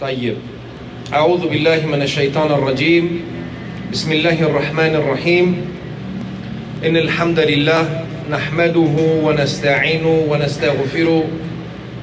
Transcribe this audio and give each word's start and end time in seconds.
طيب. 0.00 0.34
أعوذ 1.14 1.48
بالله 1.48 1.86
من 1.86 2.02
الشيطان 2.02 2.52
الرجيم. 2.52 3.20
بسم 3.92 4.12
الله 4.12 4.42
الرحمن 4.42 4.94
الرحيم. 4.94 5.46
إن 6.86 6.96
الحمد 6.96 7.38
لله 7.40 8.04
نحمده 8.30 8.96
ونستعينه 9.26 10.26
ونستغفره 10.30 11.24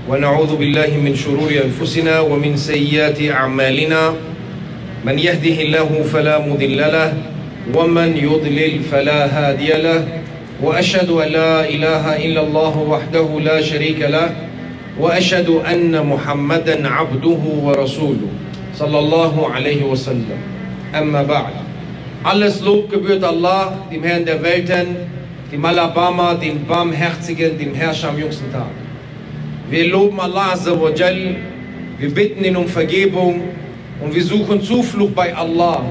ونعوذ 0.09 0.55
بالله 0.55 0.91
من 0.99 1.15
شرور 1.15 1.51
أنفسنا 1.65 2.19
ومن 2.19 2.57
سيئات 2.57 3.31
أعمالنا. 3.31 4.13
من 5.05 5.19
يهده 5.19 5.57
الله 5.62 6.03
فلا 6.13 6.39
مضل 6.47 6.77
له 6.77 7.13
ومن 7.75 8.17
يضلل 8.17 8.79
فلا 8.91 9.19
هادي 9.31 9.71
له. 9.71 10.07
وأشهد 10.62 11.09
أن 11.09 11.27
لا 11.31 11.69
إله 11.69 12.25
إلا 12.25 12.41
الله 12.43 12.77
وحده 12.77 13.39
لا 13.39 13.62
شريك 13.62 14.01
له. 14.01 14.35
وأشهد 14.98 15.48
أن 15.48 16.06
محمدا 16.06 16.88
عبده 16.88 17.42
ورسوله 17.62 18.28
صلى 18.74 18.98
الله 18.98 19.51
عليه 19.51 19.84
وسلم 19.84 20.38
أما 20.95 21.22
بعد 21.22 21.52
Alles 22.22 22.60
Lob 22.60 22.90
gebührt 22.90 23.24
Allah, 23.24 23.78
dem 23.90 24.02
Herrn 24.04 24.27
der 24.27 24.42
Welten, 24.42 24.88
dem 25.50 25.64
Alabama, 25.64 26.34
dem 26.34 26.66
Barmherzigen, 26.66 27.56
dem 27.56 27.74
Herrscher 27.74 28.10
am 28.10 28.18
jüngsten 28.18 28.52
Tag. 28.52 28.68
Wir 29.70 29.88
loben 29.88 30.20
Allah 30.20 30.52
Azza 30.52 30.78
wa 30.78 30.90
Jal, 30.90 31.36
wir 31.98 32.14
bitten 32.14 32.45
ihn 32.45 32.56
um 32.56 32.66
Vergebung 32.68 33.40
und 34.02 34.14
wir 34.14 34.22
suchen 34.22 34.60
Zuflucht 34.60 35.14
bei 35.14 35.34
Allah 35.34 35.82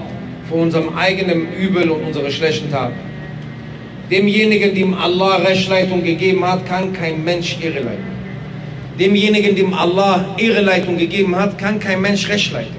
vor 0.47 0.59
unserem 0.61 0.95
eigenen 0.95 1.47
Übel 1.53 1.89
und 1.89 2.03
unsere 2.03 2.29
schlechten 2.29 2.69
Taten. 2.69 2.93
Demjenigen, 4.11 4.75
dem 4.75 4.93
Allah 4.93 5.37
Rechtsleitung 5.37 6.03
gegeben 6.03 6.45
hat, 6.45 6.63
kann 6.67 6.93
kein 6.93 7.23
Mensch 7.23 7.57
Irreleitung. 7.59 8.12
Demjenigen, 8.98 9.56
dem 9.56 9.74
Allah 9.74 10.24
Irreleitung 10.36 10.96
gegeben 10.96 11.34
hat, 11.34 11.58
kann 11.58 11.80
kein 11.80 12.00
Mensch 12.00 12.28
Rechtsleitung. 12.28 12.76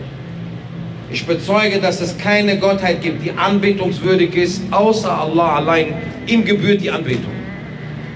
Ich 1.12 1.26
bezeuge, 1.26 1.80
dass 1.80 2.02
es 2.02 2.18
keine 2.18 2.58
Gottheit 2.58 3.02
gibt, 3.02 3.24
die 3.24 3.32
anbetungswürdig 3.32 4.36
ist, 4.36 4.62
außer 4.72 5.12
Allah 5.12 5.58
allein. 5.58 5.94
Ihm 6.28 6.44
gebührt 6.46 6.82
die 6.82 6.90
Anbetung. 6.90 7.32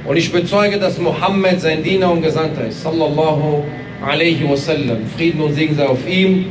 Und 0.06 0.18
ich 0.18 0.32
bezeuge, 0.32 0.78
dass 0.78 0.98
Mohammed 0.98 1.62
sein 1.62 1.84
Diener 1.84 2.12
und 2.12 2.22
Gesandter 2.22 2.66
ist. 2.68 2.82
Sallallahu 2.82 3.64
alaihi 4.02 4.50
wasallam. 4.50 5.06
Frieden 5.16 5.42
und 5.42 5.54
Segen 5.54 5.76
sei 5.76 5.86
auf 5.86 6.08
ihm, 6.08 6.46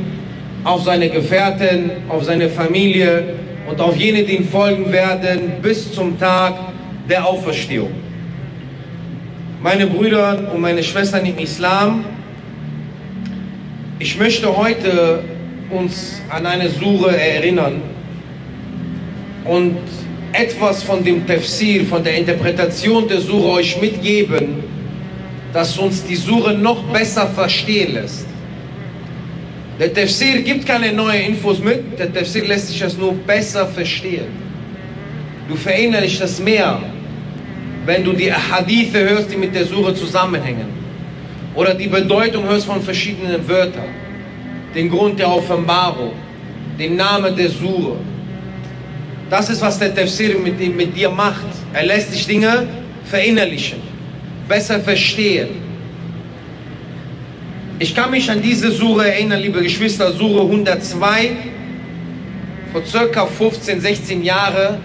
auf 0.63 0.83
seine 0.83 1.09
Gefährten, 1.09 1.91
auf 2.07 2.23
seine 2.23 2.49
Familie 2.49 3.33
und 3.69 3.81
auf 3.81 3.95
jene, 3.97 4.23
die 4.23 4.37
ihm 4.37 4.47
folgen 4.47 4.91
werden, 4.91 5.53
bis 5.61 5.91
zum 5.91 6.17
Tag 6.19 6.53
der 7.09 7.25
Auferstehung. 7.25 7.91
Meine 9.61 9.87
Brüder 9.87 10.51
und 10.53 10.61
meine 10.61 10.81
Schwestern 10.81 11.25
im 11.25 11.37
Islam, 11.37 12.05
ich 13.99 14.17
möchte 14.17 14.55
heute 14.55 15.21
uns 15.69 16.21
an 16.29 16.45
eine 16.45 16.69
Sure 16.69 17.13
erinnern 17.19 17.81
und 19.43 19.79
etwas 20.31 20.81
von 20.83 21.03
dem 21.03 21.27
Tafsir, 21.27 21.83
von 21.83 22.01
der 22.01 22.15
Interpretation 22.19 23.05
der 23.05 23.19
Sure 23.19 23.51
euch 23.51 23.81
mitgeben, 23.81 24.63
das 25.51 25.77
uns 25.77 26.05
die 26.05 26.15
Sure 26.15 26.53
noch 26.53 26.81
besser 26.93 27.27
verstehen 27.27 27.95
lässt. 27.95 28.27
Der 29.77 29.93
Tafsir 29.93 30.41
gibt 30.41 30.65
keine 30.65 30.93
neuen 30.93 31.31
Infos 31.31 31.59
mit, 31.59 31.99
der 31.99 32.13
Tafsir 32.13 32.47
lässt 32.47 32.69
sich 32.69 32.79
das 32.79 32.97
nur 32.97 33.13
besser 33.13 33.67
verstehen. 33.67 34.27
Du 35.49 35.57
verinnerlichst 35.57 36.21
das 36.21 36.39
mehr, 36.39 36.81
wenn 37.85 38.03
du 38.03 38.13
die 38.13 38.31
Hadithe 38.31 38.99
hörst, 39.09 39.31
die 39.31 39.37
mit 39.37 39.53
der 39.53 39.65
Sure 39.65 39.93
zusammenhängen. 39.93 40.67
Oder 41.55 41.73
die 41.73 41.87
Bedeutung 41.87 42.43
hörst 42.45 42.65
von 42.65 42.81
verschiedenen 42.81 43.47
Wörtern. 43.47 43.89
Den 44.75 44.89
Grund 44.89 45.19
der 45.19 45.29
Offenbarung, 45.29 46.13
den 46.77 46.95
Namen 46.95 47.35
der 47.35 47.49
Sure. 47.49 47.97
Das 49.29 49.49
ist, 49.49 49.61
was 49.61 49.77
der 49.79 49.93
Tafsir 49.93 50.37
mit, 50.37 50.59
mit 50.75 50.95
dir 50.95 51.09
macht. 51.09 51.45
Er 51.73 51.85
lässt 51.85 52.13
dich 52.13 52.25
Dinge 52.25 52.67
verinnerlichen, 53.05 53.79
besser 54.47 54.79
verstehen. 54.79 55.49
Ich 57.79 57.95
kann 57.95 58.11
mich 58.11 58.29
an 58.29 58.41
diese 58.41 58.71
Sure 58.71 59.07
erinnern, 59.07 59.39
liebe 59.41 59.61
Geschwister, 59.63 60.11
Sure 60.11 60.41
102, 60.41 61.31
vor 62.71 62.85
circa 62.85 63.25
15, 63.25 63.79
16 63.79 64.23
Jahren, 64.23 64.77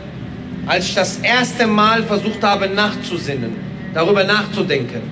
als 0.66 0.86
ich 0.86 0.94
das 0.94 1.19
erste 1.19 1.66
Mal 1.66 2.02
versucht 2.04 2.42
habe 2.42 2.69
nachzusinnen, 2.69 3.56
darüber 3.92 4.25
nachzudenken, 4.25 5.02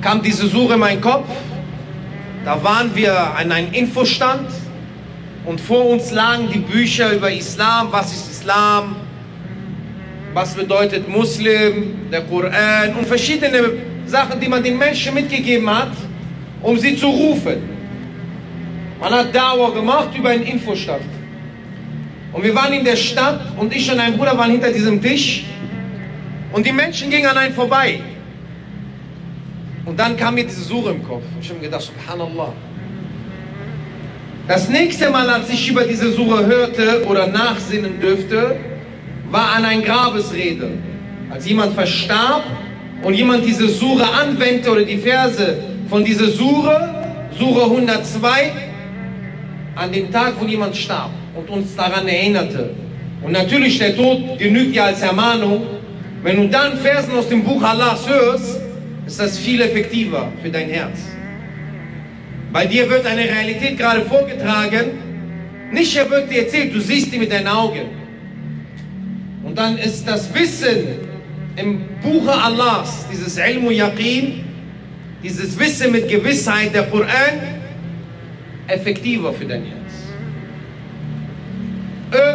kam 0.00 0.22
diese 0.22 0.46
Sure 0.46 0.74
in 0.74 0.80
meinen 0.80 1.00
Kopf. 1.00 1.28
Da 2.44 2.62
waren 2.62 2.94
wir 2.94 3.18
an 3.36 3.50
einem 3.50 3.72
Infostand 3.72 4.50
und 5.46 5.60
vor 5.60 5.88
uns 5.88 6.10
lagen 6.10 6.48
die 6.52 6.58
Bücher 6.58 7.12
über 7.12 7.32
Islam, 7.32 7.88
was 7.90 8.12
ist 8.12 8.30
Islam, 8.30 8.96
was 10.34 10.54
bedeutet 10.54 11.08
Muslim, 11.08 12.10
der 12.10 12.22
Koran 12.22 12.94
und 12.98 13.06
verschiedene 13.06 13.72
Sachen, 14.06 14.38
die 14.40 14.48
man 14.48 14.62
den 14.62 14.76
Menschen 14.76 15.14
mitgegeben 15.14 15.68
hat, 15.70 15.92
um 16.60 16.76
sie 16.76 16.96
zu 16.96 17.06
rufen. 17.06 17.74
Man 19.00 19.12
hat 19.12 19.34
Dauer 19.34 19.74
gemacht 19.74 20.08
über 20.16 20.30
einen 20.30 20.44
Infostand. 20.44 21.13
Und 22.34 22.42
wir 22.42 22.54
waren 22.54 22.72
in 22.72 22.84
der 22.84 22.96
Stadt 22.96 23.40
und 23.56 23.74
ich 23.74 23.90
und 23.90 24.00
ein 24.00 24.16
Bruder 24.16 24.36
waren 24.36 24.50
hinter 24.50 24.72
diesem 24.72 25.00
Tisch 25.00 25.44
und 26.52 26.66
die 26.66 26.72
Menschen 26.72 27.08
gingen 27.08 27.26
an 27.26 27.38
einen 27.38 27.54
vorbei. 27.54 28.00
Und 29.84 30.00
dann 30.00 30.16
kam 30.16 30.34
mir 30.34 30.42
diese 30.42 30.62
Suche 30.62 30.90
im 30.90 31.04
Kopf. 31.04 31.22
Ich 31.40 31.48
habe 31.48 31.60
mir 31.60 31.66
gedacht, 31.66 31.82
Subhanallah. 31.82 32.52
Das 34.48 34.68
nächste 34.68 35.10
Mal, 35.10 35.30
als 35.30 35.48
ich 35.48 35.70
über 35.70 35.84
diese 35.84 36.10
Suche 36.10 36.44
hörte 36.44 37.06
oder 37.06 37.28
nachsinnen 37.28 38.00
dürfte, 38.00 38.56
war 39.30 39.52
an 39.54 39.64
ein 39.64 39.82
Grabesrede. 39.82 40.70
Als 41.30 41.46
jemand 41.46 41.74
verstarb 41.74 42.42
und 43.02 43.14
jemand 43.14 43.44
diese 43.46 43.68
Sure 43.68 44.04
anwendete 44.12 44.72
oder 44.72 44.82
die 44.82 44.98
Verse 44.98 45.58
von 45.88 46.04
dieser 46.04 46.26
Sure, 46.26 47.04
Sure 47.38 47.64
102, 47.64 48.52
an 49.76 49.92
den 49.92 50.10
Tag, 50.10 50.34
wo 50.40 50.46
jemand 50.46 50.76
starb 50.76 51.10
und 51.34 51.48
uns 51.50 51.74
daran 51.76 52.06
erinnerte. 52.08 52.70
Und 53.22 53.32
natürlich, 53.32 53.78
der 53.78 53.96
Tod 53.96 54.38
genügt 54.38 54.74
ja 54.74 54.86
als 54.86 55.02
Ermahnung. 55.02 55.66
Wenn 56.22 56.36
du 56.36 56.48
dann 56.48 56.78
Versen 56.78 57.12
aus 57.16 57.28
dem 57.28 57.42
Buch 57.42 57.62
Allahs 57.62 58.08
hörst, 58.08 58.60
ist 59.06 59.20
das 59.20 59.38
viel 59.38 59.60
effektiver 59.60 60.32
für 60.42 60.50
dein 60.50 60.68
Herz. 60.68 60.98
Bei 62.52 62.66
dir 62.66 62.88
wird 62.88 63.04
eine 63.06 63.24
Realität 63.24 63.76
gerade 63.76 64.02
vorgetragen, 64.02 64.92
nicht 65.72 65.96
er 65.96 66.08
wird 66.08 66.30
dir 66.30 66.42
erzählt, 66.42 66.72
du 66.72 66.80
siehst 66.80 67.12
die 67.12 67.18
mit 67.18 67.32
deinen 67.32 67.48
Augen. 67.48 67.88
Und 69.42 69.58
dann 69.58 69.76
ist 69.76 70.06
das 70.06 70.32
Wissen 70.32 70.86
im 71.56 71.80
Buche 72.02 72.32
Allahs, 72.32 73.06
dieses 73.10 73.36
Ilmu 73.38 73.70
Yaqin, 73.70 74.44
dieses 75.22 75.58
Wissen 75.58 75.92
mit 75.92 76.08
Gewissheit, 76.08 76.74
der 76.74 76.84
Koran, 76.84 77.40
effektiver 78.68 79.32
für 79.32 79.44
dein 79.44 79.64
Herz. 79.64 80.03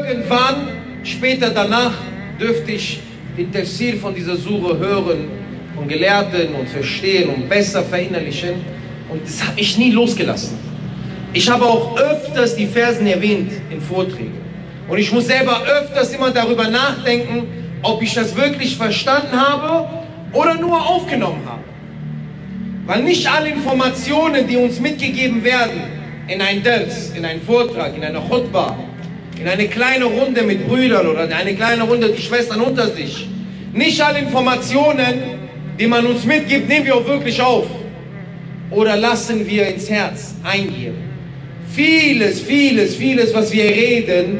Irgendwann, 0.09 0.69
später 1.03 1.51
danach, 1.51 1.93
dürfte 2.39 2.71
ich 2.71 2.99
den 3.37 3.51
Tafsir 3.53 3.95
von 3.97 4.15
dieser 4.15 4.35
Sure 4.35 4.75
hören 4.79 5.27
von 5.75 5.87
Gelehrten 5.87 6.55
und 6.55 6.67
verstehen 6.67 7.29
und 7.29 7.47
besser 7.47 7.83
verinnerlichen. 7.83 8.55
Und 9.07 9.21
das 9.23 9.45
hat 9.45 9.55
mich 9.55 9.77
nie 9.77 9.91
losgelassen. 9.91 10.57
Ich 11.31 11.47
habe 11.47 11.63
auch 11.63 11.95
öfters 11.95 12.55
die 12.55 12.65
Versen 12.65 13.05
erwähnt 13.05 13.51
in 13.69 13.79
Vorträgen. 13.79 14.33
Und 14.87 14.97
ich 14.97 15.11
muss 15.11 15.27
selber 15.27 15.61
öfters 15.61 16.11
immer 16.11 16.31
darüber 16.31 16.67
nachdenken, 16.67 17.43
ob 17.83 18.01
ich 18.01 18.15
das 18.15 18.35
wirklich 18.35 18.75
verstanden 18.75 19.39
habe 19.39 19.87
oder 20.33 20.55
nur 20.55 20.89
aufgenommen 20.89 21.43
habe. 21.45 21.63
Weil 22.87 23.03
nicht 23.03 23.31
alle 23.31 23.49
Informationen, 23.49 24.47
die 24.47 24.57
uns 24.57 24.79
mitgegeben 24.79 25.43
werden, 25.43 25.83
in 26.27 26.41
ein 26.41 26.63
Ders, 26.63 27.11
in 27.15 27.23
einen 27.25 27.43
Vortrag, 27.43 27.95
in 27.95 28.03
eine 28.03 28.19
Khutbah, 28.19 28.75
in 29.39 29.47
eine 29.47 29.67
kleine 29.67 30.05
Runde 30.05 30.43
mit 30.43 30.67
Brüdern 30.67 31.07
oder 31.07 31.25
in 31.25 31.33
eine 31.33 31.55
kleine 31.55 31.83
Runde 31.83 32.11
die 32.11 32.21
Schwestern 32.21 32.61
unter 32.61 32.89
sich, 32.89 33.27
nicht 33.73 34.01
alle 34.01 34.19
Informationen, 34.19 35.39
die 35.79 35.87
man 35.87 36.05
uns 36.05 36.25
mitgibt, 36.25 36.67
nehmen 36.67 36.85
wir 36.85 36.95
auch 36.95 37.07
wirklich 37.07 37.41
auf 37.41 37.67
oder 38.71 38.97
lassen 38.97 39.47
wir 39.47 39.67
ins 39.67 39.89
Herz 39.89 40.35
eingehen. 40.43 40.95
Vieles, 41.71 42.41
vieles, 42.41 42.95
vieles, 42.95 43.33
was 43.33 43.51
wir 43.53 43.63
reden, 43.63 44.39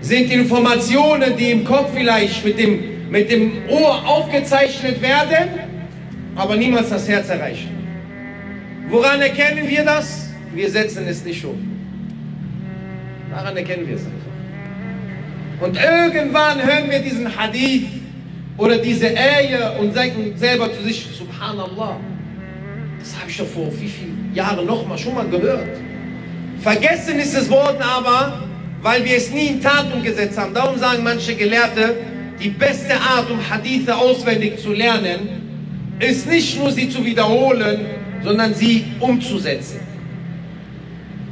sind 0.00 0.30
Informationen, 0.30 1.36
die 1.36 1.50
im 1.50 1.64
Kopf 1.64 1.90
vielleicht 1.94 2.44
mit 2.44 2.58
dem, 2.58 3.10
mit 3.10 3.30
dem 3.30 3.52
Ohr 3.68 4.06
aufgezeichnet 4.06 5.00
werden, 5.00 5.48
aber 6.34 6.56
niemals 6.56 6.90
das 6.90 7.08
Herz 7.08 7.28
erreichen. 7.30 7.70
Woran 8.88 9.20
erkennen 9.20 9.68
wir 9.68 9.84
das? 9.84 10.28
Wir 10.54 10.70
setzen 10.70 11.06
es 11.08 11.24
nicht 11.24 11.44
um. 11.44 11.56
Daran 13.30 13.56
erkennen 13.56 13.86
wir 13.86 13.96
es. 13.96 14.02
Und 15.60 15.76
irgendwann 15.76 16.62
hören 16.62 16.90
wir 16.90 16.98
diesen 16.98 17.34
Hadith 17.34 17.86
oder 18.58 18.78
diese 18.78 19.06
Ehe 19.06 19.72
und 19.80 19.94
sagen 19.94 20.34
selber 20.36 20.72
zu 20.72 20.82
sich, 20.82 21.08
Subhanallah, 21.16 21.98
das 22.98 23.18
habe 23.18 23.30
ich 23.30 23.36
doch 23.36 23.46
vor 23.46 23.72
wie 23.80 23.88
vielen 23.88 24.32
Jahren 24.34 24.66
noch 24.66 24.86
mal 24.86 24.98
schon 24.98 25.14
mal 25.14 25.28
gehört. 25.28 25.78
Vergessen 26.60 27.18
ist 27.18 27.34
es 27.34 27.48
worden 27.48 27.80
aber, 27.80 28.42
weil 28.82 29.04
wir 29.04 29.16
es 29.16 29.30
nie 29.30 29.46
in 29.46 29.62
Tat 29.62 29.86
umgesetzt 29.92 30.38
haben. 30.38 30.52
Darum 30.52 30.78
sagen 30.78 31.02
manche 31.02 31.34
Gelehrte, 31.34 31.96
die 32.42 32.50
beste 32.50 32.94
Art, 32.94 33.30
um 33.30 33.38
Hadithe 33.48 33.96
auswendig 33.96 34.58
zu 34.58 34.72
lernen, 34.72 35.28
ist 35.98 36.26
nicht 36.28 36.58
nur 36.58 36.70
sie 36.70 36.88
zu 36.90 37.04
wiederholen, 37.04 37.86
sondern 38.22 38.54
sie 38.54 38.84
umzusetzen. 39.00 39.80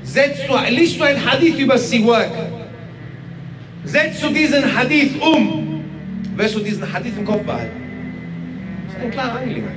Setzt 0.02 0.48
du, 0.48 0.54
liest 0.70 0.98
du 0.98 1.04
ein 1.04 1.22
Hadith 1.24 1.58
über 1.58 1.76
Siwak, 1.76 2.30
setzt 3.84 4.22
du 4.22 4.31
diesen 4.31 4.75
Hadith 4.75 5.20
um, 5.20 5.84
wirst 6.36 6.54
du 6.54 6.60
diesen 6.60 6.90
Hadith 6.92 7.16
im 7.19 7.25
Kopf 7.25 7.42
behalten. 7.42 7.76
Das 8.86 8.96
ist 8.96 9.02
eine 9.02 9.10
klare 9.10 9.38
Angelegenheit. 9.38 9.75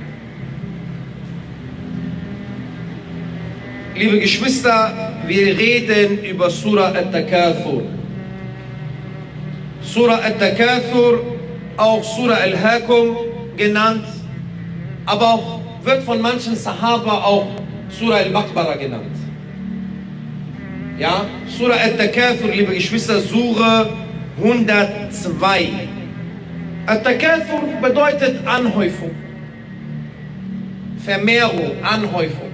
Liebe 3.94 4.20
Geschwister, 4.20 5.14
wir 5.26 5.58
reden 5.58 6.24
über 6.24 6.48
Surah 6.50 6.92
Al-Takathur. 6.92 7.82
Surah 9.82 10.18
Al-Takathur, 10.18 11.36
auch 11.76 12.04
Surah 12.04 12.36
Al-Hakum 12.36 13.16
genannt, 13.56 14.04
aber 15.04 15.34
auch 15.34 15.60
wird 15.82 16.02
von 16.04 16.20
manchen 16.20 16.54
Sahaba 16.54 17.24
auch 17.24 17.48
Surah 17.90 18.18
Al-Maqbara 18.18 18.76
genannt. 18.76 19.17
Ja, 20.98 21.26
Surah 21.46 21.76
Al-Takathur, 21.76 22.50
liebe 22.50 22.74
Geschwister, 22.74 23.20
Surah 23.20 23.86
102. 24.42 25.68
Al-Takathur 26.86 27.60
bedeutet 27.80 28.44
Anhäufung, 28.44 29.12
Vermehrung, 31.04 31.70
Anhäufung. 31.84 32.50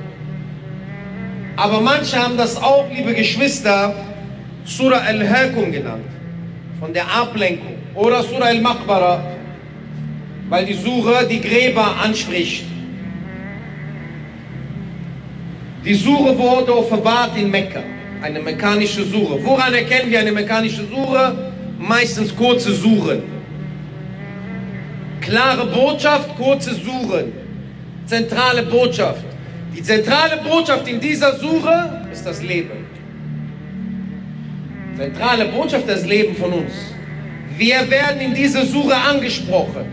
Aber 1.57 1.81
manche 1.81 2.23
haben 2.23 2.37
das 2.37 2.59
auch, 2.59 2.85
liebe 2.95 3.15
Geschwister, 3.15 3.95
Surah 4.67 4.99
Al-Hakum 4.99 5.73
genannt, 5.73 6.05
von 6.79 6.93
der 6.93 7.11
Ablenkung. 7.11 7.77
Oder 7.95 8.23
Surah 8.25 8.47
Al-Maqbara, 8.47 9.25
weil 10.51 10.67
die 10.67 10.75
Sure 10.75 11.27
die 11.31 11.41
Gräber 11.41 11.97
anspricht. 12.03 12.67
Die 15.83 15.95
Sure 15.95 16.37
wurde 16.37 16.77
offenbart 16.77 17.37
in 17.37 17.51
Mekka, 17.51 17.81
eine 18.25 18.41
mekkanische 18.41 19.05
Sure. 19.05 19.39
Woran 19.45 19.75
erkennen 19.75 20.11
wir 20.11 20.19
eine 20.19 20.33
mekkanische 20.33 20.85
Sure? 20.89 21.53
Meistens 21.79 22.35
kurze 22.35 22.73
Suren. 22.73 23.23
Klare 25.21 25.67
Botschaft, 25.67 26.35
kurze 26.37 26.75
Suren. 26.75 27.33
Zentrale 28.07 28.63
Botschaft. 28.63 29.25
Die 29.77 29.83
zentrale 29.83 30.39
Botschaft 30.39 30.89
in 30.89 31.01
dieser 31.01 31.37
Suche 31.37 32.07
ist 32.11 32.25
das 32.25 32.43
Leben. 32.43 32.87
Zentrale 34.97 35.45
Botschaft 35.47 35.87
das 35.87 36.07
Leben 36.07 36.35
von 36.35 36.53
uns. 36.53 36.73
Wir 37.59 37.91
werden 37.91 38.21
in 38.21 38.33
dieser 38.35 38.65
Suche 38.65 38.97
angesprochen. 38.97 39.85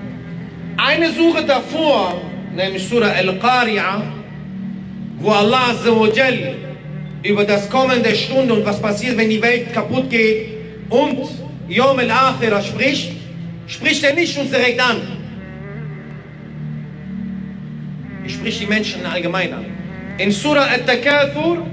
Eine 0.78 1.12
Suche 1.12 1.44
davor, 1.44 2.22
nämlich 2.56 2.88
Surah 2.88 3.12
Al-Qari'ah, 3.12 4.04
wo 5.20 5.32
Allah 5.32 5.72
Azzawajal 5.72 6.71
über 7.24 7.44
das 7.46 7.70
Kommen 7.70 8.02
der 8.02 8.16
Stunde 8.16 8.54
und 8.54 8.66
was 8.66 8.82
passiert, 8.82 9.18
wenn 9.18 9.30
die 9.30 9.42
Welt 9.42 9.74
kaputt 9.74 10.10
geht 10.10 10.48
und 10.90 11.20
Yom 11.68 12.00
al-Akhirah 12.00 12.62
spricht, 12.62 13.12
spricht 13.68 14.04
er 14.04 14.14
nicht 14.16 14.38
uns 14.38 14.50
direkt 14.50 14.82
an. 14.82 14.98
Ich 18.26 18.34
spricht 18.34 18.62
die 18.62 18.66
Menschen 18.66 19.06
allgemein 19.06 19.54
an. 19.54 19.66
In 20.18 20.32
Surah 20.32 20.66
Al-Takathur, 20.66 21.66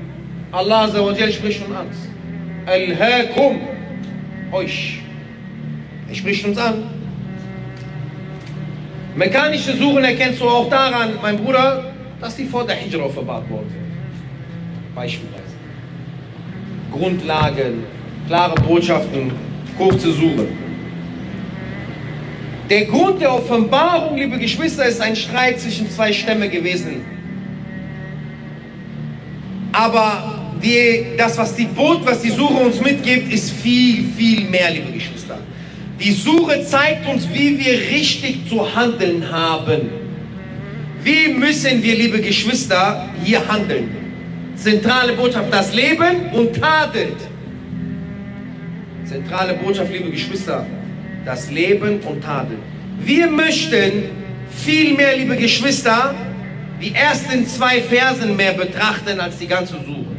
Allah 0.53 0.85
Azzawajal 0.85 1.33
spricht 1.33 1.67
uns 1.67 1.75
an. 1.75 1.87
Al-Hakum, 2.67 3.61
euch. 4.53 5.01
Er 6.09 6.15
spricht 6.15 6.45
uns 6.47 6.59
an. 6.59 6.85
Mechanische 9.15 9.77
Suchen 9.77 10.05
erkennst 10.05 10.41
du 10.41 10.49
auch 10.49 10.71
daran, 10.71 11.19
mein 11.21 11.37
Bruder, 11.39 11.93
dass 12.21 12.37
die 12.37 12.45
vor 12.45 12.67
der 12.67 12.77
Hijra 12.77 13.05
offenbart 13.05 13.49
worden 13.51 13.69
sind. 13.69 14.95
Beispielsweise. 14.95 15.38
Grundlagen, 16.93 17.85
klare 18.27 18.55
Botschaften, 18.63 19.33
kurze 19.77 20.13
Suche. 20.13 20.47
Der 22.71 22.85
Grund 22.85 23.21
der 23.21 23.33
Offenbarung, 23.33 24.17
liebe 24.17 24.39
Geschwister, 24.39 24.85
ist 24.87 25.01
ein 25.01 25.17
Streit 25.17 25.59
zwischen 25.61 25.91
zwei 25.91 26.13
Stämmen 26.13 26.51
gewesen. 26.51 27.01
Aber 29.73 30.53
die, 30.63 31.17
das, 31.17 31.39
was 31.39 31.55
die 31.55 31.65
Boot, 31.65 32.05
was 32.05 32.21
die 32.21 32.31
Suche 32.31 32.55
uns 32.55 32.81
mitgibt, 32.81 33.33
ist 33.33 33.51
viel, 33.53 34.05
viel 34.17 34.45
mehr, 34.45 34.71
liebe 34.71 34.93
Geschwister. 34.93 35.39
Die 36.01 36.13
Suche 36.13 36.65
zeigt 36.65 37.09
uns, 37.09 37.29
wie 37.33 37.59
wir 37.59 37.73
richtig 37.91 38.49
zu 38.49 38.75
handeln 38.75 39.31
haben. 39.31 39.89
Wie 41.03 41.29
müssen 41.33 41.83
wir, 41.83 41.97
liebe 41.97 42.21
Geschwister, 42.21 43.09
hier 43.25 43.47
handeln? 43.49 43.98
Zentrale 44.59 45.13
Botschaft, 45.13 45.53
das 45.53 45.73
Leben 45.73 46.31
und 46.33 46.61
Tadelt. 46.61 47.17
Zentrale 49.05 49.55
Botschaft, 49.55 49.93
liebe 49.93 50.11
Geschwister, 50.11 50.67
das 51.25 51.49
Leben 51.51 52.01
und 52.01 52.23
Tadel. 52.23 52.59
Wir 52.99 53.29
möchten 53.29 54.11
viel 54.51 54.95
mehr, 54.95 55.17
liebe 55.17 55.37
Geschwister, 55.37 56.13
die 56.83 56.93
ersten 56.93 57.47
zwei 57.47 57.81
Versen 57.81 58.35
mehr 58.37 58.53
betrachten 58.53 59.21
als 59.21 59.39
die 59.39 59.47
ganze 59.47 59.75
Suche. 59.75 60.17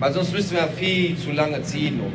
Weil 0.00 0.12
sonst 0.12 0.32
müssen 0.32 0.56
wir 0.56 0.68
viel 0.76 1.16
zu 1.16 1.30
lange 1.30 1.62
ziehen. 1.62 2.00
Und 2.00 2.12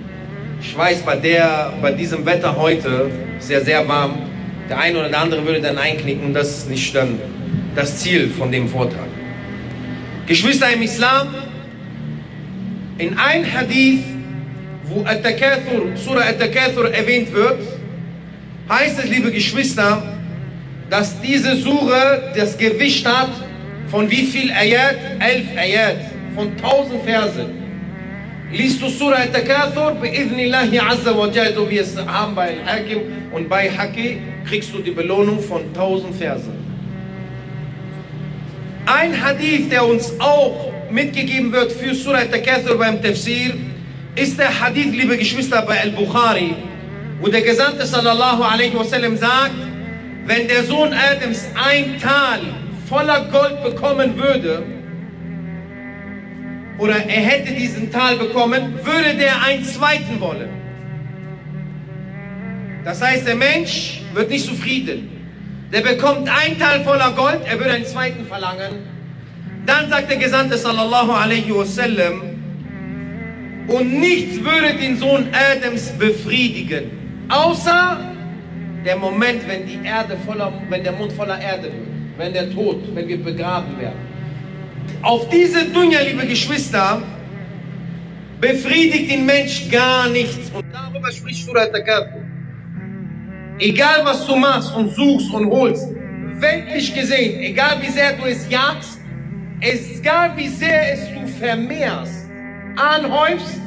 ich 0.61 0.77
weiß, 0.77 1.03
bei, 1.03 1.15
der, 1.15 1.73
bei 1.81 1.94
diesem 1.94 2.25
Wetter 2.25 2.55
heute 2.57 3.09
ist 3.39 3.49
ja 3.49 3.61
sehr 3.61 3.87
warm. 3.87 4.13
Der 4.69 4.77
eine 4.77 4.99
oder 4.99 5.09
der 5.09 5.21
andere 5.21 5.45
würde 5.45 5.61
dann 5.61 5.77
einknicken. 5.77 6.33
Das 6.33 6.49
ist 6.49 6.69
nicht 6.69 6.94
dann 6.94 7.17
das 7.75 7.97
Ziel 7.99 8.29
von 8.29 8.51
dem 8.51 8.67
Vortrag. 8.67 9.07
Geschwister 10.27 10.71
im 10.71 10.81
Islam, 10.81 11.27
in 12.97 13.18
ein 13.18 13.45
Hadith 13.51 14.03
wo 14.91 15.06
At-Takathur, 15.06 15.95
Surah 15.95 16.27
At-Takathur 16.29 16.94
erwähnt 16.94 17.33
wird, 17.33 17.59
heißt 18.69 19.00
es, 19.00 19.09
liebe 19.09 19.31
Geschwister, 19.31 20.03
dass 20.89 21.19
diese 21.21 21.56
Sure 21.56 22.33
das 22.35 22.57
Gewicht 22.57 23.06
hat 23.07 23.31
von 23.88 24.09
wie 24.09 24.25
viel 24.25 24.51
Ayat? 24.51 24.97
Elf 25.19 25.47
Ayat, 25.57 25.97
von 26.35 26.56
tausend 26.57 27.03
Versen. 27.03 27.62
Liest 28.51 28.81
du 28.81 28.90
Surah 28.90 29.23
At-Takathur, 29.23 29.95
bi'idhnillahi 30.01 30.80
azza 30.80 31.18
wa 31.18 31.28
jal, 31.28 31.54
so 31.54 31.69
wie 31.69 31.78
es 31.78 31.95
haben 31.95 32.35
bei 32.35 32.57
Hakim 32.66 32.99
und 33.31 33.47
bei 33.47 33.69
Haki, 33.69 34.18
kriegst 34.45 34.73
du 34.73 34.80
die 34.80 34.92
Belohnung 34.92 35.40
von 35.40 35.73
tausend 35.73 36.16
Versen. 36.16 36.60
Ein 38.85 39.21
Hadith, 39.21 39.69
der 39.69 39.85
uns 39.85 40.14
auch 40.19 40.71
mitgegeben 40.90 41.52
wird 41.52 41.71
für 41.71 41.94
Surah 41.94 42.19
At-Takathur 42.19 42.78
beim 42.78 43.02
Tafsir, 43.02 43.54
ist 44.16 44.38
der 44.40 44.59
Hadith, 44.59 44.92
liebe 44.92 45.18
Geschwister, 45.18 45.61
bei 45.61 45.80
Al-Bukhari, 45.80 46.56
wo 47.21 47.28
der 47.28 47.42
Gesandte 47.42 47.85
sallallahu 47.85 48.44
alaihi 48.44 48.76
wasallam 48.76 49.16
sagt, 49.18 49.56
wenn 50.26 50.47
der 50.47 50.64
Sohn 50.64 50.94
Adams 50.94 51.45
ein 51.56 52.00
Tal 52.00 52.42
voller 52.90 53.26
Gold 53.26 53.64
bekommen 53.64 54.18
würde, 54.18 54.64
oder 56.78 56.95
er 56.95 57.21
hätte 57.21 57.54
diesen 57.54 57.92
Tal 57.92 58.18
bekommen, 58.18 58.80
würde 58.83 59.16
der 59.16 59.44
einen 59.44 59.64
zweiten 59.64 60.19
wollen. 60.19 60.50
Das 62.83 63.00
heißt, 63.02 63.28
der 63.28 63.35
Mensch 63.35 64.02
wird 64.14 64.31
nicht 64.31 64.45
zufrieden. 64.45 65.10
Der 65.71 65.81
bekommt 65.81 66.28
ein 66.30 66.59
Tal 66.59 66.83
voller 66.83 67.11
Gold, 67.11 67.42
er 67.45 67.57
würde 67.57 67.71
einen 67.71 67.85
zweiten 67.85 68.25
verlangen. 68.25 68.80
Dann 69.66 69.90
sagt 69.90 70.09
der 70.09 70.18
Gesandte 70.18 70.57
sallallahu 70.57 71.11
alaihi 71.11 71.54
wasallam, 71.54 72.21
und 73.68 73.99
nichts 73.99 74.44
würde 74.44 74.73
den 74.73 74.97
Sohn 74.97 75.28
Adams 75.31 75.92
befriedigen, 75.92 76.92
außer 77.30 77.99
der 78.83 78.97
Moment, 78.97 79.47
wenn 79.47 79.66
die 79.66 79.80
Erde 79.85 80.18
voller, 80.25 80.51
wenn 80.69 80.83
der 80.83 80.94
Mund 80.94 81.13
voller 81.13 81.40
Erde 81.40 81.63
wird, 81.63 81.87
wenn 82.18 82.33
der 82.33 82.51
Tod, 82.51 82.94
wenn 82.94 83.07
wir 83.07 83.23
begraben 83.23 83.80
werden. 83.80 83.99
Auf 85.04 85.30
diese 85.30 85.66
Dunja, 85.66 86.01
liebe 86.01 86.25
Geschwister, 86.25 87.01
befriedigt 88.42 89.11
den 89.11 89.25
Mensch 89.25 89.69
gar 89.69 90.09
nichts. 90.09 90.51
Und 90.54 90.66
darüber 90.73 91.11
spricht 91.11 91.45
Surah 91.45 91.68
Takafu. 91.68 92.20
Egal 93.61 94.03
was 94.03 94.25
du 94.25 94.35
machst 94.35 94.73
und 94.75 94.89
suchst 94.89 95.31
und 95.31 95.47
holst, 95.51 95.87
weltlich 96.39 96.95
gesehen, 96.95 97.39
egal 97.41 97.80
wie 97.80 97.91
sehr 97.91 98.13
du 98.13 98.25
es 98.25 98.49
jagst, 98.49 98.99
egal 99.59 100.35
wie 100.35 100.47
sehr 100.47 100.94
es 100.94 101.01
du 101.13 101.27
vermehrst, 101.27 102.25
anhäufst, 102.75 103.61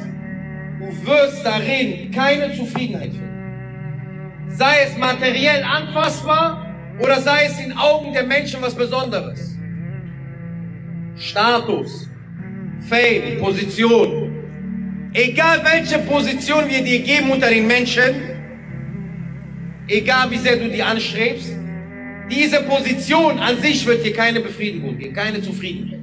du 0.79 1.07
wirst 1.07 1.45
darin 1.45 2.11
keine 2.11 2.53
Zufriedenheit 2.53 3.11
finden. 3.11 4.49
Sei 4.49 4.81
es 4.85 4.97
materiell 4.97 5.63
anfassbar 5.63 6.75
oder 6.99 7.21
sei 7.21 7.45
es 7.45 7.57
in 7.61 7.71
Augen 7.77 8.11
der 8.11 8.23
Menschen 8.23 8.61
was 8.61 8.75
Besonderes. 8.75 9.57
Status, 11.15 12.09
Fame, 12.89 13.39
Position, 13.39 14.43
egal 15.13 15.61
welche 15.63 15.99
Position 15.99 16.67
wir 16.67 16.83
dir 16.83 16.99
geben 16.99 17.31
unter 17.31 17.49
den 17.49 17.65
Menschen, 17.65 18.34
egal 19.87 20.31
wie 20.31 20.37
sehr 20.37 20.57
du 20.57 20.69
die 20.69 20.81
anstrebst, 20.81 21.51
diese 22.29 22.63
Position 22.63 23.37
an 23.39 23.59
sich 23.61 23.85
wird 23.85 24.03
dir 24.03 24.13
keine 24.13 24.39
Befriedigung 24.39 24.97
geben, 24.97 25.13
keine 25.13 25.41
Zufriedenheit. 25.41 25.99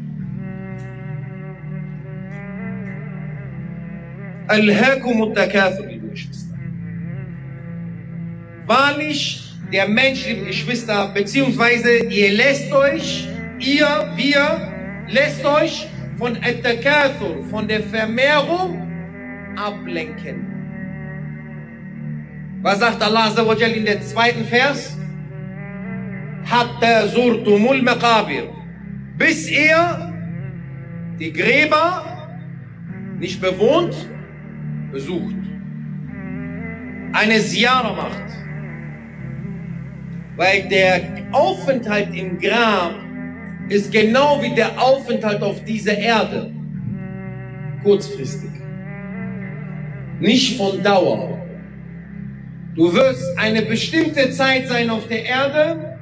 Wahrlich, 8.66 9.42
der 9.72 9.88
Mensch, 9.88 10.26
liebe 10.26 10.46
Geschwister, 10.46 11.08
beziehungsweise 11.08 12.04
ihr 12.06 12.32
lässt 12.32 12.72
euch, 12.72 13.26
ihr, 13.58 14.12
wir, 14.16 14.72
lässt 15.08 15.44
euch 15.44 15.88
von 16.18 16.38
Takathur, 16.40 17.44
von 17.50 17.66
der 17.66 17.82
Vermehrung 17.82 18.86
ablenken. 19.56 20.51
Was 22.62 22.78
sagt 22.78 23.02
Allah 23.02 23.26
Azza 23.26 23.44
wa 23.44 23.54
Jal 23.54 23.72
in 23.72 23.84
der 23.84 24.00
zweiten 24.02 24.44
Vers? 24.44 24.96
Hatta 26.44 27.08
zurtumul 27.08 27.82
maqabir. 27.82 28.44
Bis 29.18 29.50
ihr 29.50 30.12
die 31.18 31.32
Gräber 31.32 32.04
nicht 33.18 33.40
bewohnt, 33.40 33.94
besucht. 34.92 35.34
Eine 37.12 37.40
Siara 37.40 37.92
macht. 37.94 38.28
Weil 40.36 40.68
der 40.68 41.00
Aufenthalt 41.32 42.14
im 42.14 42.38
Grab 42.38 42.94
ist 43.68 43.90
genau 43.90 44.40
wie 44.40 44.54
der 44.54 44.80
Aufenthalt 44.80 45.42
auf 45.42 45.64
dieser 45.64 45.98
Erde. 45.98 46.52
Kurzfristig. 47.82 48.50
Nicht 50.20 50.56
von 50.56 50.80
Dauer. 50.82 51.41
Du 52.74 52.90
wirst 52.94 53.22
eine 53.36 53.62
bestimmte 53.62 54.30
Zeit 54.30 54.66
sein 54.66 54.88
auf 54.88 55.06
der 55.06 55.24
Erde 55.26 55.98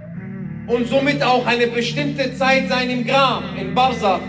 und 0.68 0.86
somit 0.86 1.20
auch 1.20 1.44
eine 1.44 1.66
bestimmte 1.66 2.32
Zeit 2.36 2.68
sein 2.68 2.88
im 2.90 3.04
Grab, 3.04 3.42
in 3.58 3.74
Barzach, 3.74 4.20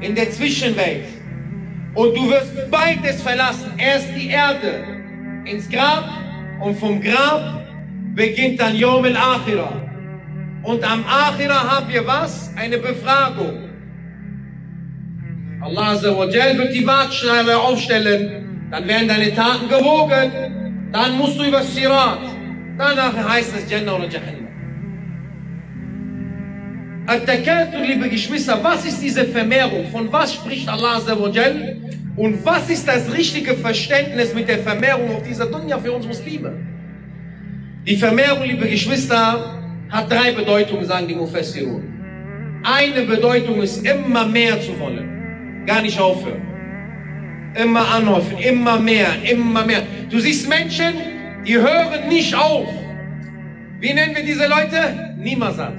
in 0.00 0.14
der 0.14 0.30
Zwischenwelt. 0.30 1.06
Und 1.94 2.16
du 2.16 2.30
wirst 2.30 2.70
beides 2.70 3.20
verlassen. 3.20 3.72
Erst 3.78 4.06
die 4.16 4.28
Erde 4.28 4.84
ins 5.44 5.68
Grab 5.68 6.08
und 6.60 6.78
vom 6.78 7.00
Grab 7.00 7.66
beginnt 8.14 8.60
dann 8.60 8.76
Yom 8.76 9.04
el-Achira. 9.04 9.72
Und 10.62 10.84
am 10.84 11.04
Achira 11.04 11.68
haben 11.68 11.92
wir 11.92 12.06
was? 12.06 12.52
Eine 12.54 12.78
Befragung. 12.78 13.70
Allah 15.60 15.92
Azza 15.92 16.16
wa 16.16 16.26
Jal 16.26 16.56
wird 16.58 16.74
die 16.74 16.86
Waagschale 16.86 17.58
aufstellen. 17.58 18.68
Dann 18.70 18.86
werden 18.86 19.08
deine 19.08 19.34
Taten 19.34 19.68
gewogen. 19.68 20.49
Dann 20.92 21.16
musst 21.16 21.38
du 21.38 21.44
über 21.44 21.62
Sirat. 21.62 22.20
Danach 22.76 23.14
heißt 23.28 23.52
es 23.56 23.70
Jannah 23.70 23.96
oder 23.96 24.08
Jahannam. 24.08 24.48
Al-Takathur, 27.06 27.80
liebe 27.80 28.08
Geschwister, 28.08 28.58
was 28.62 28.84
ist 28.84 29.02
diese 29.02 29.24
Vermehrung? 29.24 29.86
Von 29.90 30.12
was 30.12 30.34
spricht 30.34 30.68
Allah 30.68 30.96
Azza 30.96 31.18
wa 31.18 31.28
Jal? 31.28 31.76
Und 32.16 32.44
was 32.44 32.68
ist 32.70 32.86
das 32.86 33.12
richtige 33.12 33.54
Verständnis 33.54 34.34
mit 34.34 34.48
der 34.48 34.58
Vermehrung 34.58 35.16
auf 35.16 35.22
dieser 35.22 35.46
Dunya 35.46 35.78
für 35.78 35.92
uns 35.92 36.06
Muslime? 36.06 36.52
Die 37.86 37.96
Vermehrung, 37.96 38.44
liebe 38.44 38.68
Geschwister, 38.68 39.58
hat 39.88 40.10
drei 40.10 40.32
Bedeutungen, 40.32 40.84
sagen 40.84 41.08
die 41.08 41.14
Mufassirun. 41.14 41.82
Eine 42.62 43.02
Bedeutung 43.02 43.62
ist 43.62 43.84
immer 43.86 44.26
mehr 44.26 44.60
zu 44.60 44.78
wollen, 44.78 45.64
gar 45.66 45.80
nicht 45.82 45.98
aufhören. 45.98 46.49
Immer 47.54 47.88
anhäufen, 47.88 48.38
immer 48.38 48.78
mehr, 48.78 49.08
immer 49.28 49.64
mehr. 49.64 49.82
Du 50.08 50.18
siehst 50.20 50.48
Menschen, 50.48 50.94
die 51.44 51.56
hören 51.56 52.08
nicht 52.08 52.34
auf. 52.34 52.68
Wie 53.80 53.92
nennen 53.92 54.14
wir 54.14 54.24
diese 54.24 54.46
Leute? 54.46 55.14
Niemals 55.18 55.56
satt. 55.56 55.78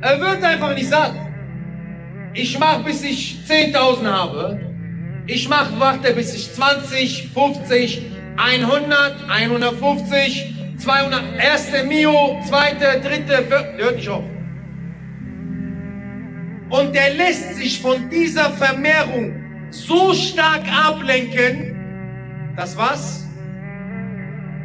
Er 0.00 0.20
wird 0.20 0.42
einfach 0.42 0.74
nicht 0.74 0.88
satt. 0.88 1.14
Ich 2.34 2.58
mache, 2.58 2.84
bis 2.84 3.04
ich 3.04 3.40
10.000 3.46 4.06
habe. 4.06 4.60
Ich 5.26 5.48
mache, 5.48 5.78
warte, 5.78 6.12
bis 6.14 6.34
ich 6.34 6.52
20, 6.52 7.28
50, 7.34 8.02
100, 8.36 9.28
150, 9.28 10.54
200, 10.78 11.22
erste 11.38 11.84
Mio, 11.84 12.40
zweite, 12.48 13.00
dritte, 13.00 13.44
vierte, 13.44 13.74
hört 13.76 13.96
nicht 13.96 14.08
auf. 14.08 14.24
Und 16.70 16.94
der 16.94 17.14
lässt 17.14 17.56
sich 17.56 17.80
von 17.80 18.08
dieser 18.08 18.50
Vermehrung 18.50 19.41
so 19.72 20.12
stark 20.12 20.62
ablenken, 20.70 22.54
dass 22.56 22.76
was? 22.76 23.26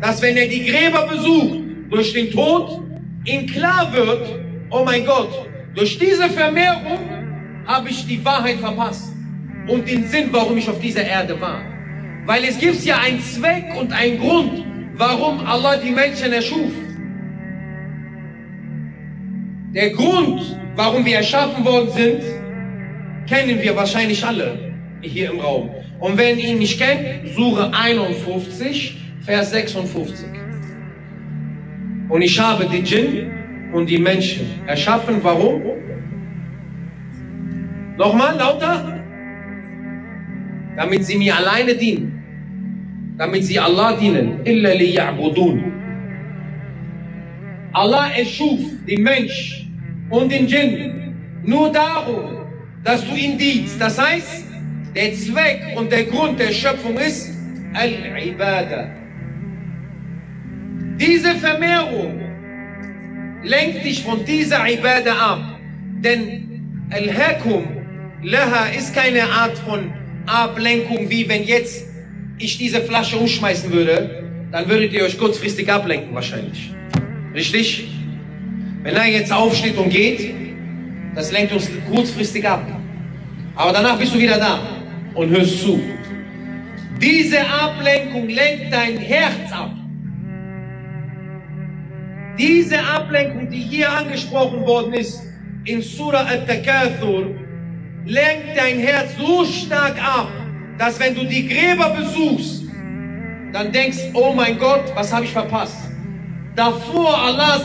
Dass 0.01 0.21
wenn 0.21 0.37
er 0.37 0.47
die 0.47 0.65
Gräber 0.65 1.07
besucht, 1.07 1.59
durch 1.89 2.13
den 2.13 2.29
Tod, 2.31 2.81
ihm 3.25 3.47
klar 3.47 3.91
wird, 3.93 4.39
oh 4.69 4.83
mein 4.83 5.05
Gott, 5.05 5.47
durch 5.73 5.97
diese 5.97 6.29
Vermehrung 6.29 6.99
habe 7.65 7.89
ich 7.89 8.05
die 8.05 8.23
Wahrheit 8.23 8.57
verpasst 8.57 9.13
und 9.67 9.87
den 9.87 10.07
Sinn, 10.07 10.29
warum 10.31 10.57
ich 10.57 10.69
auf 10.69 10.79
dieser 10.79 11.03
Erde 11.03 11.39
war. 11.39 11.61
Weil 12.25 12.43
es 12.43 12.57
gibt 12.57 12.83
ja 12.83 12.97
einen 12.99 13.21
Zweck 13.21 13.73
und 13.79 13.93
einen 13.93 14.19
Grund, 14.19 14.65
warum 14.95 15.45
Allah 15.45 15.77
die 15.77 15.91
Menschen 15.91 16.33
erschuf. 16.33 16.71
Der 19.73 19.91
Grund, 19.91 20.59
warum 20.75 21.05
wir 21.05 21.17
erschaffen 21.17 21.63
worden 21.63 21.89
sind, 21.91 22.21
kennen 23.27 23.61
wir 23.61 23.75
wahrscheinlich 23.75 24.25
alle 24.25 24.66
hier 25.07 25.31
im 25.31 25.39
Raum. 25.39 25.69
Und 25.99 26.17
wenn 26.17 26.37
ihr 26.37 26.49
ihn 26.49 26.59
nicht 26.59 26.79
kennt, 26.79 27.29
Sure 27.35 27.71
51, 27.73 28.97
Vers 29.21 29.51
56. 29.51 30.27
Und 32.09 32.21
ich 32.21 32.39
habe 32.39 32.65
die 32.65 32.81
Djinn 32.81 33.31
und 33.73 33.89
die 33.89 33.97
Menschen 33.97 34.45
erschaffen. 34.65 35.17
Warum? 35.21 35.61
Nochmal 37.97 38.37
lauter. 38.37 39.03
Damit 40.75 41.05
sie 41.05 41.17
mir 41.17 41.35
alleine 41.35 41.75
dienen. 41.75 43.15
Damit 43.17 43.43
sie 43.43 43.59
Allah 43.59 43.93
dienen. 43.97 44.45
Illa 44.45 44.69
liya'budun. 44.69 45.63
Allah 47.73 48.09
erschuf 48.17 48.59
den 48.87 49.03
Mensch 49.03 49.67
und 50.09 50.31
den 50.31 50.47
Djinn 50.47 51.15
nur 51.43 51.71
darum, 51.71 52.37
dass 52.83 53.05
du 53.07 53.15
ihn 53.15 53.37
dienst. 53.37 53.79
Das 53.79 53.99
heißt, 53.99 54.46
der 54.95 55.13
Zweck 55.13 55.61
und 55.75 55.91
der 55.91 56.05
Grund 56.05 56.39
der 56.39 56.51
Schöpfung 56.51 56.97
ist 56.97 57.31
Al-Ibadah. 57.73 58.89
Diese 60.99 61.35
Vermehrung 61.35 62.19
lenkt 63.43 63.85
dich 63.85 64.01
von 64.01 64.25
dieser 64.25 64.67
Ibadah 64.67 65.15
ab. 65.15 65.59
Denn 65.99 66.87
Al-Hakum 66.89 67.65
Laha 68.23 68.69
ist 68.75 68.95
keine 68.95 69.23
Art 69.23 69.57
von 69.59 69.91
Ablenkung, 70.25 71.09
wie 71.09 71.29
wenn 71.29 71.43
jetzt 71.43 71.85
ich 72.39 72.57
diese 72.57 72.81
Flasche 72.81 73.17
umschmeißen 73.17 73.71
würde, 73.71 74.23
dann 74.51 74.67
würdet 74.67 74.93
ihr 74.93 75.03
euch 75.03 75.17
kurzfristig 75.17 75.71
ablenken 75.71 76.13
wahrscheinlich. 76.13 76.71
Richtig? 77.33 77.87
Wenn 78.83 78.95
er 78.95 79.05
jetzt 79.05 79.31
aufsteht 79.31 79.77
und 79.77 79.89
geht, 79.89 80.33
das 81.13 81.31
lenkt 81.31 81.53
uns 81.53 81.69
kurzfristig 81.89 82.47
ab. 82.47 82.65
Aber 83.55 83.71
danach 83.71 83.97
bist 83.97 84.13
du 84.13 84.19
wieder 84.19 84.37
da 84.37 84.76
und 85.17 85.29
hörst 85.29 85.61
zu. 85.61 85.79
Diese 87.01 87.39
Ablenkung 87.39 88.29
lenkt 88.29 88.71
dein 88.71 88.97
Herz 88.97 89.51
ab. 89.51 89.71
Diese 92.37 92.79
Ablenkung, 92.79 93.49
die 93.49 93.57
hier 93.57 93.91
angesprochen 93.91 94.65
worden 94.65 94.93
ist, 94.93 95.23
in 95.65 95.81
Surah 95.81 96.23
Al-Takathur, 96.23 97.35
lenkt 98.05 98.55
dein 98.55 98.79
Herz 98.79 99.09
so 99.17 99.43
stark 99.43 99.95
ab, 100.01 100.29
dass 100.77 100.99
wenn 100.99 101.15
du 101.15 101.25
die 101.25 101.47
Gräber 101.47 101.89
besuchst, 101.89 102.63
dann 103.53 103.71
denkst, 103.71 103.97
oh 104.13 104.33
mein 104.33 104.57
Gott, 104.59 104.83
was 104.93 105.11
habe 105.11 105.25
ich 105.25 105.31
verpasst? 105.31 105.89
Davor, 106.55 107.17
Allah, 107.17 107.59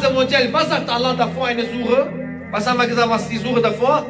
was 0.52 0.68
sagt 0.68 0.88
Allah 0.88 1.14
davor 1.14 1.46
eine 1.46 1.64
Suche? 1.64 2.12
Was 2.50 2.66
haben 2.66 2.78
wir 2.78 2.86
gesagt, 2.86 3.08
was 3.08 3.22
ist 3.22 3.32
die 3.32 3.38
Suche 3.38 3.60
davor? 3.60 4.06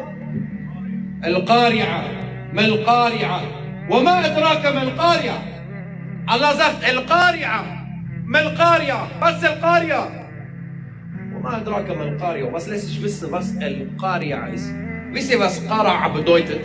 Al-Qari'a, 2.54 2.54
Mal-Qari'a. 2.54 3.90
وما 3.90 4.26
أدراك 4.26 4.66
ما 4.66 4.82
القارعة 4.84 5.44
Allah 6.28 6.54
sagt 6.56 6.84
Al-Qari'a, 6.84 7.64
Mal-Qari'a. 8.26 9.08
Was 9.20 9.38
ist 9.38 9.46
Al-Qari'a? 9.46 10.08
وما 11.36 11.58
أدراك 11.62 11.90
ما 11.90 12.04
القارعة. 12.04 12.52
Was 12.52 12.68
lässt 12.68 12.88
sich 12.88 13.02
wissen, 13.02 13.32
was 13.32 13.56
Al-Qari'a 13.62 14.54
ist? 14.54 14.74
Wisst 15.12 15.32
ihr, 15.32 15.40
was 15.40 15.62
Qara'a 15.68 16.10
bedeutet? 16.10 16.62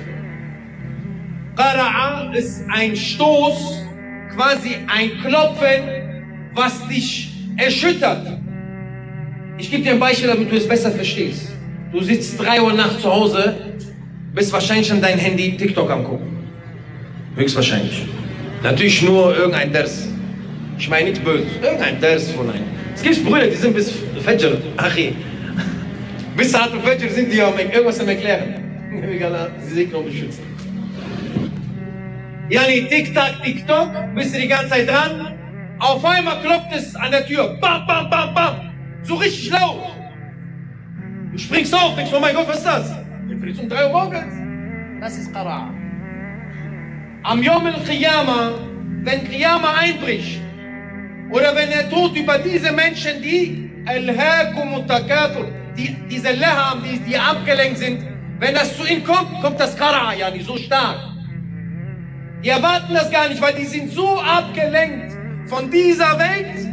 Qara'a 1.56 2.34
ist 2.34 2.64
ein 2.68 2.96
Stoß, 2.96 3.82
quasi 4.34 4.76
ein 4.88 5.10
Klopfen, 5.22 5.82
was 6.54 6.86
dich 6.88 7.32
erschüttert. 7.56 8.38
Ich 9.58 9.70
gebe 9.70 9.82
dir 9.82 9.92
ein 9.92 10.00
Beispiel, 10.00 10.28
damit 10.28 10.50
du 10.50 10.56
es 10.56 10.66
besser 10.66 10.90
verstehst. 10.90 11.50
Du 11.92 11.92
Du 11.92 12.00
sitzt 12.00 12.40
drei 12.40 12.60
Uhr 12.60 12.72
nachts 12.72 13.02
zu 13.02 13.12
Hause, 13.12 13.54
bist 14.37 14.53
wahrscheinlich 14.53 14.91
an 14.91 15.01
dein 15.01 15.17
Handy 15.17 15.57
TikTok 15.57 15.89
am 15.89 16.03
gucken. 16.03 16.27
Höchstwahrscheinlich. 17.35 18.05
Natürlich 18.61 19.01
nur 19.01 19.35
irgendein 19.35 19.73
Ders. 19.73 20.07
Ich 20.77 20.87
meine 20.87 21.05
nichts 21.05 21.19
Böses. 21.19 21.47
Irgendein 21.61 21.99
Ders 21.99 22.31
von 22.31 22.49
einem. 22.51 22.63
Es 22.93 23.01
gibt 23.01 23.25
Brüder, 23.25 23.47
die 23.47 23.55
sind 23.55 23.73
bis 23.73 23.91
Fajr, 24.23 24.61
Achi. 24.77 25.15
Bis 26.35 26.51
Saat 26.51 26.71
und 26.71 26.83
Fajr 26.83 27.09
sind 27.09 27.33
die 27.33 27.41
am 27.41 27.57
irgendwas 27.57 27.99
am 27.99 28.07
Erklären. 28.07 28.53
Sie 29.67 29.73
segnen 29.73 29.95
und 29.95 30.05
beschützen. 30.05 30.43
Yani 32.49 32.87
Tick-Tack, 32.89 33.43
TikTok, 33.43 33.89
bist 34.15 34.35
du 34.35 34.39
die 34.39 34.47
ganze 34.47 34.69
Zeit 34.69 34.87
dran. 34.87 35.33
Auf 35.79 36.05
einmal 36.05 36.39
klopft 36.41 36.75
es 36.75 36.95
an 36.95 37.11
der 37.11 37.25
Tür. 37.25 37.57
Bam, 37.59 37.87
bam, 37.87 38.09
bam, 38.09 38.33
bam. 38.33 38.55
So 39.03 39.15
richtig 39.15 39.49
laut. 39.49 39.89
Du 41.31 41.37
springst 41.39 41.73
auf, 41.73 41.95
denkst, 41.95 42.11
oh 42.15 42.19
mein 42.19 42.35
Gott, 42.35 42.47
was 42.47 42.57
ist 42.57 42.65
das? 42.65 43.06
Um 43.55 43.69
3 43.69 43.85
Uhr 43.85 43.91
morgens. 43.91 44.33
Das 44.99 45.17
ist 45.17 45.33
Qara. 45.33 45.73
Am 47.23 47.41
Yom 47.41 47.65
al-Qiyamah, 47.65 48.51
wenn 49.03 49.23
Qiyamah 49.23 49.73
einbricht, 49.79 50.41
oder 51.29 51.55
wenn 51.55 51.69
der 51.69 51.89
Tod 51.89 52.15
über 52.17 52.37
diese 52.39 52.73
Menschen, 52.73 53.21
die 53.21 53.71
Al-Hakum 53.85 54.85
die, 55.77 55.95
diese 56.09 56.33
Laham, 56.33 56.83
die, 56.83 56.99
die 56.99 57.17
abgelenkt 57.17 57.77
sind, 57.77 58.05
wenn 58.39 58.53
das 58.53 58.75
zu 58.75 58.85
ihnen 58.85 59.05
kommt, 59.05 59.41
kommt 59.41 59.59
das 59.59 59.77
Qara, 59.77 60.13
ja 60.13 60.29
nicht 60.29 60.45
so 60.45 60.57
stark. 60.57 60.97
Die 62.43 62.49
erwarten 62.49 62.93
das 62.93 63.09
gar 63.09 63.29
nicht, 63.29 63.41
weil 63.41 63.53
die 63.53 63.65
sind 63.65 63.91
so 63.93 64.19
abgelenkt 64.19 65.15
von 65.45 65.71
dieser 65.71 66.19
Welt. 66.19 66.67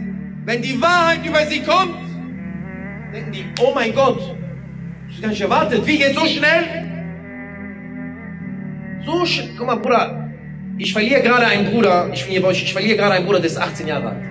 Wenn 0.45 0.61
die 0.61 0.81
Wahrheit 0.81 1.25
über 1.25 1.47
sie 1.47 1.61
kommt, 1.61 1.95
denken 3.13 3.33
die, 3.33 3.45
oh 3.61 3.73
mein 3.75 3.95
Gott, 3.95 4.35
ich 5.15 5.23
gar 5.23 5.29
nicht 5.29 5.41
erwartet. 5.41 5.87
Wie 5.87 5.99
geht 5.99 6.15
so 6.15 6.27
schnell? 6.27 6.65
So 9.05 9.25
schnell. 9.25 9.51
Guck 9.57 9.67
mal, 9.67 9.77
Bruder, 9.77 10.31
ich 10.79 10.93
verliere 10.93 11.23
gerade 11.23 11.47
einen 11.47 11.71
Bruder, 11.71 12.11
ich 12.13 12.23
bin 12.25 12.33
hier 12.33 12.43
bei 12.43 12.49
euch, 12.49 12.63
ich 12.63 12.73
verliere 12.73 12.97
gerade 12.97 13.15
einen 13.15 13.27
Bruder, 13.27 13.39
der 13.39 13.51
ist 13.51 13.59
18 13.59 13.87
Jahre 13.87 14.11
alt. 14.11 14.25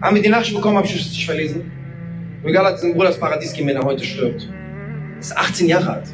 Haben 0.00 0.16
wir 0.16 0.22
die 0.22 0.28
Nachricht 0.28 0.54
bekommen, 0.54 0.76
habe 0.76 0.86
ich 0.86 0.94
es 0.94 1.10
nicht 1.10 1.24
verlesen. 1.24 1.70
Egal, 2.44 2.66
hat 2.66 2.82
ein 2.82 2.92
Bruder 2.92 3.08
das 3.08 3.20
Paradies 3.20 3.52
gehen, 3.52 3.68
wenn 3.68 3.76
er 3.76 3.84
heute 3.84 4.04
stirbt. 4.04 4.48
Ist 5.20 5.36
18 5.36 5.68
Jahre 5.68 5.92
alt. 5.92 6.08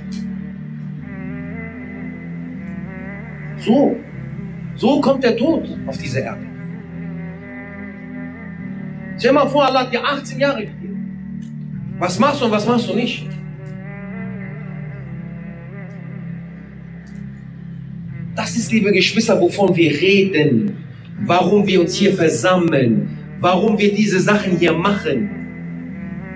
So. 3.58 3.96
So 4.76 5.00
kommt 5.00 5.24
der 5.24 5.36
Tod 5.36 5.68
auf 5.86 5.96
diese 5.98 6.20
Erde. 6.20 6.46
Stell 9.16 9.30
dir 9.30 9.34
mal 9.34 9.48
vor, 9.48 9.66
Allah 9.66 9.80
hat 9.80 9.92
dir 9.92 10.04
18 10.04 10.38
Jahre 10.38 10.60
gegeben. 10.60 10.87
Was 11.98 12.18
machst 12.18 12.40
du 12.40 12.44
und 12.44 12.52
was 12.52 12.66
machst 12.66 12.88
du 12.88 12.94
nicht? 12.94 13.26
Das 18.36 18.56
ist, 18.56 18.70
liebe 18.70 18.92
Geschwister, 18.92 19.40
wovon 19.40 19.74
wir 19.74 19.90
reden. 19.90 20.84
Warum 21.22 21.66
wir 21.66 21.80
uns 21.80 21.96
hier 21.96 22.14
versammeln. 22.14 23.18
Warum 23.40 23.76
wir 23.78 23.92
diese 23.92 24.20
Sachen 24.20 24.58
hier 24.58 24.72
machen. 24.72 25.28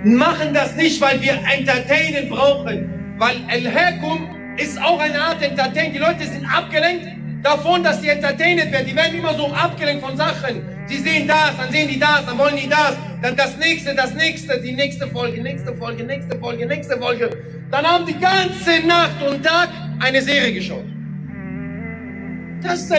Machen 0.05 0.53
das 0.53 0.75
nicht, 0.75 1.01
weil 1.01 1.23
wir 1.23 1.35
Entertainen 1.57 2.29
brauchen. 2.29 2.91
Weil 3.19 3.37
El-Hakum 3.49 4.31
ist 4.57 4.83
auch 4.83 4.99
eine 4.99 5.21
Art 5.21 5.41
Entertain. 5.43 5.93
Die 5.93 6.01
Leute 6.01 6.25
sind 6.25 6.45
abgelenkt 6.45 7.07
davon, 7.45 7.85
dass 7.85 8.03
sie 8.03 8.09
entertained 8.09 8.73
werden. 8.73 8.87
Die 8.89 8.97
werden 8.97 9.17
immer 9.17 9.35
so 9.35 9.47
abgelenkt 9.47 10.05
von 10.05 10.17
Sachen. 10.17 10.72
Sie 10.93 10.99
sehen 10.99 11.27
das, 11.27 11.57
dann 11.57 11.73
sehen 11.73 11.89
die 11.89 11.99
das, 11.99 12.27
dann 12.27 12.37
wollen 12.37 12.57
die 12.57 12.69
das, 12.69 12.97
dann 13.23 13.35
das 13.35 13.57
nächste, 13.57 13.95
das 13.95 14.13
nächste, 14.15 14.61
die 14.61 14.73
nächste 14.73 15.07
Folge, 15.09 15.43
nächste 15.43 15.75
Folge, 15.75 16.05
nächste 16.05 16.39
Folge, 16.39 16.67
nächste 16.67 16.99
Folge. 16.99 17.31
Dann 17.71 17.87
haben 17.87 18.05
die 18.05 18.19
ganze 18.19 18.87
Nacht 18.87 19.23
und 19.27 19.43
Tag 19.43 19.71
eine 20.01 20.21
Serie 20.21 20.53
geschaut. 20.53 20.85
Das 22.63 22.83
ist. 22.83 22.91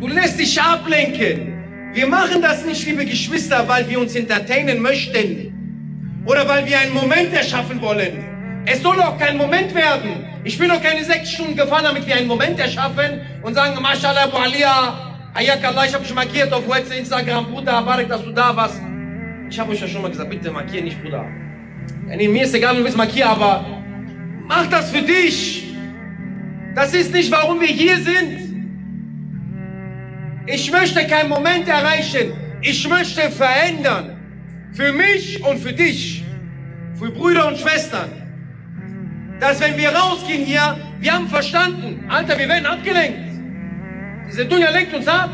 Du 0.00 0.06
lässt 0.08 0.38
dich 0.40 0.60
ablenken. 0.60 1.92
Wir 1.92 2.06
machen 2.06 2.40
das 2.40 2.64
nicht, 2.64 2.86
liebe 2.86 3.04
Geschwister, 3.04 3.68
weil 3.68 3.86
wir 3.90 4.00
uns 4.00 4.14
entertainen 4.14 4.80
möchten. 4.80 6.22
Oder 6.24 6.48
weil 6.48 6.64
wir 6.66 6.78
einen 6.78 6.94
Moment 6.94 7.34
erschaffen 7.34 7.82
wollen. 7.82 8.35
Es 8.68 8.82
soll 8.82 9.00
auch 9.00 9.16
kein 9.16 9.36
Moment 9.36 9.72
werden. 9.74 10.26
Ich 10.42 10.58
bin 10.58 10.66
noch 10.66 10.82
keine 10.82 11.04
sechs 11.04 11.30
Stunden 11.30 11.56
gefahren, 11.56 11.84
damit 11.84 12.04
wir 12.04 12.16
einen 12.16 12.26
Moment 12.26 12.58
erschaffen 12.58 13.20
und 13.42 13.54
sagen, 13.54 13.80
Mashallah, 13.80 14.24
Abu 14.24 14.38
Aliyah, 14.38 15.16
Ayakallah, 15.34 15.86
ich 15.86 15.94
habe 15.94 16.02
dich 16.02 16.12
markiert 16.12 16.52
auf 16.52 16.66
WhatsApp, 16.66 16.98
Instagram, 16.98 17.46
Bruder, 17.46 17.80
Barak, 17.82 18.08
dass 18.08 18.24
du 18.24 18.32
da 18.32 18.56
warst. 18.56 18.80
Ich 19.48 19.58
habe 19.60 19.70
euch 19.70 19.80
ja 19.80 19.86
schon 19.86 20.02
mal 20.02 20.10
gesagt, 20.10 20.28
bitte 20.28 20.50
markier 20.50 20.82
nicht, 20.82 21.00
Bruder. 21.00 21.24
Nee, 22.08 22.26
mir 22.26 22.42
ist 22.42 22.54
egal, 22.54 22.76
du 22.76 22.82
bist 22.82 22.96
markier, 22.96 23.28
aber 23.28 23.64
mach 24.48 24.66
das 24.66 24.90
für 24.90 25.02
dich. 25.02 25.68
Das 26.74 26.92
ist 26.92 27.12
nicht, 27.12 27.30
warum 27.30 27.60
wir 27.60 27.68
hier 27.68 27.96
sind. 27.98 28.66
Ich 30.46 30.72
möchte 30.72 31.06
keinen 31.06 31.28
Moment 31.28 31.68
erreichen. 31.68 32.32
Ich 32.62 32.88
möchte 32.88 33.30
verändern. 33.30 34.16
Für 34.72 34.92
mich 34.92 35.42
und 35.44 35.58
für 35.58 35.72
dich. 35.72 36.24
Für 36.98 37.10
Brüder 37.10 37.46
und 37.46 37.58
Schwestern 37.58 38.25
dass 39.40 39.60
wenn 39.60 39.76
wir 39.76 39.90
rausgehen 39.90 40.44
hier, 40.44 40.76
wir 40.98 41.12
haben 41.12 41.28
verstanden, 41.28 42.04
Alter, 42.08 42.38
wir 42.38 42.48
werden 42.48 42.66
abgelenkt. 42.66 43.18
Diese 44.28 44.44
Dunja 44.46 44.70
lenkt 44.70 44.94
uns 44.94 45.06
ab. 45.06 45.30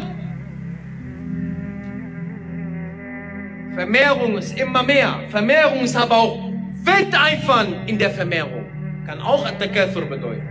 Vermehrung 3.75 4.37
ist 4.37 4.59
immer 4.59 4.83
mehr. 4.83 5.21
Vermehrung 5.31 5.81
ist 5.81 5.97
aber 5.97 6.17
auch 6.17 6.53
Wetteifern 6.85 7.87
in 7.87 7.99
der 7.99 8.11
Vermehrung. 8.11 8.67
Kann 9.07 9.21
auch 9.21 9.47
Atakathur 9.47 10.05
bedeuten. 10.05 10.49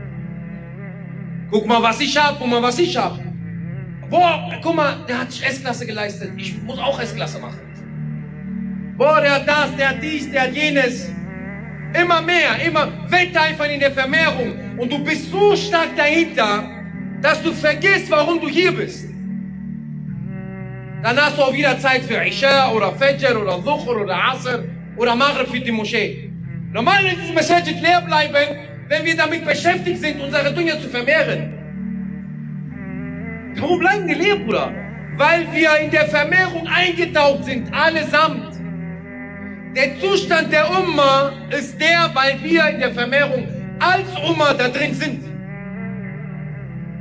Guck 1.52 1.68
mal, 1.68 1.82
was 1.84 2.00
ich 2.00 2.18
hab, 2.18 2.40
guck 2.40 2.48
mal, 2.48 2.62
was 2.62 2.80
ich 2.80 2.96
hab. 2.98 3.20
Boah, 4.10 4.50
guck 4.62 4.76
mal, 4.76 5.06
der 5.08 5.20
hat 5.20 5.32
sich 5.32 5.46
S-Klasse 5.46 5.86
geleistet. 5.86 6.32
Ich 6.38 6.62
muss 6.64 6.80
auch 6.80 7.00
S-Klasse 7.00 7.40
machen. 7.40 7.60
Boah, 8.98 9.22
der 9.22 9.36
hat 9.36 9.48
das, 9.48 9.76
der 9.76 9.90
hat 9.90 10.02
dies, 10.02 10.32
der 10.32 10.44
hat 10.44 10.54
jenes. 10.54 11.12
Immer 11.94 12.22
mehr, 12.22 12.66
immer 12.66 12.88
Wetteifern 13.10 13.70
in 13.70 13.80
der 13.80 13.92
Vermehrung. 13.92 14.78
Und 14.78 14.92
du 14.92 15.04
bist 15.04 15.30
so 15.30 15.56
stark 15.56 15.96
dahinter, 15.96 16.64
dass 17.22 17.42
du 17.44 17.52
vergisst, 17.52 18.10
warum 18.10 18.40
du 18.40 18.48
hier 18.48 18.72
bist. 18.72 19.10
Dann 21.04 21.18
hast 21.18 21.38
du 21.38 21.42
auch 21.42 21.54
wieder 21.54 21.78
Zeit 21.80 22.04
für 22.04 22.24
Isha 22.26 22.72
oder 22.72 22.94
Fajr 22.94 23.42
oder 23.42 23.58
Dhuhr 23.58 24.02
oder 24.02 24.16
Asr 24.16 24.64
oder 24.96 25.16
Maghrib 25.16 25.50
für 25.50 25.60
die 25.60 25.72
Moschee. 25.72 26.30
Normal 26.72 27.06
ist 27.06 27.18
das 27.36 27.50
Masjid 27.50 27.82
leer 27.82 28.02
bleiben, 28.02 28.60
wenn 28.88 29.04
wir 29.04 29.18
damit 29.18 29.46
beschäftigt 29.46 30.00
sind, 30.00 30.22
unsere 30.22 30.54
Dunya 30.54 30.80
zu 30.80 30.88
vermehren. 30.88 31.58
Warum 33.58 33.80
bleiben 33.80 34.08
die 34.08 34.14
leer, 34.14 34.38
Bruder? 34.38 34.72
Weil 35.18 35.52
wir 35.52 35.78
in 35.80 35.92
der 35.92 36.06
Vermehrung 36.06 36.68
eingetaucht 36.68 37.46
sind, 37.46 37.74
allesamt. 37.74 38.51
Der 39.76 39.98
Zustand 40.02 40.52
der 40.52 40.70
Umma 40.70 41.32
ist 41.50 41.80
der, 41.80 42.10
weil 42.14 42.44
wir 42.44 42.68
in 42.70 42.80
der 42.80 42.92
Vermehrung 42.92 43.48
als 43.80 44.10
Umma 44.30 44.54
da 44.54 44.68
drin 44.68 44.94
sind. 44.94 45.24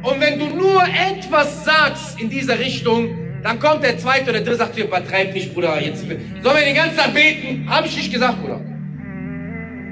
Und 0.02 0.20
wenn 0.20 0.38
du 0.38 0.46
nur 0.46 0.82
etwas 0.84 1.64
sagst 1.64 2.20
in 2.20 2.30
dieser 2.30 2.58
Richtung, 2.58 3.08
dann 3.42 3.58
kommt 3.58 3.82
der 3.82 3.98
zweite 3.98 4.30
oder 4.30 4.40
dritte 4.40 4.56
sagt, 4.56 4.78
übertreib 4.78 5.34
nicht, 5.34 5.52
Bruder. 5.52 5.80
Jetzt, 5.80 6.00
sollen 6.00 6.56
wir 6.56 6.64
den 6.64 6.74
ganzen 6.74 6.96
Tag 6.96 7.12
beten? 7.12 7.66
Habe 7.68 7.88
ich 7.88 7.96
nicht 7.96 8.12
gesagt, 8.12 8.40
Bruder. 8.40 8.60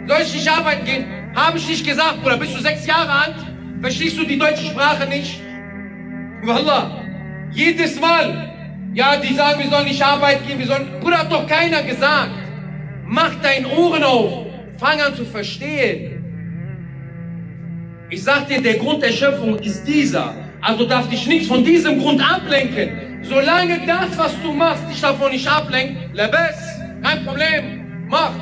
Soll 0.07 0.21
ich 0.23 0.35
nicht 0.35 0.49
arbeiten 0.49 0.85
gehen? 0.85 1.05
Habe 1.35 1.59
ich 1.59 1.69
nicht 1.69 1.87
gesagt, 1.87 2.23
Bruder. 2.23 2.37
Bist 2.37 2.57
du 2.57 2.61
sechs 2.61 2.87
Jahre 2.87 3.11
alt? 3.11 3.37
Verstehst 3.81 4.17
du 4.19 4.25
die 4.25 4.39
deutsche 4.39 4.65
Sprache 4.65 5.07
nicht? 5.09 5.41
Wallah. 6.45 7.03
Jedes 7.51 8.01
Mal. 8.01 8.51
Ja, 8.95 9.17
die 9.17 9.35
sagen, 9.35 9.63
wir 9.63 9.69
sollen 9.69 9.87
nicht 9.87 10.03
arbeiten 10.03 10.47
gehen, 10.47 10.59
wir 10.59 10.67
sollen. 10.67 10.87
Bruder, 11.01 11.19
hat 11.19 11.33
doch 11.33 11.47
keiner 11.47 11.83
gesagt. 11.83 12.48
Mach 13.09 13.35
deine 13.41 13.69
Ohren 13.69 14.05
auf. 14.05 14.47
Fang 14.79 15.01
an 15.01 15.15
zu 15.15 15.25
verstehen. 15.25 16.23
Ich 18.11 18.23
sag 18.23 18.47
dir, 18.47 18.63
der 18.63 18.75
Grund 18.75 19.03
der 19.03 19.13
Schöpfung 19.13 19.59
ist 19.59 19.85
dieser. 19.85 20.35
Also 20.61 20.87
darf 20.87 21.09
dich 21.09 21.27
nichts 21.27 21.49
von 21.49 21.65
diesem 21.65 21.99
Grund 21.99 22.21
ablenken. 22.21 23.21
Solange 23.23 23.81
das, 23.87 24.17
was 24.17 24.33
du 24.43 24.53
machst, 24.53 24.89
dich 24.91 25.01
davon 25.01 25.33
nicht 25.33 25.47
ablenkt, 25.47 26.15
lebes, 26.15 26.57
kein 27.03 27.25
Problem, 27.25 28.07
mach 28.09 28.35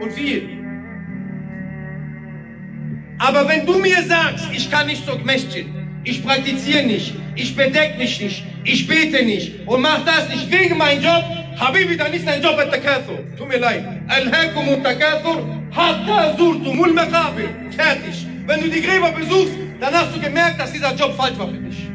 und 0.00 0.12
viel. 0.12 0.48
Aber 3.18 3.48
wenn 3.48 3.64
du 3.64 3.78
mir 3.78 4.02
sagst, 4.02 4.46
ich 4.52 4.70
kann 4.70 4.86
nicht 4.86 5.06
so 5.06 5.18
Masjid, 5.18 5.66
ich 6.02 6.24
praktiziere 6.24 6.84
nicht, 6.84 7.14
ich 7.36 7.54
bedeck 7.54 7.96
mich 7.96 8.20
nicht, 8.20 8.44
ich 8.64 8.86
bete 8.86 9.24
nicht 9.24 9.66
und 9.66 9.82
mach 9.82 10.04
das 10.04 10.28
nicht 10.28 10.50
wegen 10.50 10.76
meinem 10.76 11.02
Job, 11.02 11.24
Habibi, 11.58 11.96
dann 11.96 12.12
ist 12.12 12.26
dein 12.26 12.42
Job 12.42 12.58
ein 12.58 12.70
Takathur. 12.70 13.20
Tut 13.36 13.48
mir 13.48 13.58
leid. 13.58 13.84
Al-Hakum 14.08 14.68
und 14.68 14.82
Takathur, 14.82 15.46
Hatta 15.70 16.36
Surtumul 16.36 16.92
Maqabir. 16.92 17.48
Fertig. 17.70 18.26
Wenn 18.46 18.60
du 18.60 18.68
die 18.68 18.82
Gräber 18.82 19.12
besuchst, 19.12 19.54
dann 19.80 19.94
hast 19.94 20.14
du 20.14 20.20
gemerkt, 20.20 20.60
dass 20.60 20.72
dieser 20.72 20.94
Job 20.94 21.14
falsch 21.16 21.38
war 21.38 21.48
für 21.48 21.58
dich. 21.58 21.88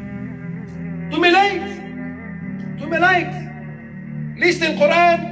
Tut 1.10 1.20
mir 1.20 1.30
leid. 1.30 1.62
Tut 2.78 2.90
mir 2.90 3.00
leid. 3.00 3.32
Lies 4.36 4.58
den 4.58 4.78
Koran. 4.78 5.26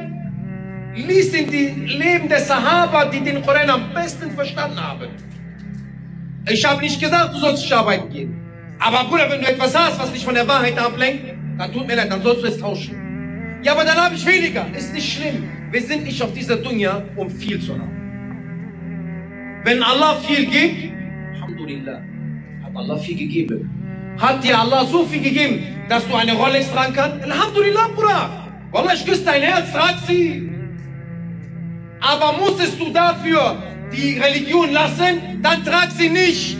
Lies 0.95 1.33
in 1.33 1.51
die 1.51 1.69
Leben 1.87 2.29
der 2.29 2.41
Sahaba, 2.41 3.07
die 3.07 3.21
den 3.21 3.41
Koran 3.43 3.71
am 3.71 3.95
besten 3.95 4.31
verstanden 4.33 4.81
haben. 4.81 5.09
Ich 6.51 6.65
habe 6.65 6.81
nicht 6.81 7.01
gesagt, 7.01 7.35
du 7.35 7.39
sollst 7.39 7.63
nicht 7.63 7.73
arbeiten 7.73 8.11
gehen. 8.11 8.48
Aber 8.79 9.05
Bruder, 9.09 9.31
wenn 9.31 9.41
du 9.41 9.49
etwas 9.49 9.77
hast, 9.77 9.99
was 9.99 10.13
dich 10.13 10.25
von 10.25 10.35
der 10.35 10.47
Wahrheit 10.47 10.79
ablenkt, 10.79 11.35
dann 11.59 11.73
tut 11.73 11.87
mir 11.87 11.97
leid, 11.97 12.11
dann 12.11 12.23
sollst 12.23 12.43
du 12.43 12.47
es 12.47 12.59
tauschen. 12.59 13.61
Ja, 13.63 13.73
aber 13.73 13.85
dann 13.85 13.97
habe 13.97 14.15
ich 14.15 14.25
weniger. 14.25 14.67
Ist 14.77 14.95
nicht 14.95 15.13
schlimm. 15.13 15.49
Wir 15.71 15.83
sind 15.83 16.05
nicht 16.05 16.23
auf 16.23 16.33
dieser 16.33 16.57
Dunya, 16.57 17.03
um 17.17 17.29
viel 17.29 17.61
zu 17.61 17.73
haben. 17.73 17.99
Wenn 19.65 19.83
Allah 19.83 20.15
viel 20.21 20.47
gibt, 20.47 20.93
Alhamdulillah, 21.35 22.01
hat 22.65 22.77
Allah 22.77 22.97
viel 22.97 23.17
gegeben. 23.17 23.71
Hat 24.19 24.43
dir 24.43 24.59
Allah 24.59 24.85
so 24.85 25.05
viel 25.05 25.23
gegeben, 25.23 25.65
dass 25.89 26.07
du 26.07 26.15
eine 26.15 26.33
Rolex 26.33 26.71
tragen 26.73 26.93
kannst? 26.93 27.25
Alhamdulillah, 27.25 27.89
Bruder. 27.89 28.49
Wallah, 28.71 28.93
ich 28.95 29.05
küsse 29.05 29.25
dein 29.25 29.43
Herz, 29.43 29.73
trag 29.73 29.97
sie. 30.07 30.51
Aber 32.01 32.39
musstest 32.39 32.79
du 32.79 32.93
dafür 32.93 33.57
die 33.93 34.19
Religion 34.19 34.73
lassen, 34.73 35.41
dann 35.43 35.65
trag 35.65 35.91
sie 35.91 36.09
nicht. 36.09 36.57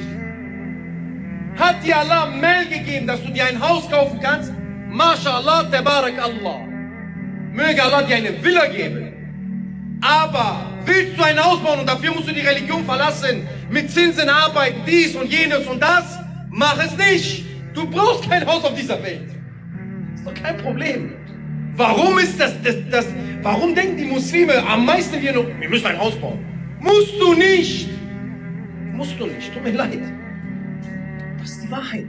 Hat 1.59 1.85
dir 1.85 1.99
Allah 1.99 2.27
mehr 2.27 2.65
gegeben, 2.67 3.07
dass 3.07 3.23
du 3.23 3.31
dir 3.33 3.47
ein 3.47 3.61
Haus 3.61 3.91
kaufen 3.91 4.21
kannst? 4.21 4.53
MashaAllah, 4.91 5.65
Tabarak 5.71 6.19
Allah. 6.23 6.61
Möge 7.53 7.83
Allah 7.83 8.03
dir 8.03 8.17
eine 8.17 8.43
Villa 8.43 8.67
geben. 8.67 9.99
Aber 10.01 10.67
willst 10.85 11.19
du 11.19 11.23
ein 11.23 11.43
Haus 11.43 11.61
bauen 11.61 11.81
und 11.81 11.89
dafür 11.89 12.13
musst 12.15 12.29
du 12.29 12.33
die 12.33 12.41
Religion 12.41 12.85
verlassen, 12.85 13.49
mit 13.69 13.91
Zinsen 13.91 14.29
arbeiten, 14.29 14.83
dies 14.87 15.17
und 15.17 15.33
jenes 15.33 15.67
und 15.67 15.83
das? 15.83 16.19
Mach 16.51 16.79
es 16.79 16.97
nicht. 16.97 17.45
Du 17.75 17.91
brauchst 17.91 18.29
kein 18.31 18.47
Haus 18.47 18.65
auf 18.65 18.75
dieser 18.75 19.03
Welt. 19.03 19.29
ist 20.15 20.27
doch 20.27 20.35
kein 20.35 20.57
Problem. 20.59 21.15
Warum 21.77 22.19
ist 22.19 22.41
das, 22.41 22.53
das, 22.63 22.77
das, 22.91 23.07
warum 23.43 23.75
denken 23.75 23.97
die 23.97 24.05
Muslime 24.05 24.65
am 24.67 24.85
meisten 24.85 25.21
wir 25.21 25.33
noch, 25.33 25.47
wir 25.47 25.69
müssen 25.69 25.87
ein 25.87 25.99
Haus 25.99 26.15
bauen? 26.17 26.39
Musst 26.81 27.21
du 27.21 27.35
nicht. 27.35 27.89
Musst 28.93 29.19
du 29.19 29.27
nicht, 29.27 29.53
tut 29.53 29.63
mir 29.63 29.73
leid. 29.73 30.18
Die 31.69 31.73
Wahrheit. 31.73 32.07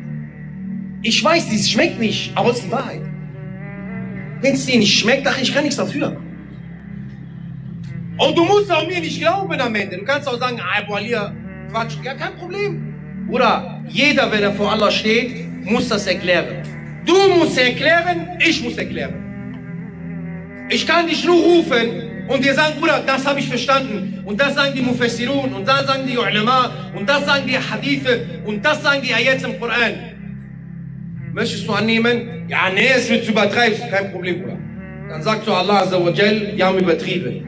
Ich 1.02 1.22
weiß, 1.22 1.52
es 1.54 1.70
schmeckt 1.70 2.00
nicht, 2.00 2.32
aber 2.36 2.52
es 2.52 2.60
ist 2.60 2.68
die 2.68 2.72
Wahrheit. 2.72 3.02
Wenn 4.42 4.54
es 4.54 4.66
dir 4.66 4.80
nicht 4.80 4.98
schmeckt, 4.98 5.28
ach, 5.28 5.38
ich 5.42 5.54
kann 5.54 5.64
nichts 5.64 5.76
dafür. 5.78 6.16
Und 8.18 8.38
du 8.38 8.46
musst 8.46 8.72
auch 8.72 8.88
mir 8.88 9.02
nicht 9.02 9.20
glauben 9.20 9.60
am 9.60 9.76
Ende. 9.76 9.98
Du 9.98 10.06
kannst 10.06 10.28
auch 10.30 10.40
sagen, 10.40 10.60
ah, 10.62 10.82
boah, 10.88 11.00
hier, 11.00 11.36
Quatsch. 11.72 11.98
Ja, 12.04 12.14
kein 12.14 12.36
Problem. 12.38 12.94
Oder 13.30 13.82
jeder, 13.90 14.32
wenn 14.32 14.44
er 14.44 14.54
vor 14.54 14.72
Allah 14.72 14.92
steht, 14.92 15.66
muss 15.66 15.90
das 15.90 16.08
erklären. 16.08 16.64
Du 17.06 17.16
musst 17.38 17.58
erklären, 17.58 18.28
ich 18.40 18.64
muss 18.64 18.78
erklären. 18.78 19.14
Ich 20.70 20.86
kann 20.88 21.08
dich 21.08 21.26
nur 21.26 21.36
rufen 21.36 22.10
und 22.30 22.46
dir 22.46 22.54
sagen, 22.54 22.76
Bruder, 22.80 23.02
das 23.06 23.26
habe 23.26 23.40
ich 23.40 23.50
verstanden. 23.50 24.22
Und 24.24 24.40
das 24.40 24.54
sagen 24.54 24.74
die 24.76 24.84
Mufassirun 24.84 25.52
und 25.52 25.68
das 25.68 25.88
sagen 25.88 26.06
die 26.08 26.18
Ulama 26.18 26.72
und 26.96 27.10
das 27.10 27.26
sagen 27.26 27.46
die 27.48 27.58
Hadithe 27.58 28.42
und 28.46 28.64
das 28.64 28.84
sagen 28.84 29.02
die 29.02 29.14
Ayats 29.14 29.44
im 29.44 29.60
Koran. 29.60 29.94
Möchtest 31.34 31.68
du 31.68 31.74
annehmen? 31.74 32.46
Ja, 32.48 32.70
nee, 32.74 32.90
es 32.96 33.10
wird 33.10 33.26
zu 33.26 33.32
übertreiben. 33.32 33.80
Kein 33.90 34.12
Problem, 34.12 34.42
Bruder. 34.42 34.58
Dann 35.10 35.24
sagt 35.24 35.44
zu 35.44 35.52
Allah 35.52 35.82
Azza 35.82 36.04
wa 36.04 36.12
Jal, 36.12 36.56
wir 36.56 36.66
haben 36.66 36.78
übertrieben. 36.78 37.48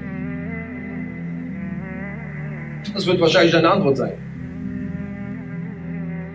Das 2.93 3.05
wird 3.05 3.21
wahrscheinlich 3.21 3.51
deine 3.51 3.69
Antwort 3.69 3.97
sein. 3.97 4.13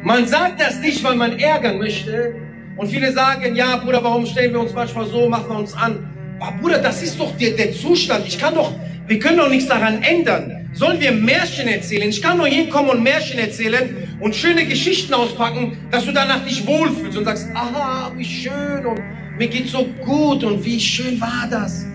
Man 0.02 0.24
sagt 0.26 0.60
das 0.60 0.80
nicht, 0.80 1.02
weil 1.02 1.16
man 1.16 1.36
ärgern 1.36 1.78
möchte. 1.78 2.36
Und 2.76 2.88
viele 2.88 3.10
sagen, 3.12 3.56
ja, 3.56 3.76
Bruder, 3.76 4.04
warum 4.04 4.24
stellen 4.24 4.52
wir 4.52 4.60
uns 4.60 4.72
manchmal 4.72 5.06
so, 5.06 5.28
machen 5.28 5.48
wir 5.48 5.58
uns 5.58 5.74
an? 5.74 6.15
Aber 6.38 6.56
Bruder, 6.58 6.78
das 6.78 7.02
ist 7.02 7.18
doch 7.18 7.36
der, 7.36 7.52
der 7.52 7.72
Zustand. 7.72 8.26
Ich 8.26 8.38
kann 8.38 8.54
doch, 8.54 8.72
wir 9.06 9.18
können 9.18 9.38
doch 9.38 9.48
nichts 9.48 9.68
daran 9.68 10.02
ändern. 10.02 10.70
Sollen 10.72 11.00
wir 11.00 11.12
Märchen 11.12 11.68
erzählen? 11.68 12.08
Ich 12.08 12.20
kann 12.20 12.38
doch 12.38 12.46
hinkommen 12.46 12.90
und 12.90 13.02
Märchen 13.02 13.38
erzählen 13.38 13.96
und 14.20 14.36
schöne 14.36 14.66
Geschichten 14.66 15.14
auspacken, 15.14 15.78
dass 15.90 16.04
du 16.04 16.12
danach 16.12 16.44
dich 16.44 16.66
wohlfühlst 16.66 17.16
und 17.16 17.24
sagst, 17.24 17.48
aha, 17.54 18.12
wie 18.14 18.24
schön 18.24 18.84
und 18.84 19.00
mir 19.38 19.48
geht's 19.48 19.72
so 19.72 19.86
gut 20.04 20.44
und 20.44 20.64
wie 20.64 20.78
schön 20.78 21.20
war 21.20 21.46
das. 21.50 21.86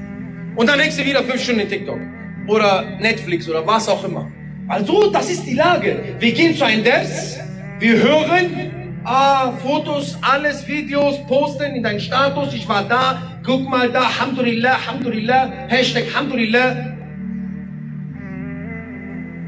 Und 0.55 0.67
dann 0.67 0.79
hängst 0.79 0.99
du 0.99 1.05
wieder 1.05 1.23
fünf 1.23 1.41
Stunden 1.41 1.61
in 1.61 1.69
TikTok 1.69 1.99
oder 2.47 2.97
Netflix 2.99 3.47
oder 3.47 3.65
was 3.65 3.87
auch 3.87 4.03
immer. 4.03 4.31
Also, 4.67 5.11
das 5.11 5.29
ist 5.29 5.45
die 5.45 5.55
Lage. 5.55 6.15
Wir 6.19 6.31
gehen 6.33 6.55
zu 6.55 6.65
einem 6.65 6.83
Devs, 6.83 7.39
wir 7.79 7.97
hören, 7.97 8.71
ah, 9.03 9.51
Fotos, 9.53 10.17
alles, 10.21 10.67
Videos, 10.67 11.25
posten 11.27 11.75
in 11.75 11.83
deinen 11.83 11.99
Status, 11.99 12.53
ich 12.53 12.67
war 12.67 12.83
da, 12.83 13.30
guck 13.43 13.69
mal 13.69 13.89
da, 13.91 14.01
Alhamdulillah, 14.01 14.75
Alhamdulillah, 14.75 15.51
Hashtag 15.67 16.05
Alhamdulillah. 16.07 16.97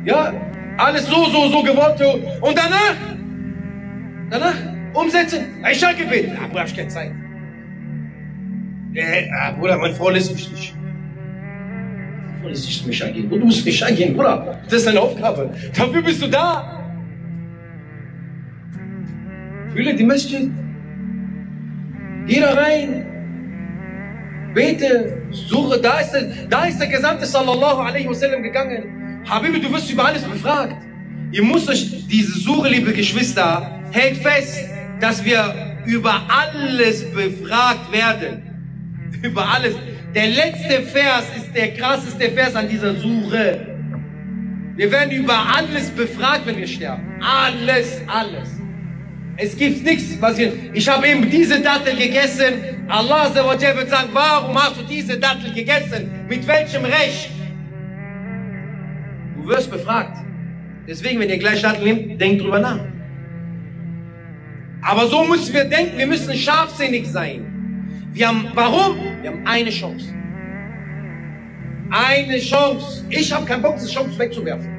Ja, 0.05 0.33
alles 0.77 1.05
so, 1.07 1.25
so, 1.25 1.47
so 1.49 1.63
gewollt. 1.63 2.01
Und 2.41 2.57
danach, 2.57 2.95
danach 4.29 4.55
umsetzen. 4.93 5.45
Ich 5.71 5.79
sag 5.79 5.97
Gebet. 5.97 6.31
Ah, 6.35 6.47
Bruder, 6.47 6.61
hab 6.61 6.67
ich 6.67 6.75
keine 6.75 6.89
Zeit. 6.89 7.11
Äh, 8.93 9.25
Bruder, 9.57 9.77
meine 9.77 9.93
Frau 9.93 10.09
lässt 10.09 10.33
mich 10.33 10.51
nicht. 10.51 10.75
Meine 10.75 12.39
Frau 12.41 12.47
lässt 12.49 12.87
mich 12.87 13.03
eingehen. 13.03 13.31
Und 13.31 13.39
du 13.39 13.45
musst 13.45 13.65
mich 13.65 13.83
eingehen, 13.85 14.13
Bruder. 14.13 14.59
Das 14.65 14.73
ist 14.73 14.87
deine 14.87 14.99
Aufgabe. 14.99 15.49
Dafür 15.75 16.01
bist 16.01 16.21
du 16.21 16.27
da. 16.27 16.79
Fühle 19.73 19.95
die 19.95 20.03
Masjid. 20.03 20.51
Geh 22.27 22.39
da 22.39 22.53
rein. 22.53 23.12
Bete, 24.53 25.23
suche, 25.31 25.79
da 25.79 25.99
ist, 25.99 26.11
der, 26.11 26.23
da 26.49 26.65
ist 26.65 26.79
der 26.79 26.87
Gesandte 26.87 27.25
sallallahu 27.25 27.81
alaihi 27.81 28.07
wasallam 28.07 28.43
gegangen. 28.43 29.21
Habibi, 29.27 29.59
du 29.59 29.71
wirst 29.71 29.89
über 29.91 30.05
alles 30.05 30.23
befragt. 30.23 30.75
Ihr 31.31 31.43
müsst 31.43 31.69
euch 31.69 32.07
diese 32.07 32.39
Suche, 32.39 32.69
liebe 32.69 32.93
Geschwister, 32.93 33.79
hält 33.91 34.17
fest, 34.17 34.59
dass 34.99 35.23
wir 35.25 35.75
über 35.85 36.21
alles 36.29 37.11
befragt 37.11 37.91
werden. 37.91 38.43
Über 39.23 39.47
alles. 39.47 39.75
Der 40.13 40.27
letzte 40.27 40.81
Vers 40.81 41.23
ist 41.37 41.55
der 41.55 41.73
krasseste 41.75 42.29
Vers 42.31 42.55
an 42.55 42.67
dieser 42.67 42.93
Suche. 42.93 43.65
Wir 44.75 44.91
werden 44.91 45.11
über 45.11 45.33
alles 45.55 45.89
befragt, 45.91 46.45
wenn 46.45 46.57
wir 46.57 46.67
sterben. 46.67 47.03
Alles, 47.21 48.01
alles. 48.07 48.52
Es 49.37 49.57
gibt 49.57 49.83
nichts, 49.83 50.21
was 50.21 50.37
wir. 50.37 50.53
Ich 50.73 50.87
habe 50.87 51.07
eben 51.07 51.29
diese 51.29 51.59
Dattel 51.59 51.95
gegessen. 51.95 52.53
Allah 52.87 53.33
wird 53.33 53.89
sagen, 53.89 54.09
warum 54.13 54.55
hast 54.55 54.79
du 54.79 54.83
diese 54.83 55.17
Dattel 55.17 55.51
gegessen? 55.53 56.11
Mit 56.29 56.47
welchem 56.47 56.85
Recht? 56.85 57.31
Du 59.35 59.47
wirst 59.47 59.71
befragt. 59.71 60.17
Deswegen, 60.87 61.19
wenn 61.19 61.29
ihr 61.29 61.37
gleich 61.37 61.61
Dattel 61.61 61.83
nehmt, 61.83 62.21
denkt 62.21 62.43
drüber 62.43 62.59
nach. 62.59 62.79
Aber 64.81 65.07
so 65.07 65.23
müssen 65.23 65.53
wir 65.53 65.63
denken, 65.63 65.97
wir 65.97 66.07
müssen 66.07 66.33
scharfsinnig 66.35 67.07
sein. 67.07 68.09
Wir 68.13 68.27
haben, 68.27 68.49
warum? 68.53 68.97
Wir 69.21 69.31
haben 69.31 69.47
eine 69.47 69.69
Chance. 69.69 70.13
Eine 71.89 72.39
Chance. 72.39 73.05
Ich 73.09 73.31
habe 73.31 73.45
keinen 73.45 73.61
Bock, 73.61 73.77
diese 73.77 73.91
Chance 73.91 74.19
wegzuwerfen. 74.19 74.69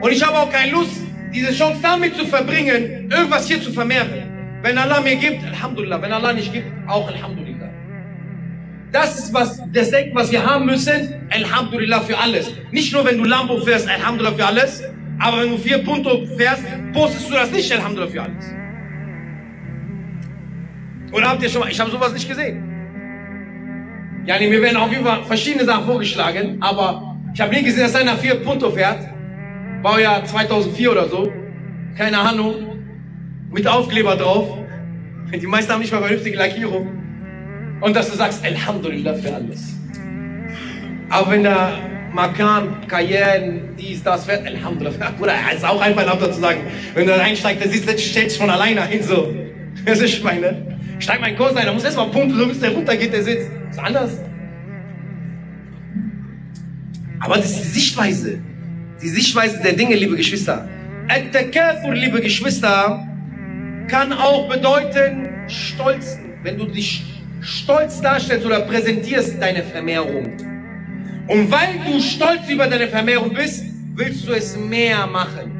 Und 0.00 0.10
ich 0.10 0.22
habe 0.26 0.36
auch 0.36 0.50
keine 0.50 0.72
Lust, 0.72 1.02
diese 1.34 1.52
Chance 1.52 1.80
damit 1.82 2.16
zu 2.16 2.26
verbringen, 2.26 3.10
irgendwas 3.10 3.48
hier 3.48 3.60
zu 3.60 3.72
vermehren. 3.72 4.34
Wenn 4.62 4.78
Allah 4.78 5.00
mir 5.00 5.16
gibt, 5.16 5.44
Alhamdulillah. 5.44 6.00
Wenn 6.00 6.12
Allah 6.12 6.32
nicht 6.32 6.52
gibt, 6.52 6.66
auch 6.86 7.06
Alhamdulillah. 7.08 7.68
Das 8.92 9.18
ist 9.18 9.34
was, 9.34 9.60
das 9.72 9.90
Denken, 9.90 10.14
was 10.14 10.30
wir 10.30 10.44
haben 10.46 10.66
müssen. 10.66 11.14
Alhamdulillah 11.30 12.00
für 12.00 12.16
alles. 12.16 12.50
Nicht 12.70 12.92
nur, 12.92 13.04
wenn 13.04 13.18
du 13.18 13.24
Lambo 13.24 13.60
fährst, 13.60 13.88
Alhamdulillah 13.88 14.36
für 14.36 14.46
alles. 14.46 14.82
Aber 15.18 15.42
wenn 15.42 15.50
du 15.50 15.58
vier 15.58 15.78
Punto 15.78 16.24
fährst, 16.36 16.62
postest 16.92 17.28
du 17.28 17.34
das 17.34 17.50
nicht, 17.50 17.70
Alhamdulillah 17.72 18.12
für 18.12 18.22
alles. 18.22 18.44
Oder 21.12 21.28
habt 21.28 21.42
ihr 21.42 21.48
schon 21.48 21.60
mal, 21.60 21.70
ich 21.70 21.78
habe 21.78 21.90
sowas 21.90 22.12
nicht 22.12 22.28
gesehen. 22.28 22.62
Ja, 24.26 24.38
mir 24.38 24.62
werden 24.62 24.76
auf 24.76 24.90
jeden 24.90 25.04
Fall 25.04 25.24
verschiedene 25.24 25.64
Sachen 25.64 25.84
vorgeschlagen, 25.84 26.56
aber 26.60 27.16
ich 27.34 27.40
habe 27.40 27.54
nie 27.54 27.62
gesehen, 27.62 27.82
dass 27.82 27.94
einer 27.94 28.16
vier 28.16 28.36
Punto 28.36 28.70
fährt. 28.70 29.13
Baujahr 29.84 30.24
2004 30.24 30.90
oder 30.90 31.08
so. 31.10 31.30
Keine 31.94 32.18
Ahnung. 32.18 32.54
Mit 33.52 33.66
Aufkleber 33.66 34.16
drauf. 34.16 34.56
Die 35.30 35.46
meisten 35.46 35.70
haben 35.70 35.80
nicht 35.80 35.92
mal 35.92 36.00
vernünftige 36.00 36.38
Lackierung. 36.38 36.88
Und 37.82 37.94
dass 37.94 38.10
du 38.10 38.16
sagst, 38.16 38.42
Alhamdulillah 38.42 39.12
für 39.12 39.34
alles. 39.34 39.74
Aber 41.10 41.32
wenn 41.32 41.42
der 41.42 41.72
Makan, 42.14 42.86
Cayenne, 42.88 43.60
dies, 43.78 44.02
das 44.02 44.24
fährt, 44.24 44.46
Alhamdulillah. 44.46 45.10
Bruder, 45.18 45.34
ist 45.54 45.64
auch 45.66 45.82
einfach 45.82 46.10
ein 46.10 46.32
zu 46.32 46.40
sagen. 46.40 46.60
Wenn 46.94 47.06
du 47.06 47.12
da 47.12 47.22
einsteigst, 47.22 47.62
der 47.62 47.70
sitzt, 47.70 48.00
stellt 48.00 48.30
sich 48.30 48.40
von 48.40 48.48
alleine 48.48 48.86
hin, 48.86 49.02
so. 49.02 49.34
Das 49.84 50.00
ist 50.00 50.24
meine. 50.24 50.78
Steig 50.98 51.20
meinen 51.20 51.36
Kurs 51.36 51.54
ein, 51.56 51.66
da 51.66 51.74
muss 51.74 51.84
erstmal 51.84 52.08
pumpen, 52.08 52.38
so 52.38 52.46
bis 52.46 52.58
der 52.58 52.70
runtergeht, 52.70 53.12
der 53.12 53.22
sitzt. 53.22 53.50
Ist 53.70 53.78
anders. 53.78 54.12
Aber 57.20 57.36
das 57.36 57.50
ist 57.50 57.64
die 57.64 57.80
Sichtweise. 57.80 58.38
Die 59.04 59.10
Sichtweise 59.10 59.60
der 59.62 59.74
Dinge, 59.74 59.96
liebe 59.96 60.16
Geschwister. 60.16 60.66
At-Takathur, 61.08 61.94
liebe 61.94 62.22
Geschwister, 62.22 63.06
kann 63.86 64.14
auch 64.14 64.48
bedeuten 64.48 65.28
Stolz. 65.46 66.16
Wenn 66.42 66.56
du 66.56 66.64
dich 66.64 67.04
stolz 67.42 68.00
darstellst 68.00 68.46
oder 68.46 68.60
präsentierst 68.60 69.34
deine 69.38 69.62
Vermehrung. 69.62 70.32
Und 71.28 71.52
weil 71.52 71.74
du 71.86 72.00
stolz 72.00 72.48
über 72.48 72.66
deine 72.66 72.88
Vermehrung 72.88 73.34
bist, 73.34 73.66
willst 73.94 74.26
du 74.26 74.32
es 74.32 74.56
mehr 74.56 75.06
machen. 75.06 75.52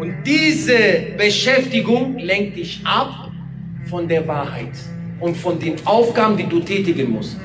Und 0.00 0.12
diese 0.26 1.14
Beschäftigung 1.16 2.18
lenkt 2.18 2.56
dich 2.56 2.80
ab 2.82 3.30
von 3.88 4.08
der 4.08 4.26
Wahrheit 4.26 4.72
und 5.20 5.36
von 5.36 5.60
den 5.60 5.76
Aufgaben, 5.84 6.36
die 6.36 6.48
du 6.48 6.58
tätigen 6.58 7.08
musst. 7.08 7.36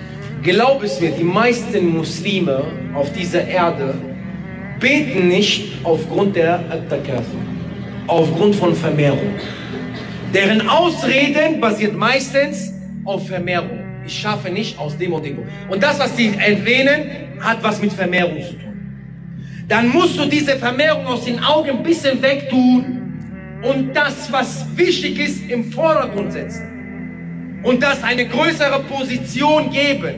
Glaub 0.41 0.81
es 0.81 0.99
mir, 0.99 1.11
die 1.11 1.23
meisten 1.23 1.87
Muslime 1.87 2.63
auf 2.95 3.13
dieser 3.13 3.47
Erde 3.47 3.93
beten 4.79 5.27
nicht 5.27 5.79
aufgrund 5.83 6.35
der 6.35 6.59
Attakafu, 6.69 7.37
aufgrund 8.07 8.55
von 8.55 8.75
Vermehrung. 8.75 9.35
Deren 10.33 10.67
Ausreden 10.67 11.59
basiert 11.59 11.95
meistens 11.95 12.73
auf 13.05 13.27
Vermehrung. 13.27 13.79
Ich 14.05 14.19
schaffe 14.19 14.49
nicht 14.49 14.77
aus 14.77 14.97
dem 14.97 15.13
und 15.13 15.25
dem. 15.25 15.39
Und 15.69 15.81
das, 15.81 15.99
was 15.99 16.15
sie 16.15 16.33
erwähnen, 16.37 17.09
hat 17.39 17.61
was 17.63 17.81
mit 17.81 17.93
Vermehrung 17.93 18.41
zu 18.41 18.53
tun. 18.53 18.67
Dann 19.67 19.89
musst 19.89 20.17
du 20.17 20.25
diese 20.25 20.55
Vermehrung 20.57 21.05
aus 21.05 21.25
den 21.25 21.39
Augen 21.43 21.69
ein 21.69 21.83
bisschen 21.83 22.21
wegtun 22.21 22.97
und 23.61 23.93
das, 23.93 24.31
was 24.31 24.65
wichtig 24.75 25.19
ist, 25.19 25.49
im 25.49 25.71
Vordergrund 25.71 26.31
setzen. 26.31 27.59
Und 27.63 27.83
das 27.83 28.01
eine 28.03 28.25
größere 28.25 28.81
Position 28.83 29.69
geben. 29.71 30.15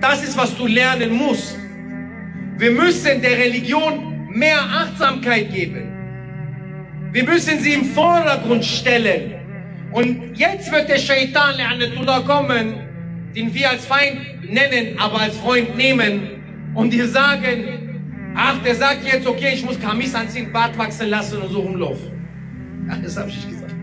Das 0.00 0.22
ist, 0.22 0.36
was 0.36 0.54
du 0.56 0.66
lernen 0.66 1.12
musst. 1.12 1.56
Wir 2.62 2.70
müssen 2.70 3.20
der 3.20 3.38
Religion 3.38 4.28
mehr 4.28 4.60
Achtsamkeit 4.60 5.52
geben. 5.52 5.82
Wir 7.10 7.24
müssen 7.24 7.58
sie 7.58 7.72
im 7.72 7.86
Vordergrund 7.86 8.64
stellen. 8.64 9.34
Und 9.90 10.36
jetzt 10.36 10.70
wird 10.70 10.88
der 10.88 10.98
Shaitan 10.98 11.54
da 12.06 12.20
kommen, 12.20 12.74
den 13.34 13.52
wir 13.52 13.68
als 13.68 13.84
Feind 13.84 14.48
nennen, 14.48 14.96
aber 14.96 15.22
als 15.22 15.36
Freund 15.38 15.76
nehmen 15.76 16.70
und 16.72 16.92
dir 16.92 17.08
sagen, 17.08 18.32
ach, 18.36 18.62
der 18.62 18.76
sagt 18.76 19.12
jetzt, 19.12 19.26
okay, 19.26 19.54
ich 19.54 19.64
muss 19.64 19.80
Kamis 19.80 20.14
anziehen, 20.14 20.52
Bart 20.52 20.78
wachsen 20.78 21.08
lassen 21.08 21.42
und 21.42 21.50
so 21.50 21.62
rumlaufen. 21.62 22.12
Ach, 22.88 22.98
das 23.02 23.16
habe 23.16 23.28
ich 23.28 23.38
nicht 23.38 23.50
gesagt. 23.50 23.74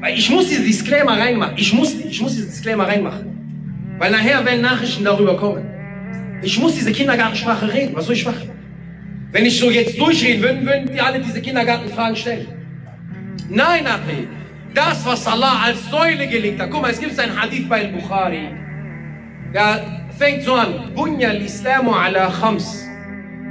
Weil 0.00 0.18
ich 0.18 0.28
muss 0.28 0.48
diesen 0.48 0.64
Disclaimer 0.64 1.16
reinmachen. 1.16 1.54
Ich 1.56 1.72
muss, 1.72 1.94
ich 1.94 2.20
muss 2.20 2.34
diesen 2.34 2.48
Disclaimer 2.48 2.88
reinmachen. 2.88 3.94
Weil 3.98 4.10
nachher 4.10 4.44
werden 4.44 4.62
Nachrichten 4.62 5.04
darüber 5.04 5.36
kommen. 5.36 5.75
Ich 6.46 6.60
muss 6.60 6.76
diese 6.76 6.92
Kindergartensprache 6.92 7.66
reden. 7.72 7.92
Was 7.96 8.06
soll 8.06 8.14
ich 8.14 8.24
machen? 8.24 8.48
Wenn 9.32 9.44
ich 9.46 9.58
so 9.58 9.68
jetzt 9.68 9.98
durchreden 9.98 10.40
würde, 10.42 10.64
würden 10.64 10.92
die 10.94 11.00
alle 11.00 11.18
diese 11.18 11.40
Kindergartenfragen 11.42 12.14
stellen. 12.14 12.46
Nein, 13.48 13.84
Achi. 13.84 14.28
Das, 14.72 15.04
was 15.04 15.26
Allah 15.26 15.62
als 15.64 15.90
Säule 15.90 16.28
gelegt 16.28 16.60
hat. 16.60 16.70
Guck 16.70 16.82
mal, 16.82 16.92
es 16.92 17.00
gibt 17.00 17.18
ein 17.18 17.36
Hadith 17.36 17.68
bei 17.68 17.88
Bukhari. 17.88 18.50
Der 19.52 20.06
fängt 20.16 20.44
so 20.44 20.54
an. 20.54 20.94
Bunya 20.94 21.30
al-Islamu 21.30 21.90
ala 21.92 22.30
khams. 22.30 22.86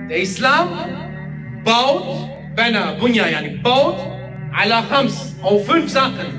Der 0.10 0.21
Islam 0.21 0.69
baut, 1.65 2.29
Bana, 2.55 2.93
Bunya, 2.93 3.27
yani, 3.27 3.58
baut 3.62 3.99
ala 4.53 4.84
khams, 4.84 5.36
auf 5.41 5.65
fünf 5.65 5.89
Sachen. 5.89 6.29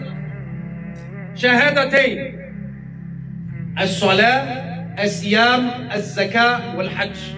Shahadatain. 1.35 2.19
As-Salah, 3.75 4.76
As-Siyam, 4.97 5.91
As-Zakah, 5.91 6.75
Wal-Hajj. 6.77 7.37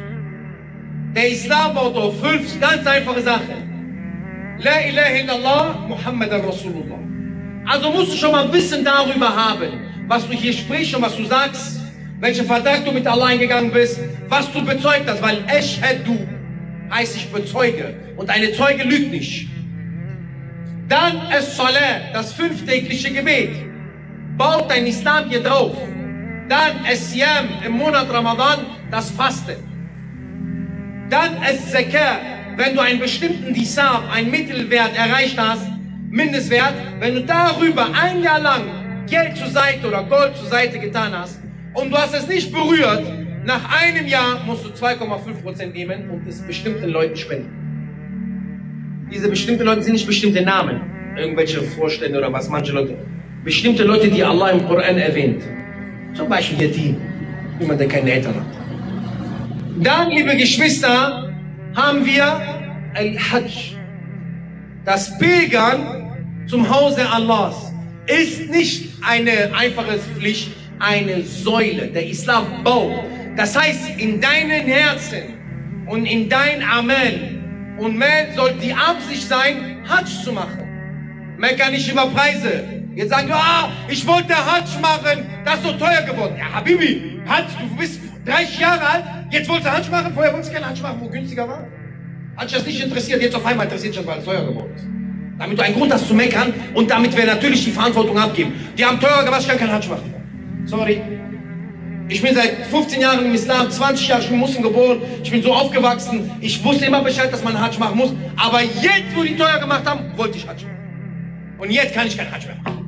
Der 1.15 1.29
Islam 1.29 1.75
baut 1.75 1.97
auf 1.97 2.21
fünf 2.21 2.61
ganz 2.61 2.87
einfache 2.87 3.21
Sachen. 3.21 4.57
La 4.61 4.81
ilaha 4.89 5.11
illallah, 5.21 5.87
Muhammad 5.89 6.31
Rasulullah. 6.31 6.99
Also 7.67 7.91
musst 7.91 8.13
du 8.13 8.17
schon 8.17 8.33
mal 8.33 8.53
Wissen 8.53 8.85
darüber 8.85 9.35
haben, 9.35 9.81
was 10.07 10.27
du 10.29 10.35
hier 10.35 10.53
sprichst 10.53 10.95
und 10.95 11.03
was 11.03 11.17
du 11.17 11.25
sagst, 11.25 11.81
welche 12.21 12.45
Vertrag 12.45 12.85
du 12.85 12.93
mit 12.93 13.07
Allah 13.07 13.27
eingegangen 13.27 13.73
bist, 13.73 14.01
was 14.29 14.53
du 14.53 14.65
bezeugt 14.65 15.09
hast, 15.09 15.21
weil 15.21 15.39
du 16.05 16.29
heißt 16.91 17.17
ich 17.17 17.31
bezeuge 17.31 17.95
und 18.17 18.31
eine 18.31 18.53
Zeuge 18.53 18.85
lügt 18.85 19.11
nicht. 19.11 19.49
Dann 20.89 21.23
es 21.37 21.57
Salah, 21.57 22.13
das 22.13 22.33
fünftägliche 22.33 23.13
Gebet. 23.13 23.51
Baut 24.37 24.71
dein 24.71 24.87
Islam 24.87 25.29
hier 25.29 25.43
drauf. 25.43 25.77
Dann 26.49 26.85
es 26.91 27.15
Yam 27.15 27.49
im 27.65 27.73
Monat 27.73 28.11
Ramadan, 28.11 28.61
das 28.91 29.11
Fasten. 29.11 29.57
Dann 31.11 31.37
es 31.49 31.71
Zakat, 31.71 32.21
wenn 32.57 32.75
du 32.75 32.81
einen 32.81 32.99
bestimmten 32.99 33.53
Disab, 33.53 34.05
einen 34.11 34.31
Mittelwert 34.31 34.97
erreicht 34.97 35.39
hast, 35.39 35.67
Mindestwert, 36.11 36.73
wenn 37.01 37.15
du 37.17 37.25
darüber 37.25 37.89
ein 37.93 38.23
Jahr 38.23 38.41
lang 38.41 38.63
Geld 39.09 39.37
zur 39.37 39.49
Seite 39.49 39.87
oder 39.87 40.05
Gold 40.05 40.37
zur 40.37 40.49
Seite 40.49 40.79
getan 40.79 41.13
hast 41.13 41.39
und 41.75 41.91
du 41.91 41.97
hast 41.97 42.15
es 42.15 42.27
nicht 42.27 42.51
berührt, 42.51 43.05
nach 43.45 43.81
einem 43.83 44.07
Jahr 44.07 44.43
musst 44.47 44.65
du 44.65 44.71
2,5% 44.71 45.67
nehmen 45.73 46.09
und 46.11 46.27
es 46.27 46.41
bestimmten 46.41 46.89
Leuten 46.89 47.17
spenden. 47.17 49.07
Diese 49.13 49.29
bestimmten 49.29 49.65
Leute 49.65 49.83
sind 49.83 49.95
nicht 49.95 50.07
bestimmte 50.07 50.43
Namen, 50.43 50.81
irgendwelche 51.17 51.63
Vorstände 51.63 52.19
oder 52.19 52.33
was, 52.33 52.49
manche 52.49 52.73
Leute. 52.73 52.95
Bestimmte 53.45 53.85
Leute, 53.85 54.09
die 54.09 54.25
Allah 54.25 54.51
im 54.51 54.67
Koran 54.67 54.99
erwähnt. 54.99 55.43
Zum 56.15 56.29
Beispiel 56.29 56.63
Yatim, 56.63 56.97
jemand, 57.61 57.81
der 57.81 57.89
keine 57.89 58.13
Eltern 58.13 58.35
hat. 58.35 58.59
Dann, 59.83 60.11
liebe 60.11 60.37
Geschwister, 60.37 61.33
haben 61.75 62.05
wir 62.05 62.25
Al-Hajj. 62.95 63.77
Das 64.85 65.19
Pilgern 65.19 66.47
zum 66.47 66.69
Hause 66.69 67.09
Allahs 67.09 67.73
ist 68.07 68.51
nicht 68.51 68.95
eine 69.07 69.55
einfache 69.55 69.99
Pflicht, 69.99 70.51
eine 70.81 71.23
Säule. 71.23 71.89
Der 71.89 72.07
Islam 72.07 72.65
baut. 72.65 72.93
Das 73.37 73.57
heißt, 73.57 73.99
in 73.99 74.21
deinen 74.21 74.67
Herzen 74.67 75.35
und 75.87 76.07
in 76.07 76.29
dein 76.29 76.63
Amen 76.63 77.77
und 77.79 77.97
mehr 77.97 78.29
soll 78.35 78.55
die 78.61 78.73
Absicht 78.73 79.29
sein, 79.29 79.85
Hajj 79.89 80.25
zu 80.25 80.33
machen. 80.33 80.65
Mecker 81.39 81.71
nicht 81.71 81.91
über 81.91 82.07
Preise. 82.07 82.78
Jetzt 82.99 83.11
sagen, 83.11 83.31
ah, 83.31 83.69
ich 83.87 84.05
wollte 84.09 84.35
Hajj 84.35 84.81
machen, 84.83 85.25
das 85.45 85.55
ist 85.55 85.63
so 85.63 85.73
teuer 85.75 86.03
geworden. 86.03 86.35
Ja, 86.37 86.53
Habibi, 86.53 87.21
Hajj, 87.29 87.45
du 87.71 87.77
bist 87.77 88.01
30 88.27 88.59
Jahre 88.59 88.81
alt, 88.81 89.05
jetzt 89.31 89.49
wolltest 89.49 89.69
du 89.69 89.73
Hajj 89.73 89.89
machen, 89.89 90.13
vorher 90.15 90.33
wolltest 90.33 90.51
du 90.51 90.55
keinen 90.57 90.69
Hajj 90.69 90.83
machen, 90.83 90.99
wo 91.01 91.09
günstiger 91.09 91.47
war. 91.47 91.65
Hat 92.37 92.51
dich 92.51 92.59
das 92.59 92.67
nicht 92.67 92.83
interessiert, 92.83 93.23
jetzt 93.23 93.37
auf 93.37 93.47
einmal 93.47 93.67
interessiert 93.67 93.95
dich 93.95 94.01
das, 94.01 94.07
weil 94.11 94.19
es 94.19 94.25
teuer 94.25 94.45
geworden 94.45 94.73
ist. 94.75 94.85
Damit 95.39 95.57
du 95.57 95.63
einen 95.63 95.77
Grund 95.77 95.93
hast 95.93 96.09
zu 96.09 96.15
meckern 96.15 96.53
und 96.75 96.91
damit 96.91 97.17
wir 97.17 97.25
natürlich 97.25 97.65
die 97.67 97.71
Verantwortung 97.71 98.19
abgeben. 98.19 98.53
Die 98.77 98.85
haben 98.85 98.99
teurer 98.99 99.23
gemacht, 99.23 99.43
ich 99.43 99.49
kann 99.49 99.59
keinen 99.59 99.75
Hajj 99.75 99.89
machen. 99.91 100.15
Sorry. 100.67 101.01
Ich 102.09 102.21
bin 102.21 102.35
seit 102.35 102.67
15 102.67 103.01
Jahren 103.01 103.25
im 103.25 103.33
Islam, 103.33 103.71
20 103.71 104.09
Jahre, 104.09 104.23
ich 104.23 104.29
bin 104.29 104.41
Muslim 104.41 104.65
geboren, 104.65 105.03
ich 105.23 105.31
bin 105.31 105.41
so 105.41 105.53
aufgewachsen, 105.53 106.33
ich 106.41 106.65
wusste 106.65 106.87
immer 106.87 107.05
Bescheid, 107.05 107.33
dass 107.33 107.45
man 107.45 107.61
Hajj 107.61 107.79
machen 107.79 107.97
muss, 107.97 108.13
aber 108.37 108.61
jetzt, 108.61 109.15
wo 109.15 109.23
die 109.23 109.37
teuer 109.37 109.61
gemacht 109.61 109.87
haben, 109.87 110.01
wollte 110.17 110.37
ich 110.37 110.49
Hajj 110.49 110.65
machen. 110.65 111.59
Und 111.59 111.71
jetzt 111.71 111.95
kann 111.95 112.09
ich 112.09 112.17
keinen 112.17 112.33
Hajj 112.33 112.47
mehr 112.47 112.57
machen. 112.65 112.88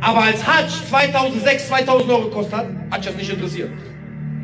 Aber 0.00 0.22
als 0.22 0.46
Hajj 0.46 0.68
2006, 0.88 1.68
2000 1.68 2.10
Euro 2.10 2.24
gekostet 2.24 2.54
hat, 2.54 2.66
hat 2.90 3.06
das 3.06 3.14
nicht 3.14 3.32
interessiert. 3.32 3.70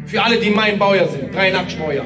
Für 0.07 0.23
alle, 0.23 0.39
die 0.39 0.51
mein 0.51 0.79
Baujahr 0.79 1.09
sind, 1.09 1.35
83 1.35 1.79
Baujahr. 1.79 2.05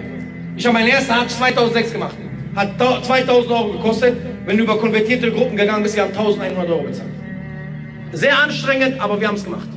Ich 0.57 0.67
habe 0.67 0.75
meinen 0.75 0.89
ersten 0.89 1.15
Hajj 1.15 1.29
2006 1.29 1.93
gemacht. 1.93 2.17
Hat 2.55 2.79
2000 2.79 3.53
Euro 3.53 3.73
gekostet. 3.73 4.17
Wenn 4.45 4.57
du 4.57 4.65
über 4.65 4.79
konvertierte 4.79 5.31
Gruppen 5.31 5.57
gegangen 5.57 5.83
bist, 5.83 5.97
wir 5.97 6.03
haben 6.05 6.11
1100 6.11 6.69
Euro 6.69 6.83
bezahlt. 6.83 7.11
Sehr 8.13 8.39
anstrengend, 8.39 9.01
aber 9.01 9.21
wir 9.21 9.29
haben 9.29 9.35
es 9.37 9.45
gemacht. 9.45 9.69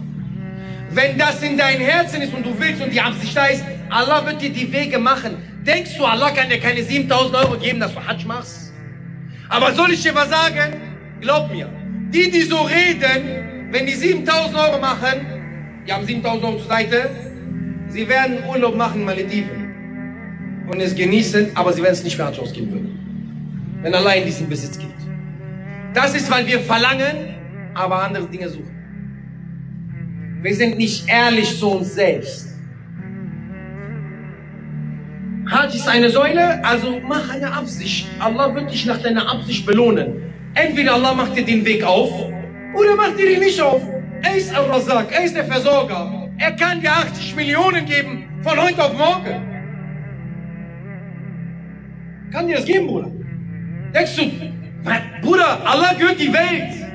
Wenn 0.91 1.17
das 1.17 1.41
in 1.41 1.57
dein 1.57 1.79
Herzen 1.79 2.21
ist 2.21 2.33
und 2.33 2.45
du 2.45 2.53
willst 2.57 2.81
und 2.81 2.91
die 2.91 2.99
Absicht 2.99 3.35
da 3.35 3.45
ist, 3.47 3.63
Allah 3.89 4.25
wird 4.25 4.41
dir 4.41 4.49
die 4.49 4.71
Wege 4.71 4.99
machen. 4.99 5.37
Denkst 5.65 5.97
du, 5.97 6.05
Allah 6.05 6.31
kann 6.31 6.49
dir 6.49 6.59
keine 6.59 6.83
7000 6.83 7.35
Euro 7.35 7.57
geben, 7.57 7.79
dass 7.79 7.93
du 7.93 8.05
Hajj 8.05 8.25
machst? 8.25 8.73
Aber 9.49 9.73
soll 9.73 9.91
ich 9.91 10.01
dir 10.01 10.15
was 10.15 10.29
sagen? 10.29 10.81
Glaub 11.19 11.51
mir, 11.51 11.69
die, 12.09 12.31
die 12.31 12.41
so 12.41 12.61
reden, 12.61 13.50
wenn 13.71 13.85
die 13.85 13.93
7000 13.93 14.55
Euro 14.55 14.79
machen, 14.79 15.25
die 15.87 15.93
haben 15.93 16.05
7000 16.05 16.43
Euro 16.43 16.57
zur 16.57 16.67
Seite, 16.67 17.09
Sie 17.91 18.07
werden 18.07 18.37
Urlaub 18.47 18.75
machen 18.75 19.01
in 19.01 19.05
Malediven 19.05 20.65
und 20.69 20.79
es 20.79 20.95
genießen, 20.95 21.51
aber 21.55 21.73
sie 21.73 21.83
werden 21.83 21.93
es 21.93 22.03
nicht 22.03 22.17
Hajj 22.17 22.39
ausgeben 22.39 22.71
würden. 22.71 23.79
Wenn 23.81 23.93
Allah 23.93 24.13
in 24.13 24.25
diesen 24.25 24.47
Besitz 24.47 24.77
gibt. 24.77 24.93
Das 25.93 26.15
ist, 26.15 26.31
weil 26.31 26.47
wir 26.47 26.61
verlangen, 26.61 27.35
aber 27.73 28.03
andere 28.03 28.27
Dinge 28.27 28.47
suchen. 28.47 28.71
Wir 30.41 30.55
sind 30.55 30.77
nicht 30.77 31.09
ehrlich 31.09 31.59
zu 31.59 31.69
uns 31.69 31.93
selbst. 31.93 32.47
Hajj 35.49 35.75
ist 35.75 35.87
eine 35.89 36.09
Säule, 36.09 36.63
also 36.63 37.01
mach 37.05 37.29
eine 37.29 37.51
Absicht. 37.51 38.07
Allah 38.19 38.55
wird 38.55 38.71
dich 38.71 38.85
nach 38.85 39.01
deiner 39.01 39.29
Absicht 39.29 39.65
belohnen. 39.65 40.13
Entweder 40.53 40.93
Allah 40.93 41.13
macht 41.13 41.35
dir 41.35 41.43
den 41.43 41.65
Weg 41.65 41.83
auf 41.83 42.31
oder 42.73 42.95
macht 42.95 43.17
dir 43.17 43.25
den 43.25 43.39
nicht 43.39 43.59
auf. 43.61 43.81
Er 44.23 44.35
ist 44.35 44.53
Al-Razak, 44.55 45.11
er 45.11 45.23
ist 45.25 45.35
der 45.35 45.45
Versorger. 45.45 46.29
Er 46.37 46.51
kann 46.53 46.81
dir 46.81 46.91
80 46.91 47.35
Millionen 47.35 47.85
geben 47.85 48.25
von 48.41 48.59
heute 48.59 48.83
auf 48.83 48.97
morgen. 48.97 49.51
Kann 52.31 52.47
dir 52.47 52.55
das 52.55 52.65
geben, 52.65 52.87
Bruder? 52.87 53.11
Denkst 53.93 54.15
du, 54.15 54.31
Bruder, 55.21 55.59
Allah 55.65 55.93
gehört 55.93 56.19
die 56.19 56.31
Welt. 56.31 56.87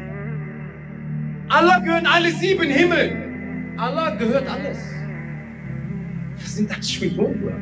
Allah 1.48 1.78
gehört 1.78 2.06
alle 2.06 2.30
sieben 2.30 2.68
Himmel. 2.68 3.74
Allah 3.76 4.10
gehört 4.10 4.48
alles. 4.48 4.78
Was 6.38 6.56
sind 6.56 6.70
das 6.70 6.90
für 6.90 7.08
Bruder? 7.10 7.56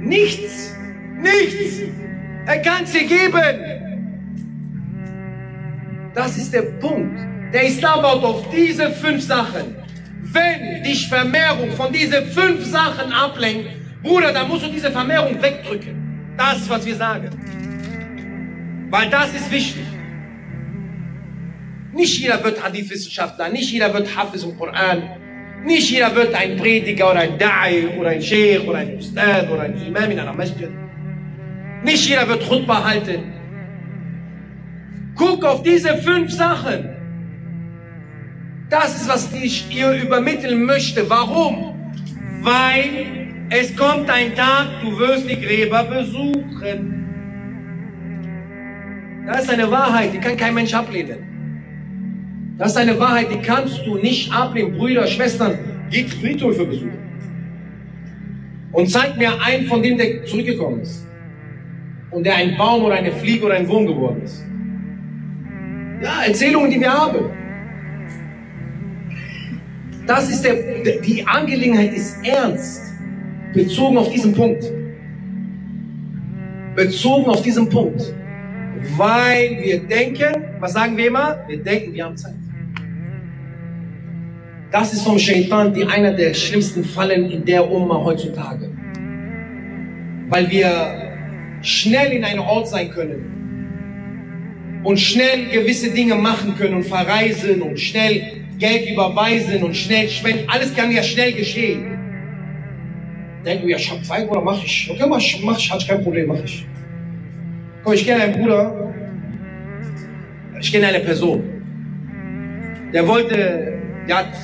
Nichts. 0.00 0.76
Nichts. 1.20 1.82
Er 2.46 2.58
kann 2.58 2.86
sie 2.86 3.06
geben. 3.06 3.81
Das 6.14 6.36
ist 6.36 6.52
der 6.52 6.62
Punkt. 6.62 7.18
Der 7.52 7.64
Islam 7.64 8.02
baut 8.02 8.22
auf 8.22 8.50
diese 8.50 8.90
fünf 8.90 9.22
Sachen. 9.22 9.76
Wenn 10.22 10.82
dich 10.82 11.08
Vermehrung 11.08 11.72
von 11.72 11.92
diesen 11.92 12.26
fünf 12.26 12.64
Sachen 12.64 13.12
ablenkt, 13.12 13.70
Bruder, 14.02 14.32
dann 14.32 14.48
musst 14.48 14.64
du 14.64 14.68
diese 14.68 14.90
Vermehrung 14.90 15.40
wegdrücken. 15.40 16.34
Das 16.36 16.58
ist, 16.58 16.70
was 16.70 16.84
wir 16.84 16.96
sagen. 16.96 17.30
Weil 18.90 19.08
das 19.10 19.34
ist 19.34 19.50
wichtig. 19.50 19.84
Nicht 21.92 22.18
jeder 22.20 22.42
wird 22.42 22.62
Hadith-Wissenschaftler, 22.62 23.50
nicht 23.50 23.70
jeder 23.70 23.92
wird 23.92 24.16
Hafiz 24.16 24.42
im 24.44 24.56
Koran, 24.56 25.02
nicht 25.64 25.90
jeder 25.90 26.14
wird 26.14 26.34
ein 26.34 26.56
Prediger 26.56 27.10
oder 27.10 27.20
ein 27.20 27.38
Da'i 27.38 27.98
oder 27.98 28.10
ein 28.10 28.22
Sheikh 28.22 28.66
oder 28.66 28.78
ein 28.78 28.96
Ustad 28.96 29.50
oder 29.50 29.62
ein 29.62 29.76
Imam 29.86 30.10
in 30.10 30.18
einer 30.18 30.32
Masjid. 30.32 30.70
Nicht 31.84 32.08
jeder 32.08 32.26
wird 32.28 32.48
Khutbah 32.48 32.82
halten. 32.82 33.31
Guck 35.14 35.44
auf 35.44 35.62
diese 35.62 35.96
fünf 35.98 36.32
Sachen. 36.32 36.88
Das 38.70 38.96
ist, 38.96 39.08
was 39.08 39.32
ich 39.34 39.74
ihr 39.74 39.92
übermitteln 39.92 40.64
möchte. 40.64 41.08
Warum? 41.08 41.74
Weil 42.40 43.28
es 43.50 43.76
kommt 43.76 44.08
ein 44.08 44.34
Tag, 44.34 44.68
du 44.82 44.98
wirst 44.98 45.28
die 45.28 45.38
Gräber 45.40 45.84
besuchen. 45.84 46.98
Das 49.26 49.42
ist 49.42 49.50
eine 49.50 49.70
Wahrheit, 49.70 50.14
die 50.14 50.18
kann 50.18 50.36
kein 50.36 50.54
Mensch 50.54 50.72
ablehnen. 50.72 51.18
Das 52.58 52.72
ist 52.72 52.78
eine 52.78 52.98
Wahrheit, 52.98 53.30
die 53.30 53.38
kannst 53.38 53.84
du 53.86 53.96
nicht 53.96 54.32
ablehnen. 54.32 54.76
Brüder, 54.76 55.06
Schwestern, 55.06 55.58
geht 55.90 56.10
Friedhöfe 56.14 56.64
besuchen. 56.64 56.98
Und 58.72 58.90
zeig 58.90 59.18
mir 59.18 59.40
einen 59.42 59.66
von 59.66 59.82
denen, 59.82 59.98
der 59.98 60.24
zurückgekommen 60.24 60.80
ist. 60.80 61.06
Und 62.10 62.24
der 62.24 62.36
ein 62.36 62.56
Baum 62.56 62.84
oder 62.84 62.94
eine 62.94 63.12
Fliege 63.12 63.44
oder 63.44 63.54
ein 63.54 63.68
Wurm 63.68 63.86
geworden 63.86 64.22
ist. 64.22 64.44
Ja, 66.02 66.24
Erzählungen, 66.26 66.68
die 66.68 66.80
wir 66.80 66.92
haben. 66.92 67.30
Das 70.04 70.28
ist 70.28 70.44
der, 70.44 70.54
die 71.00 71.24
Angelegenheit 71.24 71.94
ist 71.94 72.16
ernst. 72.24 72.92
Bezogen 73.54 73.96
auf 73.98 74.10
diesen 74.10 74.34
Punkt. 74.34 74.64
Bezogen 76.74 77.26
auf 77.26 77.42
diesen 77.42 77.68
Punkt. 77.68 78.12
Weil 78.96 79.58
wir 79.62 79.78
denken, 79.84 80.44
was 80.58 80.72
sagen 80.72 80.96
wir 80.96 81.06
immer? 81.06 81.38
Wir 81.46 81.62
denken, 81.62 81.94
wir 81.94 82.04
haben 82.04 82.16
Zeit. 82.16 82.34
Das 84.72 84.92
ist 84.92 85.02
vom 85.02 85.18
Shaitan 85.18 85.72
die 85.72 85.84
einer 85.84 86.14
der 86.14 86.34
schlimmsten 86.34 86.82
Fallen 86.82 87.30
in 87.30 87.44
der 87.44 87.70
Umma 87.70 88.02
heutzutage. 88.02 88.70
Weil 90.30 90.50
wir 90.50 91.12
schnell 91.60 92.10
in 92.12 92.24
einem 92.24 92.40
Ort 92.40 92.66
sein 92.66 92.90
können 92.90 93.31
und 94.84 94.98
schnell 94.98 95.48
gewisse 95.50 95.90
Dinge 95.90 96.14
machen 96.14 96.54
können 96.56 96.74
und 96.74 96.84
verreisen 96.84 97.62
und 97.62 97.78
schnell 97.78 98.44
Geld 98.58 98.90
überweisen 98.90 99.62
und 99.62 99.76
schnell 99.76 100.08
spenden. 100.08 100.48
Alles 100.48 100.74
kann 100.74 100.90
ja 100.90 101.02
schnell 101.02 101.32
geschehen. 101.32 101.98
Denken 103.44 103.66
wir, 103.66 103.72
ja, 103.72 103.76
ich 103.76 103.90
habe 103.90 104.02
Zeit, 104.02 104.30
oder 104.30 104.40
mach 104.40 104.62
ich. 104.64 104.88
Okay, 104.90 105.04
mach 105.08 105.18
ich, 105.18 105.42
mach 105.42 105.58
ich, 105.58 105.72
hat 105.72 105.86
kein 105.86 106.02
Problem, 106.02 106.28
mach 106.28 106.44
ich. 106.44 106.64
Komm, 107.82 107.92
ich 107.94 108.06
kenne 108.06 108.22
einen 108.22 108.34
Bruder, 108.34 108.94
ich 110.60 110.70
kenne 110.70 110.86
eine 110.86 111.00
Person, 111.00 111.42
der 112.92 113.06
wollte, 113.08 113.80
der 114.08 114.16
hat, 114.16 114.36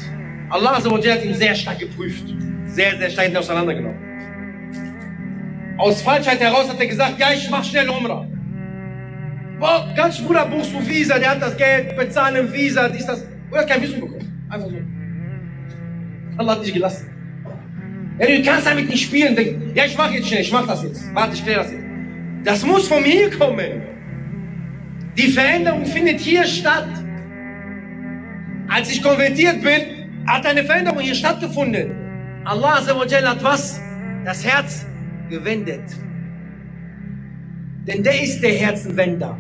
Allah 0.51 0.77
hat 0.77 1.24
ihn 1.24 1.35
sehr 1.35 1.55
stark 1.55 1.79
geprüft, 1.79 2.24
sehr, 2.66 2.98
sehr 2.98 3.11
stark 3.11 3.37
auseinandergenommen. 3.37 4.09
Aus 5.77 6.03
Falschheit 6.03 6.40
heraus 6.40 6.68
hat 6.68 6.81
er 6.81 6.87
gesagt, 6.87 7.20
ja, 7.20 7.29
ich 7.33 7.48
mach 7.48 7.62
schnell 7.62 7.88
Umrah. 7.88 8.27
Boah, 9.59 9.92
ganz 9.97 10.18
Bruder, 10.21 10.47
buchst 10.47 10.73
du 10.73 10.87
Visa, 10.87 11.18
der 11.18 11.31
hat 11.31 11.42
das 11.42 11.57
Geld, 11.57 11.97
bezahlen 11.97 12.53
Visa, 12.53 12.88
dies, 12.88 13.07
das. 13.07 13.25
Er 13.51 13.61
hat 13.61 13.68
kein 13.68 13.83
Visum 13.83 14.01
bekommen. 14.01 14.47
Einfach 14.51 14.68
so. 14.68 14.77
Allah 16.37 16.53
hat 16.53 16.64
dich 16.64 16.73
gelassen. 16.73 17.11
Ja, 18.18 18.27
du 18.27 18.42
kannst 18.42 18.66
damit 18.66 18.88
nicht 18.88 19.03
spielen. 19.03 19.35
Denk, 19.35 19.77
ja, 19.77 19.85
ich 19.85 19.97
mach 19.97 20.12
jetzt 20.12 20.29
schnell, 20.29 20.40
ich 20.42 20.53
mach 20.53 20.66
das 20.66 20.83
jetzt. 20.83 21.14
Warte, 21.14 21.35
ich 21.35 21.42
kläre 21.42 21.62
das 21.62 21.73
jetzt. 21.73 21.85
Das 22.44 22.64
muss 22.64 22.88
von 22.88 23.03
mir 23.03 23.31
kommen. 23.31 23.83
Die 25.16 25.29
Veränderung 25.29 25.85
findet 25.85 26.21
hier 26.21 26.44
statt. 26.44 26.88
Als 28.68 28.90
ich 28.90 29.03
konvertiert 29.03 29.62
bin, 29.62 30.25
hat 30.27 30.47
eine 30.47 30.62
Veränderung 30.62 31.01
hier 31.01 31.14
stattgefunden. 31.14 31.90
Allah 32.44 32.81
hat 32.85 33.44
was? 33.44 33.81
Das 34.25 34.44
Herz 34.44 34.87
gewendet. 35.29 35.83
Denn 37.87 38.03
der 38.03 38.23
ist 38.23 38.40
der 38.42 38.53
Herzenwender, 38.53 39.38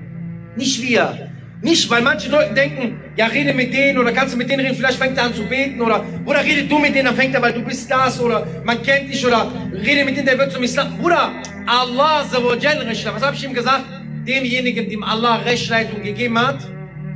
nicht 0.58 0.82
wir. 0.82 1.30
Nicht, 1.60 1.90
weil 1.90 2.02
manche 2.02 2.28
Leute 2.30 2.54
denken, 2.54 3.00
ja, 3.16 3.26
rede 3.26 3.52
mit 3.52 3.74
denen 3.74 3.98
oder 3.98 4.12
kannst 4.12 4.34
du 4.34 4.38
mit 4.38 4.48
denen 4.48 4.60
reden, 4.64 4.76
vielleicht 4.76 4.98
fängt 4.98 5.16
er 5.18 5.24
an 5.24 5.34
zu 5.34 5.42
beten 5.42 5.80
oder, 5.80 6.04
oder 6.24 6.44
rede 6.44 6.64
du 6.68 6.78
mit 6.78 6.94
denen, 6.94 7.06
dann 7.06 7.16
fängt 7.16 7.34
er, 7.34 7.42
weil 7.42 7.52
du 7.52 7.62
bist 7.62 7.90
das 7.90 8.20
oder 8.20 8.46
man 8.64 8.80
kennt 8.80 9.12
dich 9.12 9.26
oder 9.26 9.50
rede 9.72 10.04
mit 10.04 10.16
denen, 10.16 10.26
der 10.26 10.38
wird 10.38 10.52
zum 10.52 10.62
Islam. 10.62 10.96
Bruder, 10.98 11.32
Allah 11.66 12.24
was 12.30 13.22
habe 13.22 13.34
ich 13.34 13.44
ihm 13.44 13.54
gesagt? 13.54 13.84
Demjenigen, 14.24 14.88
dem 14.88 15.02
Allah 15.02 15.36
Rechtsleitung 15.36 16.00
gegeben 16.02 16.38
hat, 16.38 16.60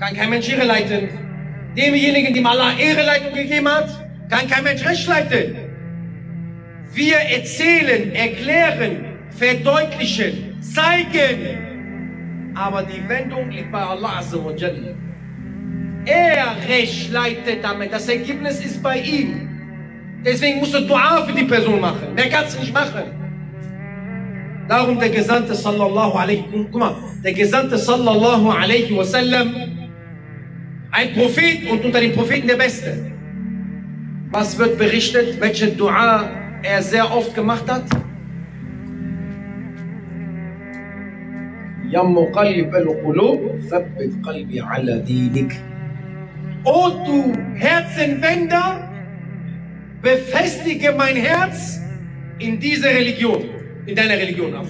kann 0.00 0.16
kein 0.16 0.31
Mensch 0.31 0.48
Ehre 0.48 0.64
leiten. 0.64 1.09
Demjenigen, 1.76 2.35
dem 2.35 2.46
Allah 2.46 2.72
Ehreleitung 2.76 3.35
gegeben 3.35 3.68
hat, 3.68 3.90
kann 4.28 4.48
kein 4.48 4.64
Mensch 4.64 4.85
Recht. 4.85 5.09
Wir 6.94 7.16
erzählen, 7.16 8.12
erklären, 8.12 9.05
verdeutlichen, 9.31 10.61
zeigen. 10.61 11.62
Aber 12.55 12.83
die 12.83 13.09
Wendung 13.09 13.51
liegt 13.51 13.73
bei 13.73 13.81
Allah 13.81 14.19
Azza 14.19 14.37
wa 14.37 14.53
Jalla. 14.53 14.95
Er 16.05 16.57
recht 16.69 17.12
leitet 17.12 17.62
damit. 17.62 17.93
Das 17.93 18.09
Ergebnis 18.09 18.65
ist 18.65 18.83
bei 18.83 18.99
ihm. 18.99 19.49
Deswegen 20.25 20.59
musst 20.59 20.75
du 20.75 20.81
Dua 20.81 21.25
für 21.27 21.33
die 21.33 21.45
Person 21.45 21.81
machen. 21.81 22.15
Mehr 22.15 22.29
kannst 22.29 22.57
du 22.57 22.61
nicht 22.61 22.73
machen. 22.73 23.03
Darum 24.69 24.99
der 24.99 25.11
Gesandte 25.11 25.55
sallallahu 25.55 26.17
alaihi, 26.17 26.45
guck 26.71 26.97
der 27.25 27.33
Gesandte 27.33 27.77
sallallahu 27.77 28.49
alaihi 28.51 28.97
wasallam, 28.97 29.55
ein 30.93 31.12
Prophet 31.15 31.69
und 31.71 31.85
unter 31.85 32.01
den 32.01 32.12
Propheten 32.12 32.47
der 32.47 32.57
Beste. 32.57 33.11
Was 34.31 34.57
wird 34.59 34.79
berichtet? 34.79 35.41
Welche 35.41 35.69
Dua 35.69 36.31
er 36.62 36.83
sehr 36.83 37.11
oft 37.12 37.35
gemacht 37.35 37.65
hat? 37.69 37.85
يا 41.91 42.04
مقلب 42.04 42.76
القلوب 42.76 43.60
ثبت 43.70 44.13
قلبي 44.24 44.62
على 44.62 45.00
دينك 45.00 45.54
O 46.65 46.89
du 47.06 47.34
Herzenwender, 47.56 48.89
befestige 50.02 50.91
mein 50.91 51.15
Herz 51.15 51.80
in 52.39 52.60
dieser 52.60 52.89
Religion, 52.89 53.41
in 53.86 53.96
deiner 53.96 54.17
Religion 54.17 54.54
auf. 54.54 54.67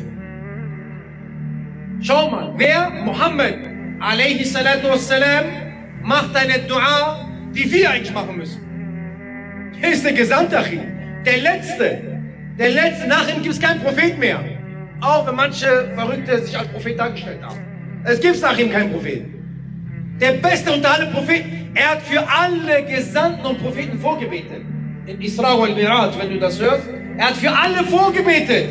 Schau 2.02 2.30
mal, 2.30 2.54
wer 2.56 2.92
Muhammad 2.92 3.58
alaihi 4.00 4.44
salatu 4.44 4.90
wassalam 4.90 5.46
macht 6.04 6.36
eine 6.36 6.60
Dua, 6.68 7.28
die 7.56 7.72
wir 7.72 7.90
eigentlich 7.90 8.14
machen 8.14 8.38
müssen. 8.38 8.62
Er 9.82 9.92
ist 9.92 10.06
der 10.06 10.14
Gesandte, 10.14 10.58
der 11.26 11.38
Letzte. 11.38 12.02
Der 12.60 12.70
Letzte, 12.70 13.08
nach 13.08 13.28
ihm 13.28 13.42
gibt 13.42 13.56
es 13.56 13.60
keinen 13.60 13.82
Prophet 13.82 14.18
mehr. 14.20 14.51
Auch 15.03 15.27
wenn 15.27 15.35
manche 15.35 15.91
Verrückte 15.97 16.43
sich 16.43 16.57
als 16.57 16.69
Prophet 16.69 16.97
dargestellt 16.97 17.43
haben. 17.43 17.59
Es 18.05 18.21
gibt 18.21 18.41
nach 18.41 18.57
ihm 18.57 18.71
keinen 18.71 18.93
Propheten. 18.93 19.35
Der 20.21 20.33
Beste 20.35 20.73
unter 20.73 20.93
allen 20.93 21.13
Propheten. 21.13 21.71
Er 21.75 21.91
hat 21.91 22.03
für 22.03 22.21
alle 22.21 22.85
Gesandten 22.85 23.45
und 23.45 23.61
Propheten 23.61 23.99
vorgebetet. 23.99 24.63
In 25.07 25.21
Isra 25.21 25.59
wal 25.59 25.75
Miraj, 25.75 26.13
wenn 26.19 26.31
du 26.31 26.39
das 26.39 26.61
hörst. 26.61 26.85
Er 27.19 27.27
hat 27.27 27.37
für 27.37 27.51
alle 27.51 27.83
vorgebetet. 27.85 28.69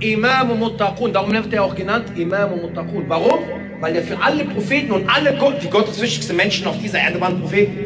Imam 0.00 0.58
Muttaqun. 0.58 1.12
Darum 1.12 1.32
wird 1.32 1.52
er 1.52 1.64
auch 1.64 1.74
genannt 1.74 2.16
Imam 2.16 2.50
Muttaqun. 2.62 3.04
Warum? 3.06 3.40
Weil 3.80 3.96
er 3.96 4.02
für 4.02 4.18
alle 4.18 4.46
Propheten 4.46 4.92
und 4.92 5.06
alle 5.08 5.38
die 5.62 5.68
gotteswichtigsten 5.68 6.34
Menschen 6.34 6.66
auf 6.66 6.78
dieser 6.78 6.98
Erde 6.98 7.20
waren 7.20 7.40
Propheten. 7.40 7.84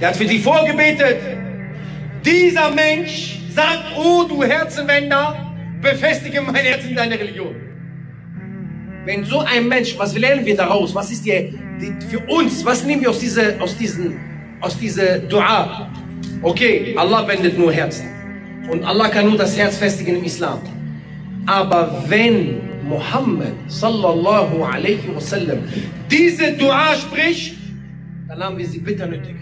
Der 0.00 0.08
hat 0.08 0.16
für 0.16 0.28
sie 0.28 0.38
vorgebetet. 0.38 1.18
Dieser 2.24 2.70
Mensch 2.70 3.40
sagt, 3.52 3.82
oh 3.96 4.24
du 4.28 4.44
Herzenwender, 4.44 5.49
befestige 5.80 6.40
mein 6.40 6.54
Herz 6.56 6.84
in 6.84 6.94
deine 6.94 7.18
Religion. 7.18 7.54
Wenn 9.04 9.24
so 9.24 9.40
ein 9.40 9.66
Mensch, 9.68 9.96
was 9.98 10.16
lernen 10.16 10.44
wir 10.44 10.56
daraus? 10.56 10.94
Was 10.94 11.10
ist 11.10 11.24
die, 11.24 11.54
die 11.80 12.06
für 12.06 12.20
uns, 12.26 12.64
was 12.64 12.84
nehmen 12.84 13.02
wir 13.02 13.10
aus 13.10 13.18
dieser, 13.18 13.60
aus 13.60 13.76
diesen, 13.76 14.16
aus 14.60 14.78
dieser 14.78 15.18
Dua? 15.18 15.90
Okay, 16.42 16.94
Allah 16.96 17.26
wendet 17.26 17.58
nur 17.58 17.72
Herzen. 17.72 18.08
Und 18.70 18.84
Allah 18.84 19.08
kann 19.08 19.26
nur 19.26 19.38
das 19.38 19.56
Herz 19.56 19.78
festigen 19.78 20.16
im 20.16 20.24
Islam. 20.24 20.60
Aber 21.46 22.04
wenn 22.08 22.60
Muhammad 22.86 23.54
sallallahu 23.68 24.62
alaihi 24.62 25.14
wasallam 25.14 25.58
diese 26.10 26.52
Dua 26.52 26.94
spricht, 26.94 27.56
dann 28.28 28.42
haben 28.42 28.58
wir 28.58 28.66
sie 28.66 28.78
bitter 28.78 29.06
nötig. 29.06 29.36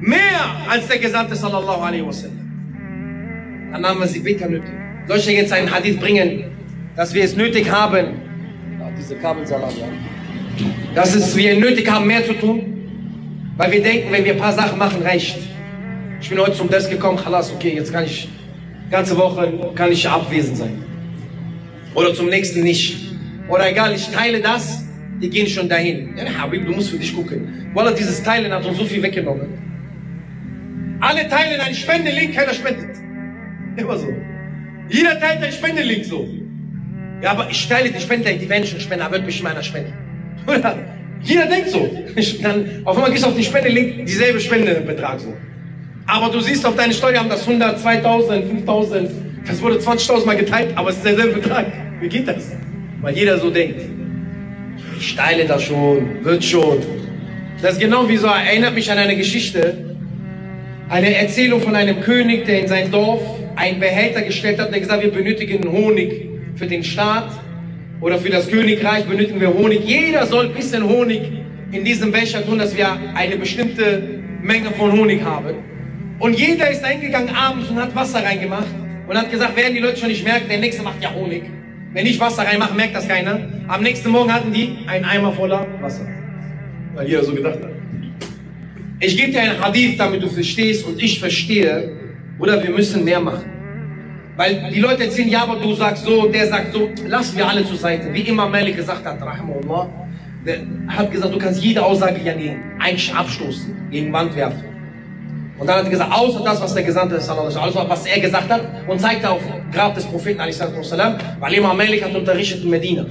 Mehr 0.00 0.40
als 0.68 0.88
der 0.88 0.98
Gesandte 0.98 1.36
sallallahu 1.36 1.82
alaihi 1.82 2.06
wasallam. 2.06 2.49
Dann 3.72 3.86
haben 3.86 4.00
wir 4.00 4.06
sie 4.06 4.20
bitter 4.20 4.48
nötig. 4.48 4.70
Soll 5.06 5.18
ich 5.18 5.26
dir 5.26 5.34
jetzt 5.34 5.52
einen 5.52 5.70
Hadith 5.72 5.98
bringen, 5.98 6.44
dass 6.96 7.14
wir 7.14 7.24
es 7.24 7.36
nötig 7.36 7.70
haben, 7.70 8.06
ja, 8.78 8.90
diese 8.98 9.16
Kabelsalat, 9.16 9.74
ja. 9.78 9.86
dass 10.94 11.14
es 11.14 11.36
wir 11.36 11.58
nötig 11.58 11.90
haben, 11.90 12.06
mehr 12.06 12.24
zu 12.24 12.34
tun? 12.34 12.70
Weil 13.56 13.72
wir 13.72 13.82
denken, 13.82 14.12
wenn 14.12 14.24
wir 14.24 14.32
ein 14.32 14.38
paar 14.38 14.52
Sachen 14.52 14.78
machen, 14.78 15.02
reicht. 15.02 15.38
Ich 16.20 16.28
bin 16.28 16.38
heute 16.38 16.52
zum 16.52 16.68
Desk 16.68 16.90
gekommen, 16.90 17.22
halas, 17.24 17.52
okay, 17.52 17.74
jetzt 17.74 17.92
kann 17.92 18.04
ich, 18.04 18.28
ganze 18.90 19.16
Woche 19.16 19.72
kann 19.74 19.90
ich 19.92 20.08
abwesend 20.08 20.56
sein. 20.56 20.82
Oder 21.94 22.14
zum 22.14 22.26
nächsten 22.26 22.62
nicht. 22.62 22.96
Oder 23.48 23.70
egal, 23.70 23.94
ich 23.94 24.08
teile 24.10 24.40
das, 24.40 24.84
die 25.20 25.28
gehen 25.28 25.46
schon 25.46 25.68
dahin. 25.68 26.16
Ja, 26.16 26.24
Habib, 26.40 26.66
du 26.66 26.72
musst 26.72 26.90
für 26.90 26.98
dich 26.98 27.14
gucken. 27.14 27.70
Wallah, 27.74 27.92
dieses 27.92 28.22
Teilen 28.22 28.52
hat 28.52 28.64
uns 28.64 28.78
so 28.78 28.84
viel 28.84 29.02
weggenommen. 29.02 29.48
Alle 31.00 31.28
teilen 31.28 31.60
einen 31.60 31.74
Spendelink, 31.74 32.34
keiner 32.34 32.54
spendet. 32.54 32.99
Immer 33.76 33.96
so. 33.96 34.08
Jeder 34.88 35.18
teilt 35.20 35.42
einen 35.42 35.52
Spendelink 35.52 36.04
so. 36.04 36.28
Ja, 37.22 37.32
aber 37.32 37.48
ich 37.50 37.68
teile 37.68 37.90
die 37.90 38.00
Spende, 38.00 38.32
die 38.34 38.48
werden 38.48 38.66
schon 38.66 38.80
spenden, 38.80 39.04
aber 39.04 39.16
wird 39.16 39.26
mich 39.26 39.42
meiner 39.42 39.62
spenden. 39.62 39.92
Oder? 40.46 40.78
Jeder 41.22 41.46
denkt 41.46 41.68
so. 41.68 41.90
Dann 42.42 42.82
auf 42.84 42.96
einmal 42.96 43.10
gehst 43.10 43.24
du 43.24 43.28
auf 43.28 43.36
die 43.36 43.44
Spendelink, 43.44 44.06
dieselbe 44.06 44.40
Spendebetrag 44.40 45.20
so. 45.20 45.34
Aber 46.06 46.32
du 46.32 46.40
siehst 46.40 46.66
auf 46.66 46.74
deine 46.74 46.92
Steuer 46.92 47.20
haben 47.20 47.28
das 47.28 47.46
100, 47.46 47.78
2000, 47.78 48.46
5000, 48.46 49.10
das 49.46 49.62
wurde 49.62 49.76
20.000 49.76 50.26
Mal 50.26 50.36
geteilt, 50.36 50.72
aber 50.74 50.90
es 50.90 50.96
ist 50.96 51.04
derselbe 51.04 51.40
Betrag. 51.40 51.66
Wie 52.00 52.08
geht 52.08 52.26
das? 52.26 52.52
Weil 53.00 53.14
jeder 53.14 53.38
so 53.38 53.50
denkt. 53.50 53.80
Ich 54.98 55.14
teile 55.14 55.46
das 55.46 55.62
schon, 55.62 56.24
wird 56.24 56.44
schon. 56.44 56.78
Das 57.62 57.74
ist 57.74 57.80
genau 57.80 58.08
wie 58.08 58.16
so, 58.16 58.26
erinnert 58.26 58.74
mich 58.74 58.90
an 58.90 58.98
eine 58.98 59.16
Geschichte. 59.16 59.89
Eine 60.90 61.14
Erzählung 61.14 61.60
von 61.60 61.76
einem 61.76 62.00
König, 62.00 62.46
der 62.46 62.62
in 62.62 62.66
sein 62.66 62.90
Dorf 62.90 63.22
einen 63.54 63.78
Behälter 63.78 64.22
gestellt 64.22 64.58
hat, 64.58 64.72
der 64.72 64.80
gesagt, 64.80 65.04
wir 65.04 65.12
benötigen 65.12 65.70
Honig 65.70 66.28
für 66.56 66.66
den 66.66 66.82
Staat 66.82 67.30
oder 68.00 68.18
für 68.18 68.28
das 68.28 68.48
Königreich 68.48 69.04
benötigen 69.04 69.40
wir 69.40 69.54
Honig. 69.54 69.82
Jeder 69.84 70.26
soll 70.26 70.46
ein 70.46 70.52
bisschen 70.52 70.82
Honig 70.88 71.22
in 71.70 71.84
diesem 71.84 72.10
Becher 72.10 72.44
tun, 72.44 72.58
dass 72.58 72.76
wir 72.76 72.88
eine 73.14 73.36
bestimmte 73.36 74.02
Menge 74.42 74.72
von 74.72 74.90
Honig 74.90 75.22
haben. 75.22 75.54
Und 76.18 76.36
jeder 76.36 76.68
ist 76.68 76.82
eingegangen 76.82 77.36
abends 77.36 77.70
und 77.70 77.76
hat 77.76 77.94
Wasser 77.94 78.24
reingemacht 78.24 78.74
und 79.06 79.16
hat 79.16 79.30
gesagt, 79.30 79.56
werden 79.56 79.74
die 79.74 79.80
Leute 79.80 79.96
schon 79.96 80.08
nicht 80.08 80.24
merken, 80.24 80.48
der 80.48 80.58
nächste 80.58 80.82
macht 80.82 81.00
ja 81.00 81.14
Honig. 81.14 81.44
Wenn 81.92 82.04
ich 82.04 82.18
Wasser 82.18 82.42
reinmache, 82.42 82.74
merkt 82.74 82.96
das 82.96 83.06
keiner. 83.06 83.38
Am 83.68 83.84
nächsten 83.84 84.10
Morgen 84.10 84.34
hatten 84.34 84.52
die 84.52 84.76
einen 84.88 85.04
Eimer 85.04 85.32
voller 85.32 85.68
Wasser. 85.80 86.04
Weil 86.96 87.06
jeder 87.06 87.22
so 87.22 87.32
gedacht 87.32 87.60
hat. 87.62 87.79
Ich 89.02 89.16
gebe 89.16 89.32
dir 89.32 89.40
einen 89.40 89.58
Hadith, 89.58 89.98
damit 89.98 90.22
du 90.22 90.28
verstehst 90.28 90.86
und 90.86 91.02
ich 91.02 91.18
verstehe. 91.18 91.90
Oder 92.38 92.62
wir 92.62 92.70
müssen 92.70 93.02
mehr 93.02 93.18
machen. 93.18 93.46
Weil 94.36 94.70
die 94.70 94.80
Leute 94.80 95.04
erzählen, 95.04 95.30
ja, 95.30 95.42
aber 95.42 95.56
du 95.56 95.74
sagst 95.74 96.04
so, 96.04 96.26
der 96.26 96.46
sagt 96.48 96.74
so. 96.74 96.90
lass 97.06 97.34
wir 97.34 97.48
alle 97.48 97.64
zur 97.64 97.76
Seite. 97.76 98.12
Wie 98.12 98.20
immer 98.20 98.46
Malik 98.46 98.76
gesagt 98.76 99.04
hat, 99.06 99.20
Rahimullah, 99.22 99.88
der 100.46 100.60
hat 100.86 101.10
gesagt, 101.10 101.34
du 101.34 101.38
kannst 101.38 101.62
jede 101.62 101.82
Aussage 101.82 102.20
ja 102.22 102.34
gegen, 102.34 102.62
eigentlich 102.78 103.12
abstoßen, 103.14 103.74
gegen 103.90 104.12
Wand 104.12 104.36
werfen. 104.36 104.64
Und 105.58 105.66
dann 105.66 105.76
hat 105.78 105.84
er 105.84 105.90
gesagt, 105.90 106.12
außer 106.12 106.42
das, 106.44 106.60
was 106.60 106.74
der 106.74 106.82
Gesandte 106.82 107.16
des 107.16 107.28
also 107.28 107.84
was 107.86 108.06
er 108.06 108.20
gesagt 108.20 108.50
hat, 108.50 108.62
und 108.86 109.00
zeigte 109.00 109.30
auf 109.30 109.42
Grab 109.72 109.94
des 109.94 110.04
Propheten, 110.04 110.40
weil 110.40 111.54
Imam 111.54 111.76
Malik 111.76 112.04
hat 112.04 112.14
unterrichtet 112.14 112.64
in 112.64 112.70
Medina. 112.70 113.06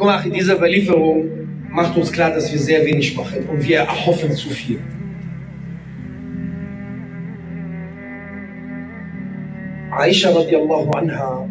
Guck 0.00 0.06
mal, 0.06 0.30
diese 0.30 0.54
Überlieferung 0.54 1.28
macht 1.68 1.94
uns 1.94 2.10
klar, 2.10 2.30
dass 2.30 2.50
wir 2.50 2.58
sehr 2.58 2.86
wenig 2.86 3.14
machen 3.14 3.46
und 3.50 3.62
wir 3.62 3.80
erhoffen 3.80 4.32
zu 4.32 4.48
viel. 4.48 4.78
Aisha 9.90 10.30
radiallahu 10.30 10.90
anha, 10.92 11.46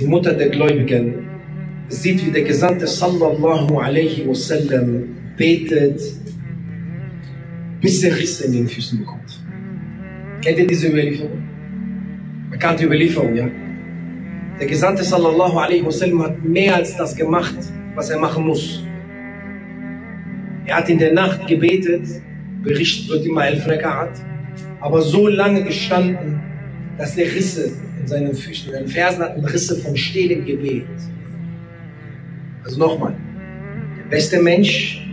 die 0.00 0.06
Mutter 0.06 0.32
der 0.32 0.48
Gläubigen, 0.48 1.28
sieht, 1.88 2.24
wie 2.24 2.30
der 2.30 2.44
Gesandte 2.44 2.86
sallallahu 2.86 3.76
alaihi 3.78 4.26
wasallam 4.26 5.08
betet, 5.36 6.00
bis 7.82 8.02
er 8.02 8.16
Risse 8.16 8.46
in 8.46 8.52
den 8.52 8.68
Füßen 8.68 9.00
bekommt. 9.00 9.38
Kennt 10.42 10.58
ihr 10.58 10.66
diese 10.66 10.88
Überlieferung? 10.88 11.42
Bekannte 12.50 12.86
Überlieferung, 12.86 13.36
ja? 13.36 13.50
Der 14.58 14.66
Gesandte 14.66 15.04
sallallahu 15.04 15.58
alaihi 15.58 15.84
wasallam 15.84 16.22
hat 16.22 16.42
mehr 16.42 16.76
als 16.76 16.96
das 16.96 17.14
gemacht, 17.14 17.56
was 17.94 18.08
er 18.08 18.18
machen 18.18 18.46
muss. 18.46 18.82
Er 20.64 20.78
hat 20.78 20.88
in 20.88 20.98
der 20.98 21.12
Nacht 21.12 21.46
gebetet, 21.46 22.06
berichtet 22.62 23.08
wird 23.10 23.26
immer 23.26 23.46
elf 23.46 23.66
Rekat, 23.66 24.12
aber 24.80 25.02
so 25.02 25.28
lange 25.28 25.62
gestanden, 25.62 26.40
dass 26.96 27.16
er 27.18 27.26
Risse 27.26 27.72
in 28.00 28.06
seinen 28.06 28.34
Füßen, 28.34 28.68
in 28.68 28.74
seinen 28.74 28.88
Fersen 28.88 29.22
hatten 29.24 29.44
Risse 29.44 29.76
vom 29.76 29.94
stehlem 29.94 30.44
Gebet. 30.46 30.86
Also 32.64 32.78
nochmal, 32.78 33.14
der 33.98 34.10
beste 34.10 34.40
Mensch 34.40 35.06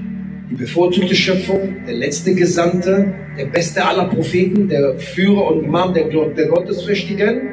die 0.49 0.55
bevorzugte 0.55 1.15
Schöpfung, 1.15 1.77
der 1.87 1.95
letzte 1.95 2.35
Gesandte, 2.35 3.13
der 3.37 3.45
beste 3.45 3.83
aller 3.83 4.05
Propheten, 4.05 4.69
der 4.69 4.99
Führer 4.99 5.51
und 5.51 5.63
Imam 5.63 5.93
der, 5.93 6.05
der 6.05 6.47
Gottesfürchtigen, 6.47 7.52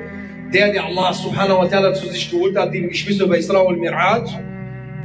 der, 0.52 0.72
der 0.72 0.84
Allah 0.84 1.12
subhanahu 1.12 1.58
wa 1.58 1.64
ta'ala 1.64 1.94
zu 1.94 2.08
sich 2.08 2.30
geholt 2.30 2.56
hat, 2.56 2.72
die 2.74 2.82
Geschwister 2.88 3.26
bei 3.26 3.38
Isra 3.38 3.60
und 3.60 3.80
Miraj, 3.80 4.26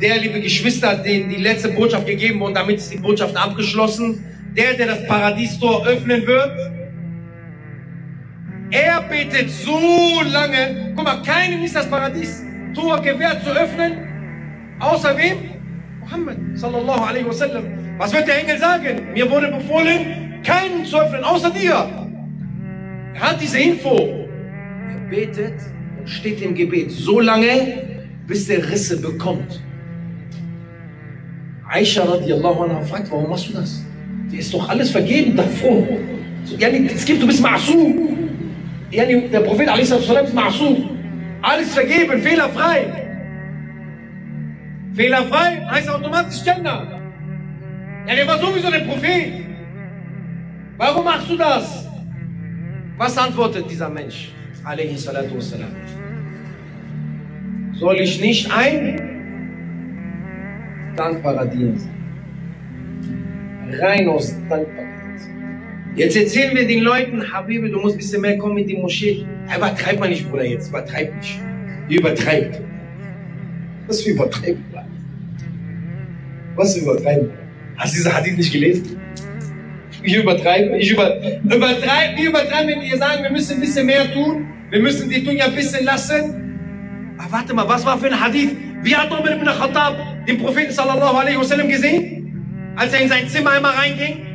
der, 0.02 0.18
liebe 0.20 0.42
Geschwister, 0.42 0.96
denen 0.96 1.30
die 1.30 1.38
letzte 1.38 1.70
Botschaft 1.70 2.06
gegeben 2.06 2.40
wurde, 2.40 2.56
damit 2.56 2.78
ist 2.78 2.92
die 2.92 2.98
Botschaft 2.98 3.36
abgeschlossen, 3.36 4.24
der, 4.56 4.74
der 4.74 4.88
das 4.88 5.08
Paradiestor 5.08 5.86
öffnen 5.86 6.26
wird, 6.26 6.52
er 8.72 9.02
betet 9.04 9.50
so 9.52 10.22
lange, 10.32 10.94
guck 10.96 11.06
mal, 11.06 11.22
keinem 11.22 11.64
ist 11.64 11.76
das 11.76 11.90
Paradiestor 11.90 13.00
gewährt 13.02 13.44
zu 13.44 13.52
öffnen, 13.52 13.94
außer 14.80 15.16
wem? 15.18 15.38
Muhammad 16.02 16.38
sallallahu 16.56 17.02
alaihi 17.02 17.26
wasallam. 17.26 17.64
Was 17.98 18.14
wird 18.14 18.28
der 18.28 18.42
Engel 18.42 18.58
sagen? 18.58 19.14
Mir 19.14 19.30
wurde 19.30 19.48
befohlen, 19.48 20.42
keinen 20.44 20.86
zu 20.86 21.00
öffnen, 21.00 21.24
außer 21.24 21.50
dir. 21.52 21.88
Er 23.14 23.22
hat 23.22 23.42
diese 23.42 23.60
Info. 23.60 24.25
Betet 25.10 25.54
und 26.00 26.10
steht 26.10 26.42
im 26.42 26.56
Gebet 26.56 26.92
so 26.92 27.20
lange, 27.20 28.04
bis 28.28 28.50
er 28.50 28.70
Risse 28.70 29.02
bekommt. 29.02 29.62
Aisha 31.68 32.04
radiallahu 32.04 32.64
anha 32.64 32.82
fragt, 32.82 33.12
warum 33.12 33.30
machst 33.30 33.50
du 33.50 33.54
das? 33.54 33.84
Dir 34.32 34.40
ist 34.40 34.54
doch 34.54 34.70
alles 34.70 34.92
vergeben 34.92 35.36
davor. 35.36 35.88
So, 36.44 36.56
yani, 36.58 36.90
es 36.94 37.06
gibt, 37.06 37.22
du 37.22 37.28
bist 37.28 37.44
Ma'asum. 37.44 37.96
Yani, 38.92 39.30
der 39.30 39.40
Prophet 39.42 39.68
ist 39.80 39.94
Ma'asum. 39.94 40.90
Alles 41.42 41.74
vergeben, 41.74 42.22
fehlerfrei. 42.22 43.06
Fehlerfrei 44.94 45.66
heißt 45.70 45.90
automatisch 45.90 46.44
Gender. 46.44 47.02
Ja, 48.08 48.16
der 48.16 48.28
war 48.28 48.40
sowieso 48.40 48.70
der 48.70 48.80
Prophet. 48.80 49.46
Warum 50.78 51.04
machst 51.04 51.30
du 51.30 51.38
das? 51.38 51.88
Was 52.98 53.18
antwortet 53.18 53.70
dieser 53.70 53.90
Mensch? 53.90 54.35
Soll 57.74 58.00
ich 58.00 58.20
nicht 58.20 58.52
ein 58.52 59.00
dankbarer 60.96 61.46
Diener 61.46 61.78
sein? 61.78 61.92
Rein 63.80 64.08
aus 64.08 64.34
Dankbarkeit. 64.50 64.86
Jetzt 65.96 66.18
erzählen 66.18 66.56
wir 66.56 66.68
den 66.68 66.82
Leuten, 66.82 67.32
Habibi, 67.32 67.70
du 67.70 67.80
musst 67.80 67.96
ein 67.96 68.00
bisschen 68.00 68.22
mehr 68.22 68.40
kommen 68.40 68.58
in 68.58 68.68
die 68.68 68.78
Moschee. 68.78 69.26
Übertreib 69.56 70.00
mal 70.00 70.10
nicht, 70.10 70.28
Bruder, 70.30 70.46
jetzt. 70.46 70.70
Übertreib 70.70 71.16
nicht. 71.16 71.40
Übertreibt. 71.88 72.60
Was 73.88 74.02
für 74.02 74.10
übertreiben? 74.12 74.64
Was 76.56 76.76
für 76.76 76.82
übertreiben? 76.82 77.30
Hast 77.78 77.94
du 77.94 77.98
diese 77.98 78.14
Hadith 78.14 78.38
nicht 78.38 78.52
gelesen? 78.52 79.00
Ich 80.02 80.16
übertreibe, 80.16 80.78
ich 80.78 80.92
über, 80.92 81.18
übertreibe, 81.44 82.18
wir 82.18 82.30
übertreiben, 82.30 82.70
wenn 82.70 82.82
wir 82.82 82.98
sagen, 82.98 83.24
wir 83.24 83.32
müssen 83.32 83.56
ein 83.56 83.62
bisschen 83.62 83.86
mehr 83.86 84.12
tun, 84.12 84.46
wir 84.70 84.80
müssen 84.82 85.10
die 85.10 85.24
Dunya 85.24 85.48
bisschen 85.48 85.86
lassen. 85.86 87.16
Aber 87.18 87.32
warte 87.32 87.54
mal, 87.54 87.68
was 87.68 87.86
war 87.86 87.98
für 87.98 88.08
ein 88.08 88.20
Hadith? 88.20 88.56
Wie 88.82 88.96
hat 88.96 89.12
Umar 89.12 89.32
ibn 89.32 89.46
Khattab 89.46 89.96
den 90.28 90.38
Propheten 90.38 90.72
sallallahu 90.72 91.18
alaihi 91.18 91.38
wasallam 91.38 91.70
gesehen? 91.70 92.74
Als 92.76 92.94
er 92.94 93.02
in 93.02 93.10
sein 93.10 93.28
Zimmer 93.28 93.52
einmal 93.52 93.74
reinging? 93.74 94.26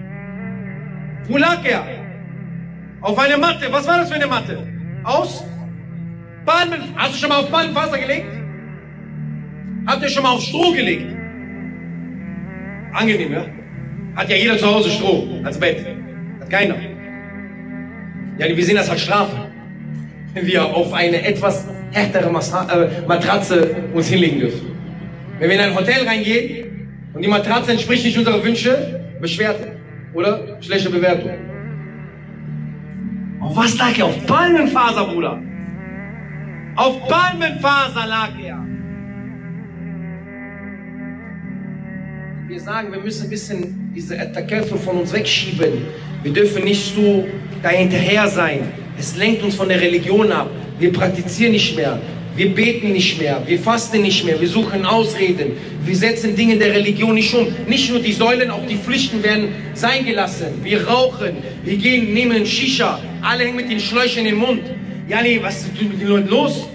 Wo 1.28 1.36
lag 1.36 1.64
er? 1.64 1.84
Auf 3.00 3.18
einer 3.18 3.38
Matte. 3.38 3.66
Was 3.70 3.86
war 3.86 3.98
das 3.98 4.08
für 4.08 4.16
eine 4.16 4.26
Matte? 4.26 4.66
Aus 5.04 5.44
Palmen. 6.44 6.80
Hast 6.96 7.14
du 7.14 7.18
schon 7.18 7.28
mal 7.28 7.40
auf 7.40 7.50
Palmenfaser 7.50 7.98
gelegt? 7.98 8.32
Habt 9.86 10.02
ihr 10.02 10.08
schon 10.08 10.22
mal 10.22 10.30
auf 10.30 10.42
Stroh 10.42 10.72
gelegt? 10.72 11.06
Angenehm, 12.92 13.32
ja? 13.32 13.44
Hat 14.16 14.28
ja 14.28 14.36
jeder 14.36 14.58
zu 14.58 14.66
Hause 14.66 14.90
Stroh 14.90 15.40
als 15.44 15.58
Bett. 15.58 15.86
Hat 16.40 16.50
keiner. 16.50 16.76
Ja, 18.38 18.56
wir 18.56 18.64
sehen 18.64 18.76
das 18.76 18.88
als 18.90 19.02
Strafe. 19.02 19.49
Wenn 20.34 20.46
wir 20.46 20.64
auf 20.64 20.92
eine 20.92 21.22
etwas 21.24 21.66
härtere 21.92 22.28
äh, 22.28 23.06
Matratze 23.06 23.74
uns 23.92 24.08
hinlegen 24.08 24.40
dürfen. 24.40 24.70
Wenn 25.38 25.48
wir 25.48 25.56
in 25.56 25.62
ein 25.62 25.74
Hotel 25.74 26.06
reingehen 26.06 26.70
Und 27.14 27.22
die 27.22 27.28
Matratze 27.28 27.72
entspricht 27.72 28.04
nicht 28.04 28.16
unseren 28.16 28.42
Wünsche, 28.44 29.00
Beschwerde 29.20 29.72
oder 30.14 30.58
schlechte 30.60 30.90
Bewertung. 30.90 31.32
Auf 33.40 33.56
was 33.56 33.76
lag 33.78 33.98
er? 33.98 34.06
Auf 34.06 34.26
Palmenfaser, 34.26 35.06
Bruder. 35.06 35.42
Auf 36.76 37.08
Palmenfaser 37.08 38.06
lag 38.06 38.30
er. 38.42 38.64
Wir 42.46 42.60
sagen, 42.60 42.92
wir 42.92 43.00
müssen 43.00 43.24
ein 43.24 43.30
bisschen 43.30 43.92
diese 43.94 44.18
Attacke 44.18 44.62
von 44.62 44.98
uns 44.98 45.12
wegschieben. 45.12 45.86
Wir 46.22 46.32
dürfen 46.32 46.64
nicht 46.64 46.94
so 46.94 47.26
dahinterher 47.62 48.28
sein. 48.28 48.60
Es 49.00 49.16
lenkt 49.16 49.42
uns 49.42 49.54
von 49.54 49.68
der 49.70 49.80
Religion 49.80 50.30
ab. 50.30 50.50
Wir 50.78 50.92
praktizieren 50.92 51.52
nicht 51.52 51.74
mehr. 51.74 51.98
Wir 52.36 52.54
beten 52.54 52.92
nicht 52.92 53.18
mehr, 53.18 53.42
wir 53.44 53.58
fasten 53.58 54.02
nicht 54.02 54.24
mehr, 54.24 54.40
wir 54.40 54.48
suchen 54.48 54.86
Ausreden, 54.86 55.52
wir 55.84 55.96
setzen 55.96 56.36
Dinge 56.36 56.56
der 56.56 56.72
Religion 56.72 57.14
nicht 57.14 57.34
um. 57.34 57.48
Nicht 57.66 57.90
nur 57.90 57.98
die 57.98 58.12
Säulen, 58.12 58.50
auch 58.50 58.64
die 58.66 58.76
Pflichten 58.76 59.22
werden 59.22 59.48
sein 59.74 60.06
gelassen. 60.06 60.46
Wir 60.62 60.86
rauchen, 60.86 61.32
wir 61.64 61.76
gehen, 61.76 62.14
nehmen 62.14 62.46
Shisha, 62.46 63.00
alle 63.20 63.44
hängen 63.44 63.56
mit 63.56 63.68
den 63.68 63.80
Schläuchen 63.80 64.24
im 64.26 64.36
Mund. 64.36 64.62
Ja, 65.08 65.20
nee, 65.22 65.40
was 65.42 65.62
ist 65.62 65.82
mit 65.82 66.00
den 66.00 66.08
Leuten 66.08 66.28
los? 66.28 66.68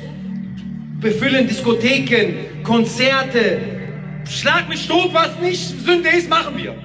Befüllen 1.00 1.48
Diskotheken, 1.48 2.34
Konzerte. 2.62 3.60
Schlag 4.30 4.68
mich 4.68 4.88
tot, 4.88 5.10
was 5.14 5.40
nicht 5.42 5.60
Sünde 5.86 6.10
ist, 6.10 6.30
machen 6.30 6.58
wir. 6.58 6.76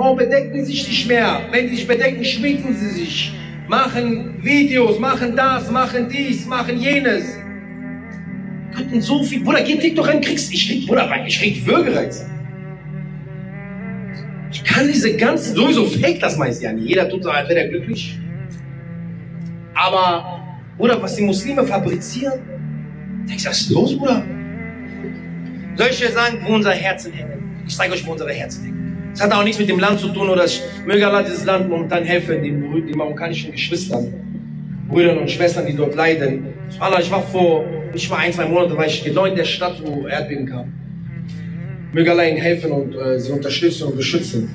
Frauen 0.00 0.16
bedecken 0.16 0.64
sich 0.64 0.88
nicht 0.88 1.08
mehr. 1.08 1.42
Wenn 1.50 1.68
die 1.68 1.76
sich 1.76 1.86
bedecken, 1.86 2.24
schminken 2.24 2.74
sie 2.74 2.88
sich. 2.88 3.34
Machen 3.68 4.42
Videos, 4.42 4.98
machen 4.98 5.36
das, 5.36 5.70
machen 5.70 6.08
dies, 6.08 6.46
machen 6.46 6.80
jenes. 6.80 7.36
Könnten 8.74 9.02
so 9.02 9.22
viel. 9.22 9.44
Bruder, 9.44 9.60
geh 9.60 9.76
TikTok 9.76 10.08
an, 10.08 10.22
kriegst. 10.22 10.50
Ich 10.54 10.66
krieg, 10.66 10.86
Bruder, 10.86 11.06
ich 11.26 11.38
krieg 11.38 11.66
Würgereiz. 11.66 12.24
Ich 14.50 14.64
kann 14.64 14.86
diese 14.86 15.14
ganzen, 15.18 15.54
sowieso 15.54 15.84
fake 15.84 16.18
das 16.18 16.38
meist 16.38 16.62
ja 16.62 16.72
nicht. 16.72 16.88
Jeder 16.88 17.06
tut 17.06 17.22
so, 17.22 17.30
als 17.30 17.46
wäre 17.50 17.60
er 17.60 17.68
glücklich. 17.68 18.18
Aber, 19.74 20.42
Bruder, 20.78 21.02
was 21.02 21.14
die 21.16 21.24
Muslime 21.24 21.62
fabrizieren, 21.62 22.40
denkst 23.28 23.44
du, 23.44 23.50
was 23.50 23.60
ist 23.60 23.70
los, 23.70 23.98
Bruder? 23.98 24.24
Soll 25.76 25.88
ich 25.90 25.98
dir 25.98 26.10
sagen, 26.10 26.38
wo 26.46 26.54
unser 26.54 26.72
Herzen 26.72 27.12
hängen? 27.12 27.62
Ich 27.66 27.76
zeige 27.76 27.92
euch, 27.92 28.06
wo 28.06 28.12
unsere 28.12 28.32
Herzen 28.32 28.64
hängen. 28.64 28.79
Es 29.12 29.20
hat 29.20 29.32
auch 29.32 29.42
nichts 29.42 29.58
mit 29.58 29.68
dem 29.68 29.78
Land 29.78 30.00
zu 30.00 30.08
tun 30.08 30.28
oder 30.28 30.44
ich 30.44 30.62
möge 30.86 31.06
Allah 31.06 31.22
dieses 31.22 31.44
Land 31.44 31.68
momentan 31.68 32.04
helfen, 32.04 32.42
den, 32.42 32.86
den 32.86 32.96
marokkanischen 32.96 33.52
Geschwistern, 33.52 34.12
Brüdern 34.88 35.18
und 35.18 35.30
Schwestern, 35.30 35.66
die 35.66 35.74
dort 35.74 35.94
leiden. 35.94 36.46
Allah, 36.78 37.00
ich 37.00 37.10
war 37.10 37.22
vor 37.22 37.64
nicht 37.92 38.08
mal 38.08 38.18
ein, 38.18 38.32
zwei 38.32 38.46
Monaten, 38.46 38.76
war 38.76 38.86
ich 38.86 39.02
genau 39.02 39.24
in 39.24 39.34
der 39.34 39.44
Stadt, 39.44 39.82
wo 39.84 40.06
Erdbeben 40.06 40.46
kam. 40.46 40.72
Möge 41.92 42.12
Allah 42.12 42.24
ihnen 42.24 42.38
helfen 42.38 42.70
und 42.70 42.94
äh, 42.94 43.18
sie 43.18 43.32
unterstützen 43.32 43.88
und 43.88 43.96
beschützen. 43.96 44.48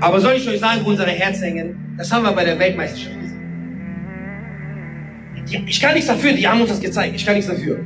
Aber 0.00 0.20
soll 0.20 0.34
ich 0.34 0.48
euch 0.48 0.60
sagen, 0.60 0.80
wo 0.84 0.90
unsere 0.90 1.10
Herzen 1.10 1.42
hängen? 1.44 1.94
Das 1.96 2.12
haben 2.12 2.22
wir 2.22 2.32
bei 2.32 2.44
der 2.44 2.56
Weltmeisterschaft 2.58 3.16
gesehen. 3.20 3.28
Ich 5.66 5.80
kann 5.80 5.94
nichts 5.94 6.08
dafür, 6.08 6.32
die 6.32 6.46
haben 6.46 6.60
uns 6.60 6.70
das 6.70 6.80
gezeigt. 6.80 7.16
Ich 7.16 7.26
kann 7.26 7.34
nichts 7.34 7.50
dafür. 7.50 7.80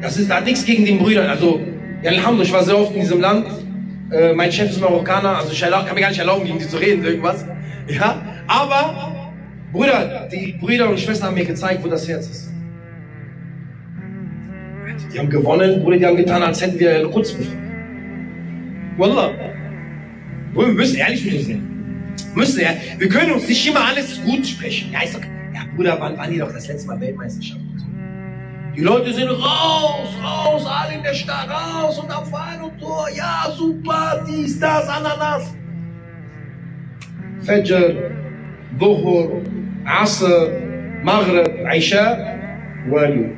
Das 0.00 0.16
ist 0.16 0.28
da 0.28 0.40
nichts 0.40 0.64
gegen 0.64 0.84
den 0.84 0.98
Brüdern. 0.98 1.30
Also, 1.30 1.60
ja, 2.02 2.10
Alhamdulillah, 2.10 2.44
ich 2.44 2.52
war 2.52 2.64
sehr 2.64 2.76
oft 2.76 2.94
in 2.94 3.02
diesem 3.02 3.20
Land. 3.20 3.46
Äh, 4.12 4.34
mein 4.34 4.52
Chef 4.52 4.70
ist 4.70 4.80
Marokkaner, 4.80 5.38
also 5.38 5.52
ich 5.52 5.60
kann 5.60 5.94
mir 5.94 6.00
gar 6.00 6.10
nicht 6.10 6.18
erlauben, 6.18 6.44
gegen 6.44 6.58
die 6.58 6.68
zu 6.68 6.76
reden, 6.76 7.04
irgendwas. 7.04 7.44
Ja, 7.88 8.22
aber, 8.46 9.32
Brüder, 9.72 10.28
die 10.30 10.52
Brüder 10.60 10.88
und 10.88 11.00
Schwestern 11.00 11.28
haben 11.28 11.34
mir 11.34 11.44
gezeigt, 11.44 11.82
wo 11.82 11.88
das 11.88 12.06
Herz 12.06 12.28
ist. 12.28 12.52
Die 15.12 15.18
haben 15.18 15.28
gewonnen, 15.28 15.82
Bruder, 15.82 15.96
die 15.96 16.06
haben 16.06 16.16
getan, 16.16 16.42
als 16.42 16.62
hätten 16.62 16.78
wir 16.78 17.10
Quds 17.10 17.32
befreit. 17.32 17.56
Wallah. 18.96 19.30
Bruder, 20.54 20.68
wir 20.68 20.74
müssen 20.74 20.96
ehrlich 20.96 21.24
mit 21.24 21.34
uns 21.34 21.46
sein. 21.46 21.72
Müssen, 22.34 22.60
ja. 22.60 22.70
Wir 22.98 23.08
können 23.08 23.32
uns 23.32 23.48
nicht 23.48 23.66
immer 23.66 23.84
alles 23.84 24.22
gut 24.22 24.46
sprechen. 24.46 24.92
Ja, 24.92 25.00
ich 25.04 25.10
sag, 25.10 25.26
ja, 25.52 25.62
Bruder, 25.74 25.96
wann 25.98 26.16
waren 26.16 26.30
die 26.30 26.38
doch 26.38 26.52
das 26.52 26.68
letzte 26.68 26.86
Mal 26.86 27.00
Weltmeisterschaft? 27.00 27.61
Die 28.74 28.80
Leute 28.80 29.12
sind 29.12 29.28
raus, 29.28 30.08
raus, 30.22 30.64
alle 30.66 30.94
in 30.94 31.02
der 31.02 31.12
Stadt, 31.12 31.46
raus 31.48 31.98
und 31.98 32.10
auf 32.10 32.32
und 32.62 32.80
Tor. 32.80 33.06
Ja, 33.14 33.52
super, 33.54 34.24
dies, 34.26 34.58
das, 34.58 34.88
Ananas. 34.88 35.54
Fajr, 37.42 38.10
Dhuhr, 38.78 39.42
Asr, 39.84 40.48
Maghrib, 41.02 41.66
Aisha, 41.66 42.16
Wali. 42.88 43.32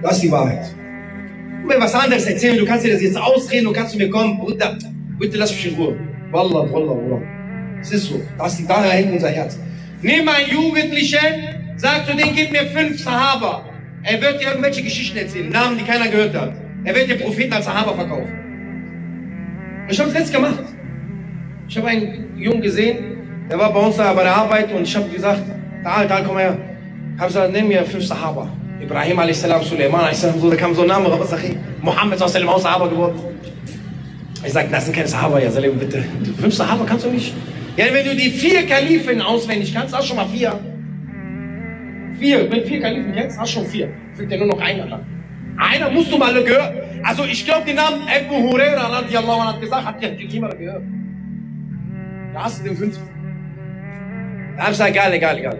Das 0.00 0.12
ist 0.12 0.22
die 0.22 0.30
Wahrheit. 0.30 0.72
Du 1.62 1.66
mir 1.66 1.80
was 1.80 1.94
anderes 1.94 2.26
erzählen, 2.26 2.58
du 2.58 2.64
kannst 2.64 2.86
dir 2.86 2.92
das 2.92 3.02
jetzt 3.02 3.16
ausreden, 3.16 3.64
du 3.64 3.72
kannst 3.72 3.92
zu 3.92 3.98
mir 3.98 4.08
kommen, 4.08 4.38
Bruder, 4.38 4.78
bitte 5.18 5.36
lass 5.36 5.50
mich 5.50 5.66
in 5.66 5.74
Ruhe. 5.74 5.96
Wallah, 6.30 6.70
wallah, 6.72 6.94
wallah. 6.94 7.22
Es 7.80 7.90
ist 7.90 8.04
so, 8.04 8.20
das 8.38 8.60
ist, 8.60 8.70
daher 8.70 8.92
hängt 8.92 9.12
unser 9.12 9.30
Herz. 9.30 9.58
Nimm 10.00 10.28
einen 10.28 10.48
Jugendlichen, 10.48 11.57
Sag 11.78 12.06
zu 12.06 12.16
denen, 12.16 12.34
gib 12.34 12.50
mir 12.50 12.66
fünf 12.66 13.00
Sahaba. 13.00 13.64
Er 14.02 14.20
wird 14.20 14.40
dir 14.40 14.48
irgendwelche 14.48 14.82
Geschichten 14.82 15.16
erzählen, 15.16 15.48
Namen, 15.48 15.78
die 15.78 15.84
keiner 15.84 16.08
gehört 16.08 16.34
hat. 16.34 16.52
Er 16.82 16.94
wird 16.94 17.08
dir 17.08 17.18
Propheten 17.18 17.52
als 17.52 17.66
Sahaba 17.66 17.94
verkaufen. 17.94 18.32
Ich 19.88 19.98
habe 20.00 20.10
es 20.10 20.16
jetzt 20.16 20.32
gemacht. 20.32 20.58
Ich 21.68 21.76
habe 21.76 21.86
einen 21.86 22.36
Jungen 22.36 22.62
gesehen, 22.62 22.96
der 23.48 23.58
war 23.58 23.72
bei 23.72 23.78
uns 23.78 23.96
da 23.96 24.12
bei 24.12 24.24
der 24.24 24.34
Arbeit 24.34 24.72
und 24.72 24.82
ich 24.82 24.96
habe 24.96 25.08
gesagt, 25.08 25.42
da, 25.84 26.04
da, 26.04 26.20
komm 26.22 26.38
her. 26.38 26.56
Ich 27.14 27.20
habe 27.20 27.28
gesagt, 27.28 27.52
nimm 27.52 27.68
mir 27.68 27.84
fünf 27.84 28.04
Sahaba. 28.04 28.48
Ibrahim 28.80 29.18
a.s., 29.20 29.42
Suleiman 29.62 30.00
a.s., 30.00 30.26
so, 30.40 30.50
da 30.50 30.56
kam 30.56 30.74
so 30.74 30.82
ein 30.82 30.88
Name 30.88 31.08
raus, 31.08 31.30
sag 31.30 31.44
ich, 31.44 31.56
Mohammed 31.80 32.20
aus 32.20 32.32
dem 32.32 32.46
Sahaba 32.46 32.88
geworden. 32.88 33.20
Ich 34.44 34.52
sage, 34.52 34.68
das 34.70 34.84
sind 34.84 34.94
keine 34.94 35.08
Sahaba, 35.08 35.38
ja, 35.38 35.50
Salim, 35.50 35.78
bitte. 35.78 36.04
Fünf 36.40 36.54
Sahaba 36.54 36.84
kannst 36.84 37.04
du 37.04 37.10
nicht? 37.10 37.34
Ja, 37.76 37.86
wenn 37.92 38.04
du 38.04 38.16
die 38.16 38.30
vier 38.30 38.66
Kalifen 38.66 39.22
auswendig 39.22 39.72
kannst, 39.72 39.94
hast 39.94 40.04
du 40.04 40.08
schon 40.08 40.16
mal 40.16 40.26
vier. 40.28 40.58
Vier, 42.18 42.50
wenn 42.50 42.64
vier 42.64 42.80
Kalifen 42.80 43.12
kennst, 43.12 43.38
hast 43.38 43.52
schon 43.52 43.66
vier. 43.66 43.88
Fehlt 44.16 44.30
dir 44.30 44.38
nur 44.38 44.48
noch 44.48 44.60
einer 44.60 44.86
dann. 44.86 45.04
Einer 45.56 45.90
musst 45.90 46.12
du 46.12 46.18
mal 46.18 46.32
gehört. 46.42 46.74
Also 47.02 47.24
ich 47.24 47.44
glaube, 47.44 47.64
den 47.64 47.76
Namen 47.76 48.02
Abu 48.02 48.36
Huraira 48.48 48.86
radiallahu 48.86 49.40
anhu 49.40 49.52
hat 49.52 49.60
gesagt, 49.60 49.84
hat 49.84 50.02
ja 50.02 50.08
jemand 50.10 50.58
gehört. 50.58 50.82
Da 52.34 52.44
hast 52.44 52.60
du 52.60 52.64
den 52.64 52.76
fünften. 52.76 53.08
Da 54.56 54.62
hab 54.64 54.70
ich 54.70 54.78
gesagt, 54.78 54.90
egal, 54.90 55.12
egal, 55.12 55.38
egal. 55.38 55.58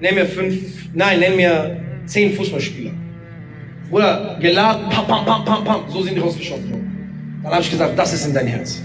Nenn 0.00 0.14
mir 0.14 0.26
fünf, 0.26 0.88
nein, 0.94 1.20
nenn 1.20 1.36
mir 1.36 1.80
zehn 2.06 2.32
Fußballspieler. 2.34 2.92
Oder 3.90 4.38
geladen, 4.40 4.88
pam, 4.88 5.06
pam, 5.06 5.24
pam, 5.24 5.44
pam, 5.44 5.64
pam. 5.64 5.80
So 5.88 6.02
sind 6.02 6.14
die 6.14 6.20
rausgeschossen 6.20 6.70
worden. 6.70 7.40
Dann 7.42 7.52
habe 7.52 7.62
ich 7.62 7.70
gesagt, 7.70 7.98
das 7.98 8.12
ist 8.12 8.26
in 8.26 8.34
dein 8.34 8.46
Herz. 8.46 8.82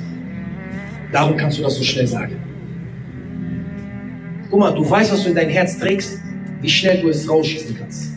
Darum 1.12 1.38
kannst 1.38 1.60
du 1.60 1.64
das 1.64 1.76
so 1.76 1.84
schnell 1.84 2.08
sagen. 2.08 2.36
Guck 4.50 4.60
mal, 4.60 4.74
du 4.74 4.90
weißt, 4.90 5.12
was 5.12 5.24
du 5.24 5.30
in 5.30 5.36
dein 5.36 5.50
Herz 5.50 5.78
trägst 5.78 6.25
wie 6.66 6.70
schnell 6.70 7.00
du 7.02 7.10
es 7.10 7.30
rausschießen 7.30 7.78
kannst. 7.78 8.14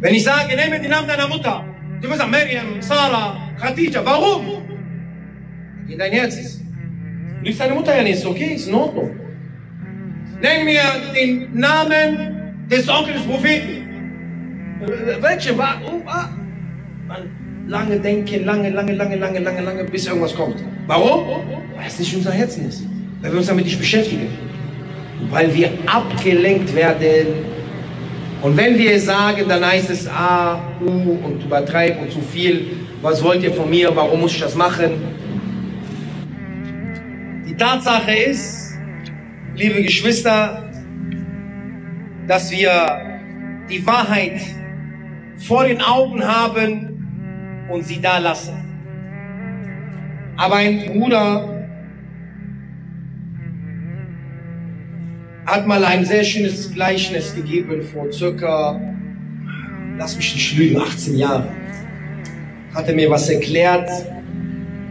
Wenn 0.00 0.14
ich 0.14 0.22
sage, 0.22 0.54
nehme 0.54 0.78
den 0.78 0.90
Namen 0.90 1.08
deiner 1.08 1.26
Mutter, 1.26 1.64
du 2.00 2.08
wirst 2.08 2.18
sagen, 2.18 2.30
Miriam, 2.30 2.80
Sarah, 2.80 3.38
Khadija, 3.58 4.04
warum? 4.04 4.62
In 5.88 5.98
dein 5.98 6.12
Herz 6.12 6.36
ist. 6.36 6.60
Du 6.60 7.44
liebst 7.44 7.60
deine 7.60 7.74
Mutter 7.74 7.96
ja 7.96 8.02
nicht, 8.02 8.24
okay, 8.26 8.54
ist 8.54 8.68
in 8.68 8.74
Ordnung. 8.74 9.10
Nenn 10.42 10.64
mir 10.66 10.82
den 11.14 11.58
Namen 11.58 12.66
des 12.70 12.86
Onkels 12.86 13.16
des 13.16 13.26
Propheten. 13.26 13.76
Welche 15.20 15.56
war? 15.56 15.80
Oh, 15.86 16.02
ah. 16.06 16.28
Lange 17.66 17.98
denken, 17.98 18.44
lange, 18.44 18.68
lange, 18.68 18.92
lange, 18.92 19.16
lange, 19.16 19.38
lange, 19.38 19.62
lange, 19.62 19.84
bis 19.84 20.06
irgendwas 20.06 20.34
kommt. 20.34 20.62
Warum? 20.86 21.46
Weil 21.74 21.86
es 21.86 21.98
nicht 21.98 22.14
unser 22.14 22.32
Herzen 22.32 22.68
ist. 22.68 22.82
Weil 23.22 23.30
wir 23.32 23.38
uns 23.38 23.46
damit 23.46 23.64
nicht 23.64 23.78
beschäftigen. 23.78 24.28
Weil 25.30 25.54
wir 25.54 25.70
abgelenkt 25.86 26.74
werden 26.74 27.54
und 28.44 28.58
wenn 28.58 28.76
wir 28.78 29.00
sagen, 29.00 29.48
dann 29.48 29.64
heißt 29.64 29.88
es 29.88 30.06
A, 30.06 30.60
U 30.78 31.18
und 31.24 31.42
übertreiben 31.42 32.02
und 32.02 32.12
zu 32.12 32.20
viel. 32.20 32.76
Was 33.00 33.24
wollt 33.24 33.42
ihr 33.42 33.54
von 33.54 33.70
mir? 33.70 33.90
Warum 33.96 34.20
muss 34.20 34.32
ich 34.32 34.40
das 34.40 34.54
machen? 34.54 34.90
Die 37.48 37.54
Tatsache 37.54 38.14
ist, 38.14 38.74
liebe 39.56 39.82
Geschwister, 39.82 40.70
dass 42.28 42.50
wir 42.50 43.20
die 43.70 43.86
Wahrheit 43.86 44.40
vor 45.38 45.64
den 45.64 45.80
Augen 45.80 46.22
haben 46.22 47.66
und 47.70 47.86
sie 47.86 47.98
da 47.98 48.18
lassen. 48.18 48.62
Aber 50.36 50.56
ein 50.56 50.92
Bruder 50.92 51.53
hat 55.54 55.68
mal 55.68 55.84
ein 55.84 56.04
sehr 56.04 56.24
schönes 56.24 56.72
Gleichnis 56.72 57.32
gegeben 57.32 57.80
vor 57.82 58.12
circa, 58.12 58.80
lass 59.96 60.16
mich 60.16 60.34
nicht 60.34 60.56
lügen, 60.56 60.78
18 60.78 61.16
Jahren. 61.16 61.46
Hat 62.74 62.88
er 62.88 62.94
mir 62.94 63.08
was 63.08 63.28
erklärt. 63.28 63.88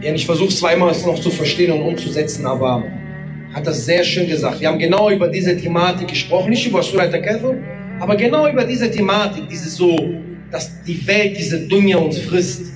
Ja, 0.00 0.14
ich 0.14 0.24
versuche 0.24 0.48
es 0.48 1.06
noch 1.06 1.20
zu 1.20 1.30
verstehen 1.30 1.70
und 1.72 1.82
umzusetzen, 1.82 2.46
aber 2.46 2.82
hat 3.52 3.66
das 3.66 3.84
sehr 3.84 4.02
schön 4.04 4.26
gesagt. 4.26 4.60
Wir 4.60 4.68
haben 4.68 4.78
genau 4.78 5.10
über 5.10 5.28
diese 5.28 5.54
Thematik 5.54 6.08
gesprochen, 6.08 6.48
nicht 6.48 6.66
über 6.66 6.82
Surah 6.82 7.02
Al-Kahf, 7.02 7.42
Aber 8.00 8.16
genau 8.16 8.48
über 8.48 8.64
diese 8.64 8.90
Thematik, 8.90 9.46
dieses 9.50 9.76
so, 9.76 10.14
dass 10.50 10.82
die 10.82 11.06
Welt 11.06 11.36
diese 11.36 11.60
Dunja 11.60 11.98
uns 11.98 12.18
frisst, 12.18 12.72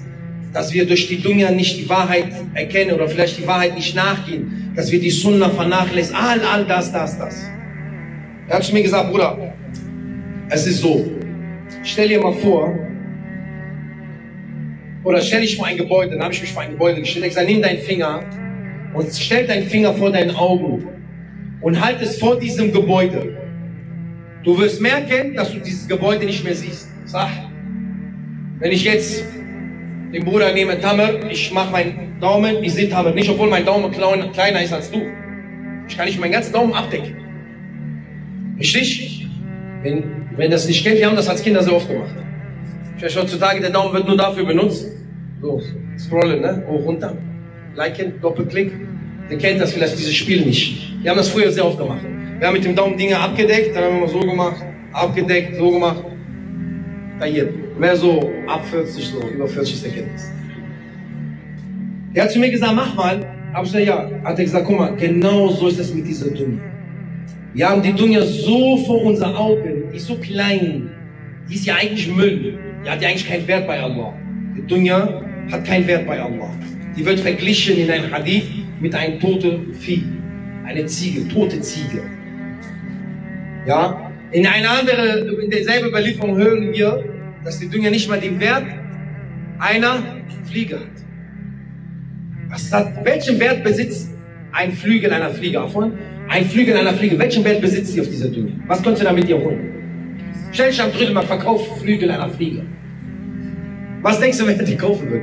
dass 0.52 0.74
wir 0.74 0.86
durch 0.86 1.08
die 1.08 1.22
Dunja 1.22 1.50
nicht 1.50 1.78
die 1.78 1.88
Wahrheit 1.88 2.28
erkennen 2.52 2.92
oder 2.92 3.08
vielleicht 3.08 3.38
die 3.38 3.46
Wahrheit 3.46 3.74
nicht 3.74 3.94
nachgehen, 3.94 4.72
dass 4.76 4.92
wir 4.92 5.00
die 5.00 5.10
Sunna 5.10 5.48
vernachlässigen, 5.48 6.20
all, 6.20 6.40
all 6.40 6.66
das, 6.66 6.92
das, 6.92 7.18
das. 7.18 7.57
Er 8.48 8.56
hat 8.56 8.64
zu 8.64 8.72
mir 8.72 8.82
gesagt, 8.82 9.10
Bruder, 9.10 9.52
es 10.48 10.66
ist 10.66 10.80
so, 10.80 11.06
stell 11.82 12.08
dir 12.08 12.20
mal 12.20 12.32
vor, 12.32 12.78
oder 15.04 15.20
stell 15.20 15.42
dich 15.42 15.56
vor 15.56 15.66
ein 15.66 15.76
Gebäude, 15.76 16.12
dann 16.12 16.22
habe 16.22 16.32
ich 16.32 16.40
mich 16.40 16.52
vor 16.52 16.62
ein 16.62 16.70
Gebäude 16.70 17.00
gestellt, 17.00 17.26
ich 17.26 17.34
sage, 17.34 17.46
nimm 17.46 17.60
deinen 17.60 17.80
Finger 17.80 18.20
und 18.94 19.12
stell 19.12 19.46
deinen 19.46 19.66
Finger 19.66 19.92
vor 19.92 20.10
deinen 20.10 20.34
Augen 20.34 20.86
und 21.60 21.84
halt 21.84 22.00
es 22.00 22.18
vor 22.18 22.38
diesem 22.38 22.72
Gebäude. 22.72 23.36
Du 24.44 24.58
wirst 24.58 24.80
merken, 24.80 25.34
dass 25.34 25.52
du 25.52 25.58
dieses 25.58 25.86
Gebäude 25.86 26.24
nicht 26.24 26.42
mehr 26.42 26.54
siehst. 26.54 26.88
Sag, 27.04 27.28
wenn 28.60 28.72
ich 28.72 28.84
jetzt 28.84 29.24
den 30.12 30.24
Bruder 30.24 30.54
nehme, 30.54 30.80
Tamer, 30.80 31.30
ich 31.30 31.52
mache 31.52 31.70
meinen 31.70 32.18
Daumen, 32.18 32.64
ich 32.64 32.72
sehe 32.72 32.88
Tamer 32.88 33.10
nicht, 33.10 33.28
obwohl 33.28 33.50
mein 33.50 33.66
Daumen 33.66 33.92
kleiner 33.92 34.62
ist 34.62 34.72
als 34.72 34.90
du. 34.90 35.02
Ich 35.86 35.98
kann 35.98 36.06
nicht 36.06 36.18
meinen 36.18 36.32
ganzen 36.32 36.52
Daumen 36.54 36.72
abdecken. 36.72 37.17
Richtig? 38.58 39.26
Wenn, 39.82 40.04
wenn 40.36 40.50
das 40.50 40.66
nicht 40.66 40.84
kennt, 40.84 40.98
wir 40.98 41.06
haben 41.06 41.16
das 41.16 41.28
als 41.28 41.42
Kinder 41.42 41.62
sehr 41.62 41.74
oft 41.74 41.88
gemacht. 41.88 42.10
Vielleicht 42.96 43.16
heutzutage, 43.16 43.60
der 43.60 43.70
Daumen 43.70 43.94
wird 43.94 44.06
nur 44.06 44.16
dafür 44.16 44.44
benutzt. 44.44 44.86
So, 45.40 45.62
scrollen, 45.96 46.40
ne? 46.40 46.64
Hoch, 46.66 46.84
runter. 46.84 47.16
Liken, 47.76 48.20
Doppelklick. 48.20 48.72
Der 49.30 49.38
kennt 49.38 49.60
das 49.60 49.72
vielleicht, 49.72 49.96
dieses 49.96 50.14
Spiel 50.14 50.44
nicht. 50.44 51.00
Wir 51.02 51.10
haben 51.10 51.18
das 51.18 51.28
früher 51.28 51.52
sehr 51.52 51.64
oft 51.64 51.78
gemacht. 51.78 52.00
Wir 52.38 52.46
haben 52.46 52.54
mit 52.54 52.64
dem 52.64 52.74
Daumen 52.74 52.96
Dinge 52.96 53.18
abgedeckt, 53.18 53.76
dann 53.76 53.84
haben 53.84 54.00
wir 54.00 54.08
so 54.08 54.20
gemacht, 54.20 54.62
abgedeckt, 54.92 55.56
so 55.56 55.70
gemacht. 55.70 56.02
Da 57.20 57.26
hier. 57.26 57.52
Wer 57.78 57.96
so 57.96 58.30
ab 58.48 58.64
40, 58.70 59.04
so 59.04 59.20
über 59.28 59.46
40 59.46 59.74
ist 59.74 59.84
der 59.84 59.92
Kenntnis. 59.92 60.30
Er 62.14 62.24
hat 62.24 62.32
zu 62.32 62.38
mir 62.40 62.50
gesagt, 62.50 62.74
mach 62.74 62.94
mal. 62.94 63.24
Hab 63.52 63.64
ich 63.64 63.72
gesagt, 63.72 63.86
ja. 63.86 64.10
Hat 64.24 64.38
er 64.38 64.44
gesagt, 64.44 64.66
guck 64.66 64.78
mal, 64.78 64.96
genau 64.96 65.48
so 65.50 65.68
ist 65.68 65.78
es 65.78 65.94
mit 65.94 66.06
dieser 66.06 66.30
Dunja. 66.30 66.60
Wir 67.58 67.68
haben 67.68 67.82
die 67.82 67.92
Dunja 67.92 68.22
so 68.22 68.76
vor 68.86 69.02
unseren 69.02 69.34
Augen, 69.34 69.90
die 69.92 69.96
ist 69.96 70.06
so 70.06 70.14
klein, 70.14 70.90
die 71.50 71.56
ist 71.56 71.66
ja 71.66 71.74
eigentlich 71.74 72.06
Müll. 72.06 72.56
Die 72.84 72.88
hat 72.88 73.02
ja 73.02 73.08
eigentlich 73.08 73.28
keinen 73.28 73.48
Wert 73.48 73.66
bei 73.66 73.82
Allah. 73.82 74.14
Die 74.56 74.64
Dunja 74.64 75.24
hat 75.50 75.64
keinen 75.64 75.84
Wert 75.88 76.06
bei 76.06 76.22
Allah. 76.22 76.54
Die 76.96 77.04
wird 77.04 77.18
verglichen 77.18 77.76
in 77.76 77.90
einem 77.90 78.12
Hadith 78.12 78.44
mit 78.78 78.94
einem 78.94 79.18
toten 79.18 79.74
Vieh. 79.74 80.04
Eine 80.64 80.86
Ziege, 80.86 81.26
tote 81.26 81.60
Ziege. 81.60 82.04
Ja? 83.66 84.08
In 84.30 84.46
einer 84.46 84.78
anderen, 84.78 85.40
in 85.40 85.50
derselben 85.50 85.88
Überlieferung 85.88 86.36
hören 86.36 86.72
wir, 86.72 87.02
dass 87.44 87.58
die 87.58 87.68
Dunja 87.68 87.90
nicht 87.90 88.08
mal 88.08 88.20
den 88.20 88.38
Wert 88.38 88.66
einer 89.58 90.04
Fliege 90.48 90.76
hat. 90.76 90.86
Was 92.50 92.72
hat, 92.72 93.04
welchen 93.04 93.40
Wert 93.40 93.64
besitzt 93.64 94.10
ein 94.52 94.70
Flügel 94.70 95.12
einer 95.12 95.30
Fliege? 95.30 95.54
Davon? 95.54 95.98
Ein 96.28 96.44
Flügel 96.44 96.76
einer 96.76 96.92
Fliege, 96.92 97.18
welchen 97.18 97.42
Wert 97.42 97.60
besitzt 97.60 97.92
sie 97.92 98.00
auf 98.00 98.08
dieser 98.08 98.28
Dunja? 98.28 98.52
Was 98.66 98.82
könntest 98.82 99.02
du 99.02 99.06
damit 99.06 99.26
dir 99.26 99.38
holen? 99.38 100.14
Stell 100.52 100.70
dich 100.70 100.80
am 100.80 100.92
Trödelmarkt, 100.92 101.28
verkauf 101.28 101.80
Flügel 101.80 102.10
einer 102.10 102.28
Fliege. 102.28 102.64
Was 104.02 104.20
denkst 104.20 104.38
du, 104.38 104.46
wer 104.46 104.54
die 104.54 104.76
kaufen 104.76 105.10
wird? 105.10 105.22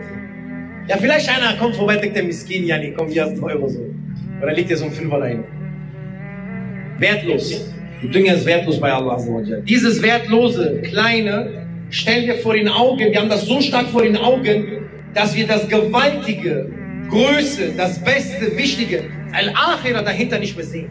Ja, 0.88 0.98
vielleicht 0.98 1.30
einer 1.30 1.58
kommt 1.58 1.76
vorbei, 1.76 1.98
denkt 1.98 2.16
der 2.16 2.24
Miskin, 2.24 2.66
nee, 2.66 2.94
komm, 2.96 3.08
hier 3.08 3.24
hast 3.24 3.38
du 3.38 3.46
einen 3.46 3.58
Euro 3.58 3.70
so. 3.70 3.80
Oder 4.42 4.54
liegt 4.54 4.70
dir 4.70 4.78
so 4.78 4.86
ein 4.86 4.92
Fünfer 4.92 5.20
dahin. 5.20 5.44
Wertlos. 7.00 7.72
Die 8.02 8.10
Dünger 8.10 8.34
ist 8.34 8.46
wertlos 8.46 8.80
bei 8.80 8.92
Allah. 8.92 9.18
Dieses 9.68 10.02
wertlose, 10.02 10.82
kleine, 10.84 11.68
stellen 11.90 12.28
wir 12.28 12.36
vor 12.36 12.56
den 12.56 12.68
Augen, 12.68 13.12
wir 13.12 13.20
haben 13.20 13.30
das 13.30 13.46
so 13.46 13.62
stark 13.62 13.88
vor 13.88 14.04
den 14.04 14.18
Augen, 14.18 14.66
dass 15.14 15.36
wir 15.36 15.48
das 15.48 15.68
Gewaltige, 15.70 16.70
Größe, 17.10 17.74
das 17.78 18.04
Beste, 18.04 18.58
Wichtige, 18.58 19.04
Al-Akhira 19.32 20.02
dahinter 20.02 20.40
nicht 20.40 20.56
mehr 20.56 20.66
sehen. 20.66 20.90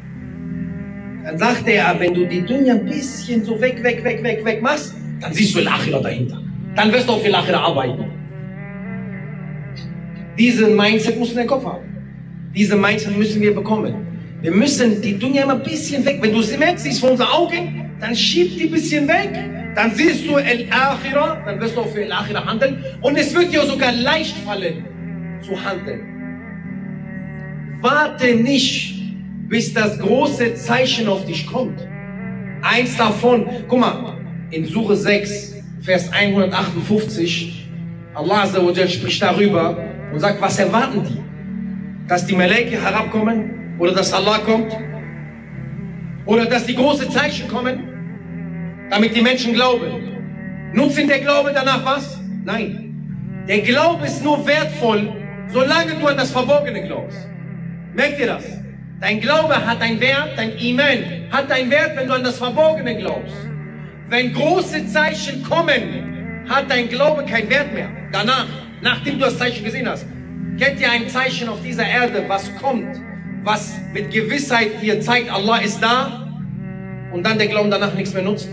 Dann 1.25 1.39
sagt 1.39 1.67
er, 1.67 1.99
wenn 1.99 2.15
du 2.15 2.27
die 2.27 2.43
Dunya 2.43 2.75
ein 2.75 2.85
bisschen 2.85 3.45
so 3.45 3.61
weg, 3.61 3.83
weg, 3.83 4.05
weg, 4.05 4.23
weg, 4.23 4.45
weg 4.45 4.63
machst, 4.63 4.95
dann 5.21 5.33
siehst 5.33 5.55
du 5.55 5.61
Al-Akhira 5.61 6.01
dahinter. 6.01 6.41
Dann 6.77 6.93
wirst 6.93 7.09
du 7.09 7.15
auf 7.15 7.25
Al-Akhira 7.25 7.61
arbeiten. 7.61 8.05
Diesen 10.39 10.77
Mindset 10.77 11.19
musst 11.19 11.33
du 11.33 11.37
in 11.37 11.43
den 11.43 11.49
Kopf 11.49 11.65
haben. 11.65 11.85
Diese 12.55 12.77
Mindset 12.77 13.17
müssen 13.17 13.41
wir 13.41 13.55
bekommen. 13.55 13.95
Wir 14.43 14.51
müssen 14.51 15.01
die 15.01 15.19
Dunya 15.19 15.45
immer 15.45 15.55
ein 15.55 15.63
bisschen 15.63 16.05
weg. 16.05 16.19
Wenn 16.21 16.33
du 16.33 16.43
sie 16.43 16.59
merkst, 16.59 16.85
sie 16.85 16.91
ist 16.91 17.01
vor 17.01 17.13
unseren 17.13 17.29
Augen, 17.29 17.91
dann 18.01 18.15
schieb 18.15 18.59
die 18.59 18.65
ein 18.65 18.71
bisschen 18.71 19.09
weg. 19.09 19.31
Dann 19.75 19.95
siehst 19.95 20.27
du 20.27 20.37
Al-Akhira, 20.37 21.43
dann 21.47 21.61
wirst 21.61 21.77
du 21.77 21.81
auch 21.81 21.89
für 21.89 22.05
Al-Akhira 22.05 22.45
handeln. 22.45 22.85
Und 23.01 23.17
es 23.17 23.35
wird 23.35 23.53
dir 23.53 23.63
sogar 23.63 23.93
leicht 23.93 24.37
fallen, 24.39 24.85
zu 25.45 25.63
handeln. 25.63 26.15
Warte 27.81 28.35
nicht, 28.35 28.95
bis 29.49 29.75
das 29.75 29.99
große 29.99 30.55
Zeichen 30.55 31.07
auf 31.09 31.25
dich 31.27 31.47
kommt. 31.47 31.87
Eins 32.63 32.97
davon, 32.97 33.47
guck 33.69 33.79
mal, 33.79 34.17
in 34.51 34.65
Suche 34.65 34.97
6, 34.97 35.63
Vers 35.83 36.11
158, 36.11 37.69
Allah 38.15 38.47
spricht 38.47 39.21
darüber 39.21 39.77
und 40.13 40.19
sagt, 40.19 40.41
was 40.41 40.59
erwarten 40.59 41.03
die? 41.05 42.09
Dass 42.09 42.27
die 42.27 42.35
Meleke 42.35 42.81
herabkommen 42.81 43.77
oder 43.79 43.93
dass 43.93 44.13
Allah 44.13 44.39
kommt? 44.39 44.73
Oder 46.25 46.47
dass 46.47 46.65
die 46.65 46.75
großen 46.75 47.11
Zeichen 47.11 47.49
kommen, 47.49 48.89
damit 48.91 49.15
die 49.15 49.21
Menschen 49.21 49.53
glauben? 49.53 50.73
Nutzen 50.73 51.07
der 51.07 51.21
Glaube 51.21 51.53
danach 51.55 51.85
was? 51.85 52.19
Nein. 52.45 53.45
Der 53.47 53.59
Glaube 53.61 54.07
ist 54.07 54.25
nur 54.25 54.47
wertvoll, 54.47 55.13
solange 55.49 55.95
du 55.95 56.07
an 56.07 56.17
das 56.17 56.31
Verborgene 56.31 56.83
glaubst. 56.83 57.19
Merkt 57.95 58.19
ihr 58.19 58.27
das? 58.27 58.45
Dein 59.01 59.21
Glaube 59.21 59.55
hat 59.55 59.81
einen 59.81 60.01
Wert, 60.01 60.31
dein 60.37 60.57
Iman 60.59 61.29
hat 61.31 61.51
einen 61.51 61.71
Wert, 61.71 61.97
wenn 61.97 62.09
du 62.09 62.15
an 62.15 62.25
das 62.25 62.39
Verborgene 62.39 62.97
glaubst. 62.97 63.35
Wenn 64.09 64.33
große 64.33 64.87
Zeichen 64.87 65.43
kommen, 65.43 66.45
hat 66.49 66.71
dein 66.71 66.89
Glaube 66.89 67.25
keinen 67.25 67.51
Wert 67.51 67.73
mehr. 67.73 67.89
Danach, 68.13 68.47
nachdem 68.81 69.19
du 69.19 69.27
das 69.27 69.39
Zeichen 69.39 69.65
gesehen 69.65 69.89
hast, 69.89 70.07
kennt 70.59 70.81
ihr 70.81 70.91
ein 70.91 71.09
Zeichen 71.09 71.49
auf 71.49 71.61
dieser 71.63 71.87
Erde, 71.87 72.25
was 72.29 72.55
kommt, 72.57 73.01
was 73.43 73.75
mit 73.93 74.11
Gewissheit 74.11 74.81
dir 74.81 75.01
zeigt, 75.01 75.31
Allah 75.31 75.59
ist 75.59 75.81
da 75.83 76.29
und 77.13 77.25
dann 77.25 77.39
der 77.39 77.49
Glauben 77.49 77.71
danach 77.71 77.95
nichts 77.95 78.15
mehr 78.15 78.23
nutzt? 78.23 78.49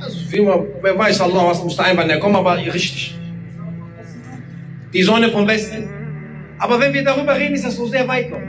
Also, 0.00 0.32
wie 0.32 0.40
man, 0.40 0.60
wer 0.82 0.98
weiß, 0.98 1.20
Allah 1.20 1.48
was 1.48 1.62
muss 1.62 1.76
da 1.76 1.84
einbauen, 1.84 2.08
der 2.08 2.18
kommt 2.18 2.36
aber 2.36 2.56
richtig. 2.56 3.19
Die 4.92 5.02
Sonne 5.02 5.30
vom 5.30 5.46
Westen. 5.46 5.88
Aber 6.58 6.80
wenn 6.80 6.92
wir 6.92 7.04
darüber 7.04 7.36
reden, 7.36 7.54
ist 7.54 7.64
das 7.64 7.76
so 7.76 7.86
sehr 7.86 8.06
weit 8.08 8.30
noch. 8.30 8.42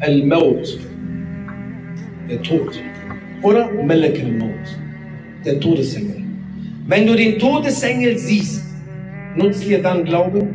Al-Maut, 0.00 0.78
der 2.28 2.42
Tod. 2.42 2.82
Oder 3.42 3.70
Malak 3.82 4.18
al-Maut, 4.18 4.78
der 5.44 5.60
Todesengel. 5.60 6.22
Wenn 6.86 7.06
du 7.06 7.14
den 7.14 7.38
Todesengel 7.38 8.16
siehst, 8.16 8.64
nutzt 9.36 9.64
dir 9.64 9.82
dann 9.82 10.04
Glauben? 10.04 10.54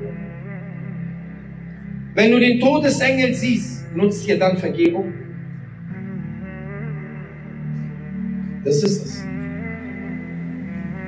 Wenn 2.16 2.32
du 2.32 2.40
den 2.40 2.60
Todesengel 2.60 3.34
siehst, 3.34 3.86
nutzt 3.96 4.28
dir 4.28 4.40
dann 4.40 4.58
Vergebung? 4.58 5.14
Das 8.64 8.84
ist 8.84 9.06
es. 9.06 9.26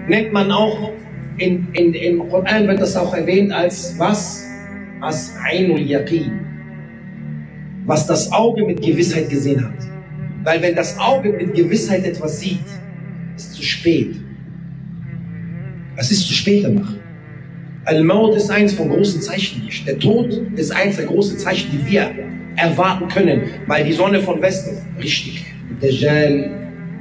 Nennt 0.07 0.34
man 0.34 0.51
auch 0.51 0.91
in, 1.38 1.67
in, 1.73 1.93
Im 1.93 2.29
Koran 2.29 2.67
wird 2.67 2.81
das 2.81 2.95
auch 2.95 3.13
erwähnt 3.13 3.51
als 3.51 3.97
was? 3.97 4.47
Als 5.01 5.34
Ainul 5.43 5.81
Yaqin. 5.81 6.39
Was 7.86 8.07
das 8.07 8.31
Auge 8.31 8.65
mit 8.65 8.81
Gewissheit 8.81 9.29
gesehen 9.29 9.63
hat. 9.63 9.73
Weil 10.43 10.61
wenn 10.61 10.75
das 10.75 10.97
Auge 10.99 11.29
mit 11.29 11.53
Gewissheit 11.53 12.05
etwas 12.05 12.39
sieht, 12.39 12.65
ist 13.36 13.51
es 13.51 13.53
zu 13.53 13.63
spät. 13.63 14.15
Es 15.95 16.11
ist 16.11 16.27
zu 16.27 16.34
spät 16.34 16.63
danach. 16.65 16.93
Al-Maut 17.86 18.36
ist 18.36 18.49
eins 18.49 18.73
von 18.73 18.89
großen 18.89 19.21
Zeichen. 19.21 19.67
Der 19.86 19.99
Tod 19.99 20.41
ist 20.55 20.71
eins 20.71 20.95
der 20.95 21.05
großen 21.05 21.38
Zeichen, 21.38 21.69
die 21.71 21.91
wir 21.91 22.11
erwarten 22.55 23.07
können, 23.09 23.41
weil 23.67 23.84
die 23.84 23.91
Sonne 23.91 24.21
von 24.21 24.41
Westen, 24.41 24.77
richtig, 25.01 25.45
Dajjal, 25.81 26.51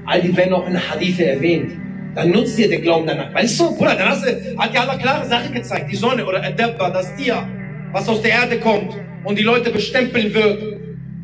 all 0.07 0.22
die 0.22 0.37
werden 0.37 0.55
auch 0.55 0.66
in 0.66 0.76
Hadithe 0.76 1.26
erwähnt, 1.26 1.72
dann 2.15 2.31
nutzt 2.31 2.59
dir 2.59 2.69
den 2.69 2.83
Glauben 2.83 3.07
danach. 3.07 3.33
Weißt 3.35 3.59
du, 3.59 3.75
Bruder, 3.77 3.95
dann 3.95 4.11
hast 4.11 4.25
du, 4.25 4.59
hat 4.59 4.75
dir 4.75 4.81
Allah 4.81 4.97
klare 4.97 5.27
Sache 5.27 5.51
gezeigt. 5.51 5.91
Die 5.91 5.97
Sonne 5.97 6.25
oder 6.25 6.43
Adabba, 6.43 6.91
das 6.91 7.15
Tier, 7.17 7.47
was 7.93 8.09
aus 8.09 8.21
der 8.23 8.33
Erde 8.33 8.59
kommt 8.59 8.97
und 9.25 9.39
die 9.39 9.43
Leute 9.43 9.71
bestempeln 9.71 10.33
wird. 10.35 10.63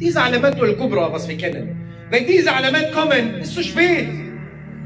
Diese 0.01 0.21
Elemente 0.21 0.63
al-Kubra, 0.63 1.13
was 1.13 1.29
wir 1.29 1.37
kennen. 1.37 1.77
Wenn 2.11 2.27
diese 2.27 2.51
Elemente 2.51 2.93
kommen, 2.93 3.35
ist 3.41 3.55
zu 3.55 3.63
spät. 3.63 4.09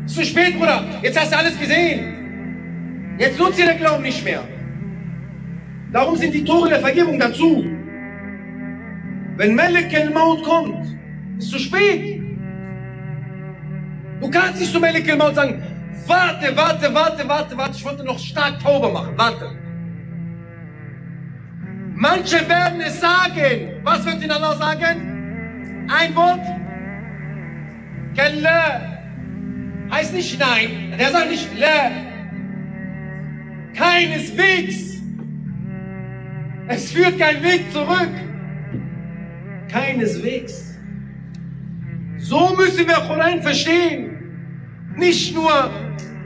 Ist 0.07 0.15
zu 0.17 0.25
spät, 0.25 0.59
Bruder. 0.59 0.85
Jetzt 1.03 1.21
hast 1.21 1.33
du 1.33 1.39
alles 1.39 1.59
gesehen. 1.59 3.15
Jetzt 3.19 3.39
nutzt 3.39 3.59
ihr 3.59 3.67
den 3.67 3.79
Glauben 3.79 4.03
nicht 4.03 4.25
mehr. 4.25 4.43
Darum 5.93 6.17
sind 6.17 6.35
die 6.35 6.43
Tore 6.43 6.71
der 6.71 6.81
Vergebung 6.81 7.19
dazu. 7.19 7.65
Wenn 9.37 9.55
Malik 9.55 9.95
al-Maut 9.95 10.43
kommt, 10.43 10.97
ist 11.39 11.51
zu 11.51 11.59
spät. 11.59 12.21
Du 14.21 14.31
kannst 14.31 14.61
nicht 14.61 14.73
zu 14.73 14.81
Melike 14.81 15.13
und 15.15 15.35
sagen, 15.35 15.63
warte, 16.07 16.57
warte, 16.57 16.95
warte, 16.95 17.29
warte, 17.29 17.57
warte, 17.57 17.77
ich 17.77 17.85
wollte 17.85 18.05
noch 18.05 18.19
stark 18.19 18.61
Tauber 18.61 18.91
machen, 18.91 19.15
warte. 19.17 19.51
Manche 21.95 22.49
werden 22.49 22.81
es 22.81 23.01
sagen. 23.01 23.81
Was 23.85 24.05
wird 24.05 24.23
ihnen 24.23 24.33
Allah 24.33 24.57
sagen? 24.57 25.87
Ein 25.89 26.15
Wort? 26.17 26.41
Kelle. 28.17 28.93
Heißt 29.91 30.15
nicht 30.15 30.39
nein. 30.39 30.95
Der 30.99 31.11
sagt 31.11 31.31
nicht 31.31 31.49
le. 31.57 32.13
Keineswegs. 33.75 35.01
Es 36.69 36.93
führt 36.93 37.19
kein 37.19 37.43
Weg 37.43 37.71
zurück. 37.73 38.11
Keineswegs. 39.71 40.77
So 42.19 42.55
müssen 42.57 42.87
wir 42.87 42.95
Koran 42.95 43.43
verstehen. 43.43 44.12
Nicht 44.97 45.35
nur, 45.35 45.71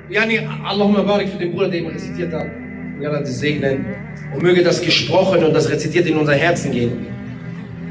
yani, 0.09 0.41
Allahumma 0.65 1.03
barik 1.03 1.29
für 1.29 1.39
den 1.39 1.53
Bruder, 1.53 1.69
der 1.69 1.81
ihn 1.81 1.87
rezitiert 1.87 2.33
hat. 2.33 2.47
Ja, 3.01 3.11
das 3.11 3.39
segnen 3.39 3.85
und 4.35 4.43
möge 4.43 4.63
das 4.63 4.81
gesprochen 4.81 5.45
und 5.45 5.53
das 5.53 5.71
rezitiert 5.71 6.07
in 6.07 6.17
unser 6.17 6.35
Herzen 6.35 6.73
gehen. 6.73 7.07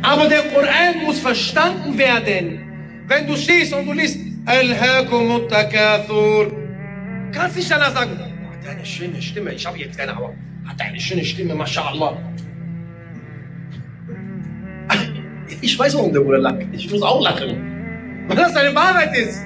Aber 0.02 0.28
der 0.28 0.42
Koran 0.54 1.04
muss 1.06 1.20
verstanden 1.20 1.98
werden. 1.98 2.60
Wenn 3.08 3.28
du 3.28 3.36
stehst 3.36 3.74
und 3.74 3.86
du 3.86 3.94
liest 3.94 4.20
Al-Hakum 4.46 5.48
Takathur, 5.48 6.52
kannst 7.32 7.56
nicht 7.56 7.70
danach 7.70 7.94
sagen, 7.94 8.20
hat 8.20 8.70
eine 8.70 8.86
schöne 8.86 9.22
Stimme, 9.22 9.54
ich 9.54 9.66
habe 9.66 9.78
jetzt 9.78 9.98
keine, 9.98 10.16
aber 10.16 10.34
hat 10.66 10.82
eine 10.82 11.00
schöne 11.00 11.24
Stimme, 11.24 11.56
mashallah. 11.56 12.18
Ich 15.62 15.78
weiß, 15.78 15.96
warum 15.96 16.12
der 16.12 16.22
Bruder 16.22 16.40
lacht. 16.40 16.58
Ich 16.72 16.90
muss 16.90 17.04
auch 17.04 17.22
lachen. 17.22 18.26
Weil 18.28 18.36
das 18.36 18.56
eine 18.56 18.74
Wahrheit 18.76 19.16
ist. 19.16 19.46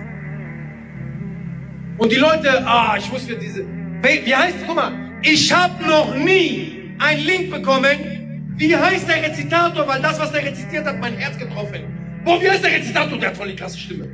Und 2.00 2.14
die 2.14 2.16
Leute, 2.16 2.66
ah, 2.66 2.96
ich 2.98 3.12
muss 3.12 3.28
mir 3.28 3.38
diese, 3.38 3.66
wie 4.02 4.34
heißt, 4.34 4.56
guck 4.66 4.76
mal, 4.76 4.94
ich 5.22 5.54
habe 5.54 5.86
noch 5.86 6.16
nie 6.16 6.94
einen 6.98 7.26
Link 7.26 7.52
bekommen, 7.52 8.54
wie 8.56 8.74
heißt 8.74 9.08
der 9.08 9.22
Rezitator, 9.22 9.86
weil 9.86 10.02
das, 10.02 10.18
was 10.18 10.32
der 10.32 10.46
rezitiert 10.46 10.86
hat, 10.86 10.98
mein 11.00 11.16
Herz 11.18 11.38
getroffen. 11.38 11.82
Boah, 12.24 12.42
wie 12.42 12.50
heißt 12.50 12.64
der 12.64 12.72
Rezitator? 12.72 13.18
Der 13.18 13.30
hat 13.30 13.38
voll 13.38 13.50
die 13.50 13.56
krasse 13.56 13.78
Stimme. 13.78 14.08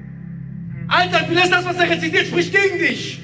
Alter, 0.87 1.29
wie 1.29 1.35
ist 1.35 1.51
das, 1.51 1.63
was 1.63 1.77
der 1.77 1.89
rezitiert, 1.89 2.25
spricht 2.25 2.51
gegen 2.51 2.79
dich. 2.79 3.21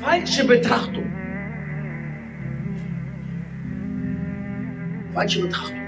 Falsche 0.00 0.44
Betrachtung. 0.46 1.12
Falsche 5.12 5.42
Betrachtung. 5.42 5.85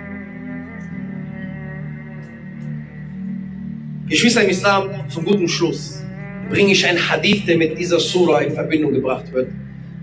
Geschwister 4.09 4.43
im 4.43 4.49
Islam, 4.49 4.89
zum 5.09 5.25
guten 5.25 5.47
Schluss 5.49 6.03
bringe 6.49 6.73
ich 6.73 6.87
einen 6.87 6.99
Hadith, 6.99 7.45
der 7.47 7.59
mit 7.59 7.79
dieser 7.79 8.01
Surah 8.01 8.41
in 8.41 8.53
Verbindung 8.53 8.93
gebracht 8.93 9.31
wird. 9.33 9.51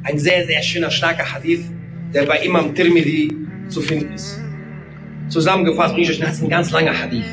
Ein 0.04 0.20
sehr, 0.20 0.46
sehr 0.46 0.62
schöner, 0.62 0.92
starker 0.92 1.26
Hadith, 1.34 1.66
der 2.14 2.24
bei 2.24 2.38
Imam 2.40 2.76
Tirmidhi 2.76 3.36
zu 3.68 3.82
finden 3.82 4.14
ist. 4.14 4.40
Zusammengefasst 5.30 5.96
bringe 5.96 6.08
ich 6.08 6.12
euch 6.12 6.20
das 6.20 6.42
ein 6.42 6.50
ganz 6.50 6.70
langer 6.70 6.94
Hadith. 6.94 7.26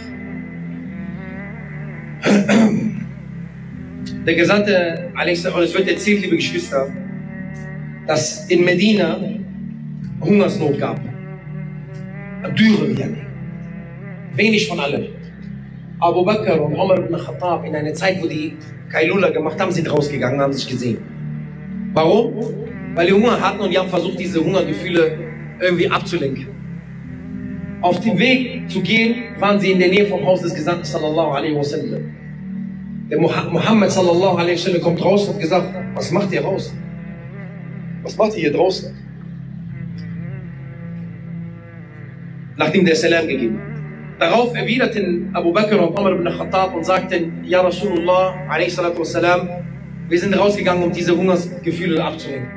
Der 4.27 4.35
Gesandte, 4.35 5.11
Alex, 5.15 5.45
und 5.45 5.63
es 5.63 5.75
wird 5.75 5.89
erzählt, 5.89 6.23
liebe 6.23 6.37
Geschwister, 6.37 6.91
dass 8.07 8.49
in 8.49 8.65
Medina 8.65 9.21
Hungersnot 10.21 10.79
gab. 10.79 11.01
Dürre. 12.57 12.97
Wenig 14.35 14.67
von 14.67 14.81
allem. 14.81 15.22
Abu 16.03 16.25
Bakr 16.25 16.61
und 16.61 16.75
Umar 16.75 16.99
ibn 16.99 17.17
Khattab 17.17 17.65
in 17.65 17.77
einer 17.77 17.95
Zeit, 17.95 18.21
wo 18.21 18.27
die 18.27 18.57
Kailula 18.91 19.31
gemacht 19.31 19.61
haben, 19.61 19.71
sind 19.71 19.89
rausgegangen, 19.89 20.41
haben 20.41 20.53
sich 20.53 20.69
gesehen. 20.69 20.99
Warum? 21.95 22.35
Weil 22.95 23.07
die 23.07 23.13
Hunger 23.13 23.41
hatten 23.41 23.61
und 23.61 23.71
die 23.71 23.79
haben 23.79 23.89
versucht, 23.89 24.19
diese 24.19 24.45
Hungergefühle 24.45 25.17
irgendwie 25.61 25.89
abzulenken. 25.89 26.49
Auf 27.81 28.01
dem 28.01 28.19
Weg 28.19 28.69
zu 28.69 28.81
gehen, 28.81 29.15
waren 29.39 29.61
sie 29.61 29.71
in 29.71 29.79
der 29.79 29.91
Nähe 29.91 30.07
vom 30.07 30.27
Haus 30.27 30.43
des 30.43 30.55
Gesandten 30.55 30.85
sallallahu 30.85 31.31
alaihi 31.31 31.55
wasallam. 31.55 32.03
Der 33.09 33.21
Muhammad 33.21 33.91
sallallahu 33.93 34.39
alaihi 34.39 34.57
wasallam 34.57 34.83
kommt 34.83 35.05
raus 35.05 35.29
und 35.29 35.35
hat 35.35 35.41
gesagt, 35.41 35.69
was 35.95 36.11
macht 36.11 36.33
ihr 36.33 36.43
raus? 36.43 36.75
Was 38.03 38.17
macht 38.17 38.35
ihr 38.35 38.41
hier 38.41 38.53
draußen? 38.53 38.93
Nachdem 42.57 42.85
der 42.85 42.97
Salam 42.97 43.29
gegeben 43.29 43.61
hat. 43.61 43.72
Darauf 44.23 44.55
erwiderten 44.55 45.31
Abu 45.33 45.53
Bakr 45.53 45.81
und 45.83 45.99
Umar 45.99 46.13
ibn 46.13 46.29
Khattab 46.29 46.77
und 46.77 46.85
sagten, 46.87 47.43
Ja 47.43 47.61
Rasulullah, 47.61 48.37
wassalam, 48.97 49.49
wir 50.09 50.21
sind 50.21 50.33
rausgegangen, 50.39 50.85
um 50.85 50.93
diese 50.93 51.17
Hungersgefühle 51.17 52.05
abzulenken. 52.05 52.49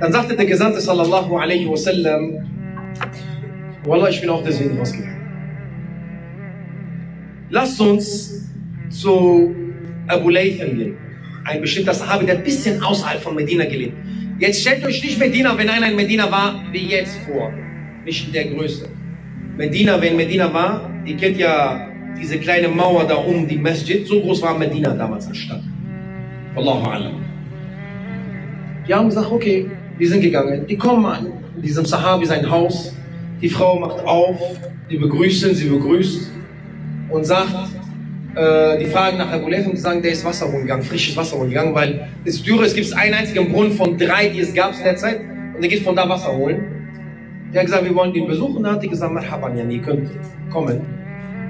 Dann 0.00 0.10
sagte 0.10 0.34
der 0.34 0.46
Gesandte 0.46 0.80
sallallahu 0.80 1.36
alaihi 1.36 1.70
wasallam, 1.70 2.44
Wallah, 3.84 4.08
ich 4.08 4.20
bin 4.20 4.30
auch 4.30 4.42
deswegen 4.42 4.76
rausgegangen. 4.76 5.20
Lasst 7.50 7.80
uns 7.80 8.50
zu 8.88 9.54
Abu 10.08 10.28
Laytham 10.28 10.76
gehen. 10.76 10.96
Ein 11.44 11.60
bestimmter 11.60 11.94
Sahabi, 11.94 12.26
der 12.26 12.38
ein 12.38 12.42
bisschen 12.42 12.82
außerhalb 12.82 13.20
von 13.22 13.36
Medina 13.36 13.64
gelebt. 13.64 13.94
Jetzt 14.40 14.62
stellt 14.62 14.84
euch 14.84 15.04
nicht 15.04 15.20
Medina, 15.20 15.56
wenn 15.56 15.68
einer 15.68 15.88
in 15.88 15.94
Medina 15.94 16.28
war, 16.28 16.64
wie 16.72 16.88
jetzt 16.88 17.16
vor. 17.18 17.52
Nicht 18.04 18.26
in 18.26 18.32
der 18.32 18.46
Größe. 18.46 18.88
Medina, 19.60 20.00
wenn 20.00 20.16
Medina 20.16 20.50
war, 20.54 20.88
ihr 21.04 21.18
kennt 21.18 21.36
ja 21.36 21.86
diese 22.18 22.38
kleine 22.38 22.68
Mauer 22.68 23.04
da 23.04 23.16
um 23.16 23.46
die 23.46 23.58
Masjid, 23.58 24.06
so 24.06 24.18
groß 24.22 24.40
war 24.40 24.56
Medina 24.56 24.94
damals 24.94 25.26
als 25.28 25.36
Stadt. 25.36 25.60
Allahu 26.56 26.88
alam. 26.88 27.16
Die 28.88 28.94
haben 28.94 29.10
gesagt, 29.10 29.30
okay, 29.30 29.66
wir 29.98 30.08
sind 30.08 30.22
gegangen. 30.22 30.66
Die 30.66 30.78
kommen 30.78 31.04
an 31.04 31.26
diesem 31.62 31.84
Sahabi 31.84 32.24
sein 32.24 32.50
Haus. 32.50 32.94
Die 33.42 33.50
Frau 33.50 33.78
macht 33.78 34.02
auf, 34.06 34.40
die 34.88 34.96
begrüßen, 34.96 35.54
sie 35.54 35.68
begrüßt 35.68 36.30
und 37.10 37.24
sagt, 37.26 37.68
äh, 38.36 38.78
die 38.78 38.86
fragen 38.86 39.18
nach 39.18 39.30
Abu 39.30 39.50
Layth 39.50 39.66
und 39.66 39.76
sagen, 39.78 40.00
der 40.00 40.12
ist 40.12 40.24
Wasser 40.24 40.46
rumgegangen, 40.46 40.82
frisches 40.82 41.14
Wasser 41.18 41.36
rumgegangen, 41.36 41.74
weil 41.74 42.08
es 42.24 42.42
dürre, 42.42 42.64
es 42.64 42.74
gibt 42.74 42.90
einen 42.94 43.12
einzigen 43.12 43.52
Brunnen 43.52 43.72
von 43.72 43.98
drei, 43.98 44.30
die 44.30 44.40
es 44.40 44.54
gab 44.54 44.74
in 44.74 44.84
der 44.84 44.96
Zeit 44.96 45.20
und 45.54 45.60
der 45.60 45.68
geht 45.68 45.82
von 45.82 45.94
da 45.94 46.08
Wasser 46.08 46.34
holen. 46.34 46.79
Der 47.52 47.60
hat 47.60 47.66
gesagt, 47.66 47.84
wir 47.84 47.94
wollen 47.94 48.14
ihn 48.14 48.26
besuchen. 48.26 48.62
Da 48.62 48.72
hat 48.72 48.82
die 48.82 48.88
gesagt, 48.88 49.12
Marhaban, 49.12 49.56
ja, 49.56 49.64
ihr 49.64 49.82
könnt 49.82 50.10
kommen. 50.50 50.80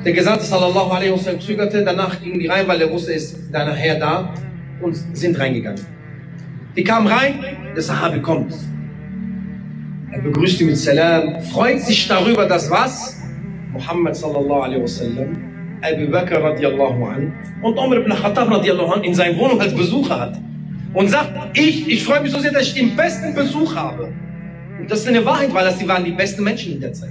Der 0.05 0.12
Gesandte 0.12 0.44
sallallahu 0.44 0.90
alaihi 0.90 1.12
wasallam 1.12 1.40
zögerte, 1.40 1.84
danach 1.84 2.22
gingen 2.22 2.40
die 2.40 2.46
rein, 2.46 2.66
weil 2.66 2.80
er 2.80 2.90
wusste, 2.90 3.11
er 3.11 3.16
ist 3.18 3.36
da 3.53 3.66
nachher 3.66 3.98
da 3.98 4.32
und 4.80 4.96
sind 5.12 5.38
reingegangen. 5.38 5.84
Die 6.74 6.84
kamen 6.84 7.07
rein, 7.07 7.34
der 7.76 7.82
Sahabi 7.82 8.20
kommt. 8.20 8.55
Er 10.11 10.22
begrüßt 10.22 10.59
sie 10.59 10.64
mit 10.64 10.78
Salam, 10.78 11.40
freut 11.53 11.80
sich 11.82 12.09
darüber, 12.09 12.46
dass 12.46 12.70
was? 12.70 13.20
Muhammad 13.72 14.16
sallallahu 14.16 14.62
alaihi 14.62 14.82
wasallam, 14.82 15.36
Abu 15.82 16.11
Bakr 16.11 16.42
radiallahu 16.42 17.05
an 17.05 17.32
und 17.62 17.76
Umar 17.76 17.98
ibn 17.98 18.11
Khattab 18.11 18.51
radiallahu 18.51 18.92
an 18.92 19.05
in 19.05 19.14
seiner 19.14 19.36
Wohnung 19.36 19.61
als 19.61 19.74
Besucher 19.74 20.18
hat. 20.18 20.38
Und 20.94 21.09
sagt, 21.09 21.30
ich, 21.59 21.86
ich 21.86 22.03
freue 22.05 22.22
mich 22.22 22.32
so 22.32 22.40
sehr, 22.40 22.53
dass 22.53 22.62
ich 22.62 22.74
den 22.74 22.96
besten 22.96 23.34
Besuch 23.34 23.76
habe. 23.76 24.09
Und 24.81 24.91
das 24.91 25.01
ist 25.01 25.09
eine 25.09 25.24
Wahrheit, 25.24 25.53
weil 25.53 25.64
das 25.64 25.78
die 25.78 25.87
waren 25.87 26.05
die 26.05 26.12
besten 26.12 26.43
Menschen 26.43 26.74
in 26.74 26.81
der 26.81 26.93
Zeit. 26.93 27.11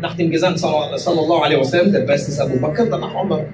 Nach 0.00 0.14
dem 0.14 0.30
Gesandten 0.30 0.58
sallallahu 0.58 1.42
alaihi 1.42 1.60
wasallam, 1.60 1.92
der 1.92 2.00
beste 2.00 2.30
ist 2.32 2.40
Abu 2.40 2.58
Bakr, 2.58 2.86
danach 2.86 3.14
Umar. 3.14 3.44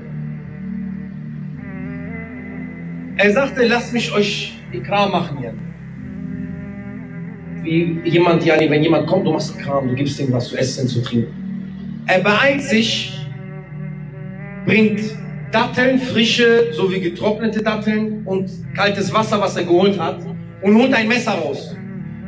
Er 3.16 3.32
sagte, 3.32 3.66
lasst 3.66 3.92
mich 3.92 4.12
euch 4.12 4.58
Ikram 4.72 5.12
machen 5.12 5.38
hier. 5.38 5.54
Wie 7.62 8.00
jemand, 8.08 8.44
yani, 8.44 8.68
wenn 8.70 8.82
jemand 8.82 9.06
kommt, 9.06 9.26
du 9.26 9.32
machst 9.32 9.54
Ikram, 9.54 9.88
du 9.88 9.94
gibst 9.94 10.18
ihm 10.20 10.32
was 10.32 10.48
zu 10.48 10.56
essen, 10.56 10.88
zu 10.88 11.02
trinken. 11.02 11.32
Er 12.06 12.20
beeilt 12.20 12.62
sich, 12.62 13.18
bringt 14.66 15.00
Datteln, 15.52 15.98
frische 15.98 16.72
sowie 16.72 17.00
getrocknete 17.00 17.62
Datteln 17.62 18.22
und 18.24 18.50
kaltes 18.74 19.12
Wasser, 19.12 19.40
was 19.40 19.56
er 19.56 19.64
geholt 19.64 19.98
hat, 19.98 20.18
und 20.62 20.74
holt 20.74 20.92
ein 20.92 21.08
Messer 21.08 21.32
raus. 21.32 21.74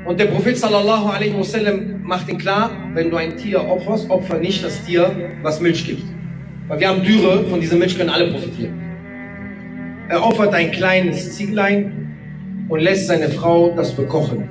Und 0.07 0.21
der 0.21 0.27
Prophet 0.27 0.57
sallallahu 0.57 1.09
alaihi 1.09 1.35
wasallam 1.37 2.03
macht 2.05 2.29
ihn 2.29 2.39
klar, 2.39 2.71
wenn 2.95 3.11
du 3.11 3.17
ein 3.17 3.37
Tier 3.37 3.61
opferst, 3.61 4.09
opfer 4.09 4.39
nicht 4.39 4.65
das 4.65 4.85
Tier, 4.85 5.11
was 5.43 5.61
Milch 5.61 5.85
gibt. 5.85 6.05
Weil 6.69 6.79
wir 6.79 6.89
haben 6.89 7.03
Dürre, 7.03 7.45
von 7.45 7.61
dieser 7.61 7.77
Milch 7.77 7.99
können 7.99 8.11
alle 8.11 8.31
profitieren. 8.31 8.75
Er 10.09 10.25
opfert 10.25 10.55
ein 10.55 10.71
kleines 10.71 11.33
Zieglein 11.37 12.15
und 12.69 12.81
lässt 12.81 13.09
seine 13.09 13.29
Frau 13.29 13.75
das 13.75 13.93
bekochen. 13.93 14.49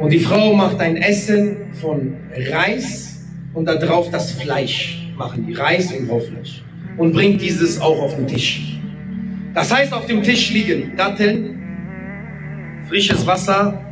Und 0.00 0.12
die 0.12 0.18
Frau 0.18 0.54
macht 0.54 0.80
ein 0.80 0.96
Essen 0.96 1.56
von 1.80 2.14
Reis 2.50 3.24
und 3.54 3.66
darauf 3.66 4.10
das 4.10 4.32
Fleisch 4.32 5.12
machen 5.16 5.46
die 5.46 5.52
Reis 5.52 5.92
und 5.92 6.08
Rohfleisch 6.08 6.62
und 6.96 7.12
bringt 7.12 7.40
dieses 7.42 7.80
auch 7.80 8.00
auf 8.02 8.16
den 8.16 8.26
Tisch. 8.26 8.80
Das 9.54 9.72
heißt, 9.72 9.92
auf 9.92 10.06
dem 10.06 10.22
Tisch 10.22 10.50
liegen 10.50 10.96
Datteln, 10.96 11.58
frisches 12.88 13.24
Wasser, 13.26 13.89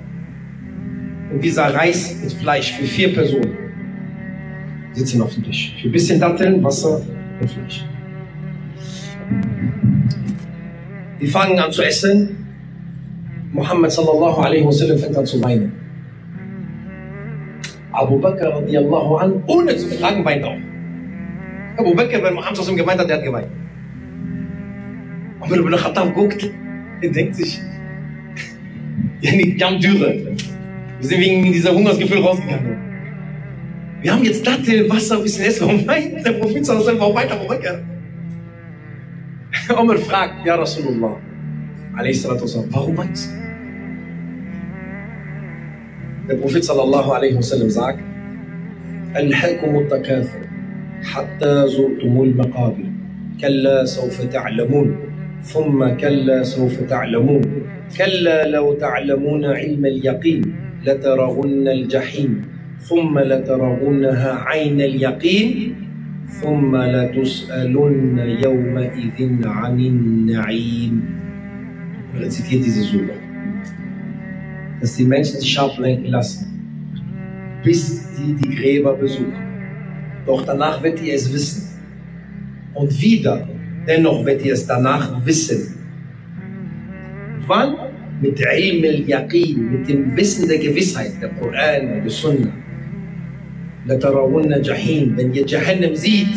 und 1.30 1.44
dieser 1.44 1.74
Reis 1.74 2.16
mit 2.22 2.32
Fleisch 2.32 2.72
für 2.72 2.84
vier 2.84 3.12
Personen 3.12 3.56
sitzen 4.92 5.22
auf 5.22 5.34
dem 5.34 5.44
Tisch. 5.44 5.74
Für 5.80 5.88
ein 5.88 5.92
bisschen 5.92 6.20
Datteln, 6.20 6.62
Wasser 6.62 7.02
und 7.40 7.50
Fleisch. 7.50 7.84
Die 11.20 11.26
fangen 11.26 11.58
an 11.58 11.72
zu 11.72 11.82
essen. 11.82 12.46
Muhammad 13.52 13.90
sallallahu 13.90 14.40
alaihi 14.40 14.64
wasallam 14.64 14.98
fängt 14.98 15.16
an 15.16 15.26
zu 15.26 15.42
weinen. 15.42 15.72
Abu 17.92 18.18
Bakr 18.20 18.50
radiallahu 18.54 19.16
an, 19.16 19.42
ohne 19.46 19.76
zu 19.76 19.88
fragen, 19.88 20.24
weint 20.24 20.44
auch. 20.44 20.56
Abu 21.76 21.94
Bakr, 21.94 22.22
wenn 22.22 22.34
Muhammad 22.34 22.56
sallallahu 22.56 22.76
gemeint 22.76 23.00
hat, 23.00 23.08
der 23.08 23.16
hat 23.16 23.24
geweint. 23.24 23.48
Und 25.40 25.50
wenn 25.50 25.60
Ibn 25.60 25.76
Khattab 25.76 26.14
guckt, 26.14 26.50
er 27.00 27.10
denkt 27.10 27.36
sich, 27.36 27.60
ja, 29.20 29.32
die 29.32 29.58
haben 29.64 29.80
Dürre. 29.80 30.36
Wir 31.00 31.08
sind 31.08 31.20
wegen 31.20 31.52
dieser 31.52 31.72
Hungersgefühl 31.72 32.18
rausgegangen. 32.18 32.76
Wir 34.00 34.12
haben 34.12 34.24
jetzt 34.24 34.44
Dattel, 34.46 34.90
Wasser, 34.90 35.16
ein 35.16 35.22
bisschen 35.22 35.44
Essen. 35.44 35.66
Warum 35.66 35.86
weint 35.86 36.26
der 36.26 36.32
Prophet 36.32 36.66
sallallahu 36.66 37.00
warum 37.00 37.16
Abu 37.16 37.46
Bakr? 37.46 37.80
Umar 39.80 39.98
fragt, 39.98 40.44
ja 40.44 40.56
Rasulullah, 40.56 41.16
warum 41.94 42.96
weinst 42.96 43.30
du? 43.30 43.38
Der 46.28 46.36
Prophet 46.36 46.64
sallallahu 46.64 47.12
alaihi 47.12 47.36
wasallam 47.36 47.70
sagt, 47.70 48.00
ألهاكم 49.16 49.78
التكاثر 49.78 50.40
حتى 51.02 51.66
زرتم 51.66 52.22
المقابر 52.22 52.84
كلا 53.40 53.84
سوف 53.84 54.22
تعلمون 54.22 54.96
ثم 55.42 55.88
كلا 55.88 56.42
سوف 56.42 56.80
تعلمون 56.80 57.42
كلا 57.98 58.48
لو 58.48 58.74
تعلمون 58.74 59.44
علم 59.44 59.86
اليقين 59.86 60.67
لترغن 60.85 61.67
الجحيم 61.67 62.41
ثم 62.79 63.19
لترغنها 63.19 64.31
عين 64.45 64.81
اليقين 64.81 65.75
ثم 66.41 66.75
لتسألن 66.75 68.19
يومئذ 68.19 69.47
عن 69.47 69.79
النعيم. 69.79 71.01
Er 72.19 72.29
zitiert 72.29 72.63
diese 72.63 72.83
Sura. 72.83 73.23
dass 74.83 74.97
die 74.97 75.05
Menschen 75.05 75.39
sich 75.39 75.57
ablenken 75.57 76.07
lassen, 76.07 76.45
bis 77.63 78.17
sie 78.17 78.33
die 78.33 78.53
Gräber 78.53 78.93
besuchen. 78.93 79.31
Doch 80.25 80.45
danach 80.45 80.83
wird 80.83 81.01
ihr 81.01 81.15
es 81.15 81.31
wissen. 81.33 81.69
Und 82.73 83.01
wieder, 83.01 83.47
dennoch 83.87 84.25
wird 84.25 84.43
ihr 84.43 84.51
es 84.51 84.67
danach 84.67 85.25
wissen. 85.25 85.73
Wann? 87.47 87.75
Mit 88.20 88.40
Ilm 88.40 88.84
al-Yaqin, 88.84 89.72
mit 89.72 89.88
dem 89.88 90.16
Wissen 90.16 90.48
der 90.48 90.58
Gewissheit, 90.58 91.12
der 91.22 91.28
Koran 91.30 91.92
und 91.92 92.04
der 92.04 92.10
Sunnah. 92.10 92.52
لترون 93.86 94.62
Jahim, 94.62 95.16
wenn 95.16 95.32
ihr 95.32 95.46
Jahannam 95.46 95.94
sieht. 95.94 96.36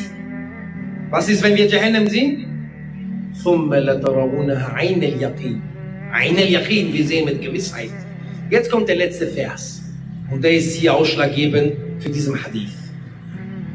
Was 1.09 1.27
ist, 1.29 1.43
wenn 1.43 1.55
wir 1.55 1.65
Jahannam 1.65 2.07
sehen? 2.07 2.47
ثم 3.43 3.73
لترونها 3.73 4.73
عين 4.73 5.03
اليقين. 5.03 5.59
عين 6.11 6.37
اليقين, 6.37 6.93
wir 6.93 7.05
sehen 7.05 7.25
mit 7.25 7.41
Gewissheit. 7.41 7.91
Jetzt 8.49 8.69
kommt 8.71 8.87
der 8.87 8.95
letzte 8.95 9.27
Vers. 9.27 9.81
Und 10.29 10.43
der 10.43 10.53
ist 10.53 10.75
hier 10.75 10.93
ausschlaggebend 10.93 11.73
für 11.99 12.09
diesen 12.09 12.35
Hadith. 12.41 12.77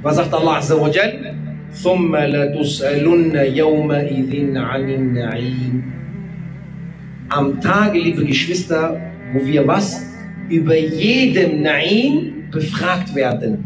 Was 0.03 0.17
sagt 0.17 0.33
Allah 0.33 0.59
Azza 0.59 0.81
wa 0.81 0.89
Jal? 0.89 1.35
ثم 1.77 2.17
لتسألن 2.17 3.37
يومئذ 3.37 4.57
عن 4.57 4.91
النعيم 4.91 5.83
Am 7.29 7.61
Tage, 7.61 7.99
liebe 7.99 8.25
Geschwister, 8.25 9.01
wo 9.33 9.45
wir 9.45 9.67
was? 9.67 10.01
Über 10.49 10.77
jedem 10.77 11.61
Naim 11.61 12.45
befragt 12.53 13.13
werden. 13.17 13.65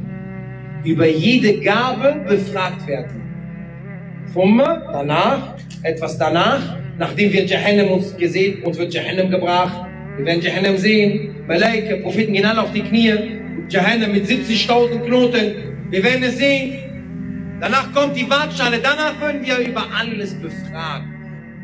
Über 0.83 1.07
jede 1.07 1.61
Gabe 1.61 2.25
befragt 2.27 2.87
werden. 2.87 3.21
Thumma, 4.33 4.83
danach, 4.93 5.57
etwas 5.83 6.17
danach, 6.17 6.79
nachdem 6.99 7.33
wir 7.33 7.45
Jahannam 7.45 7.89
uns 7.89 8.17
gesehen, 8.17 8.63
uns 8.63 8.79
wird 8.79 8.95
Jahannam 8.95 9.31
gebracht, 9.31 9.87
wir 10.17 10.25
werden 10.25 10.41
Jahannam 10.41 10.79
sehen. 10.79 11.35
Malaika, 11.47 11.97
Propheten 11.97 12.33
gehen 12.33 12.47
alle 12.47 12.63
auf 12.63 12.73
die 12.73 12.83
Knie. 12.83 13.13
Jahannam 13.69 14.13
mit 14.13 14.27
70.000 14.27 15.05
Knoten. 15.05 15.53
Wir 15.91 16.03
werden 16.03 16.23
es 16.23 16.39
sehen. 16.39 17.59
Danach 17.61 17.93
kommt 17.93 18.17
die 18.17 18.29
Waagschale. 18.29 18.79
Danach 18.83 19.21
werden 19.21 19.45
wir 19.45 19.59
über 19.59 19.87
alles 19.95 20.35
befragt. 20.35 21.05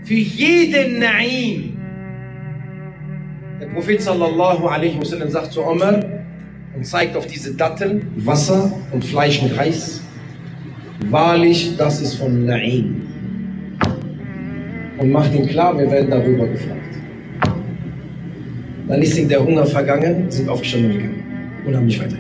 Für 0.05 0.15
jeden 0.15 0.99
Naim. 0.99 1.76
Der 3.59 3.69
Prophet 3.69 4.03
sallallahu 4.03 4.67
alaihi 4.67 4.99
wasallam 4.99 5.31
sagt 5.31 5.53
zu 5.53 5.65
Omar 5.65 6.05
und 6.77 6.85
zeigt 6.85 7.17
auf 7.17 7.27
diese 7.27 7.55
Datteln 7.55 8.03
Wasser 8.17 8.71
und 8.93 9.03
Fleisch 9.03 9.43
mit 9.43 9.57
Reis. 9.57 10.03
Wahrlich, 11.09 11.75
das 11.79 12.03
ist 12.03 12.17
von 12.17 12.45
Naim. 12.45 13.01
Und 14.99 15.11
macht 15.11 15.35
ihm 15.35 15.47
klar, 15.47 15.77
wir 15.79 15.91
werden 15.91 16.11
darüber 16.11 16.47
gefragt. 16.47 16.81
Dann 18.89 19.01
ist 19.01 19.17
ihnen 19.17 19.31
der 19.31 19.43
Hunger 19.43 19.65
vergangen, 19.65 20.31
sind 20.31 20.51
aufgestanden 20.51 20.91
und 20.91 20.99
gegangen 20.99 21.25
und 21.67 21.77
haben 21.77 21.87
nicht 21.87 22.01
weiter. 22.01 22.17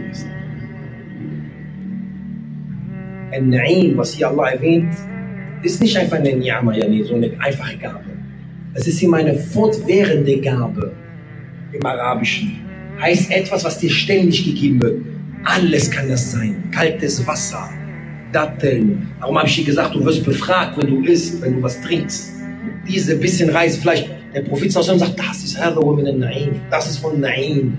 Ein 3.32 3.50
Na'im, 3.50 3.94
was 3.98 4.14
hier 4.14 4.28
Allah 4.28 4.52
erwähnt, 4.52 4.94
ist 5.62 5.82
nicht 5.82 5.98
einfach 5.98 6.16
eine 6.16 6.30
Ni'ama, 6.30 7.04
so 7.04 7.14
eine 7.14 7.30
einfache 7.40 7.76
Gabe. 7.76 8.04
Es 8.72 8.86
ist 8.86 9.02
ihm 9.02 9.12
eine 9.12 9.34
fortwährende 9.34 10.40
Gabe 10.40 10.92
im 11.76 11.86
Arabischen. 11.86 12.60
Heißt 13.00 13.30
etwas, 13.30 13.64
was 13.64 13.78
dir 13.78 13.90
ständig 13.90 14.44
gegeben 14.44 14.80
wird. 14.80 15.02
Alles 15.44 15.90
kann 15.90 16.08
das 16.08 16.32
sein. 16.32 16.64
Kaltes 16.72 17.24
Wasser, 17.26 17.68
Datteln. 18.32 19.08
Darum 19.20 19.38
habe 19.38 19.46
ich 19.46 19.56
dir 19.56 19.64
gesagt, 19.64 19.94
du 19.94 20.04
wirst 20.04 20.24
befragt, 20.24 20.78
wenn 20.78 20.88
du 20.88 21.04
isst, 21.04 21.40
wenn 21.42 21.56
du 21.56 21.62
was 21.62 21.80
trinkst. 21.80 22.32
Diese 22.88 23.16
bisschen 23.16 23.50
Reis, 23.50 23.76
vielleicht 23.76 24.08
der 24.34 24.42
Prophet 24.42 24.72
sagt, 24.72 25.18
das 25.18 25.44
ist 25.44 25.58
Naim, 25.58 26.60
das 26.70 26.90
ist 26.90 26.98
von 26.98 27.20
Naim. 27.20 27.78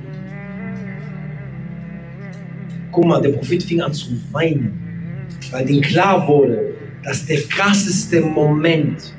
Guck 2.91 3.05
mal, 3.05 3.21
der 3.21 3.29
Prophet 3.29 3.61
fing 3.61 3.81
an 3.81 3.93
zu 3.93 4.07
weinen, 4.31 4.73
weil 5.51 5.69
ihm 5.69 5.81
klar 5.81 6.27
wurde, 6.27 6.73
dass 7.03 7.25
der 7.25 7.41
krasseste 7.41 8.21
Moment, 8.21 9.13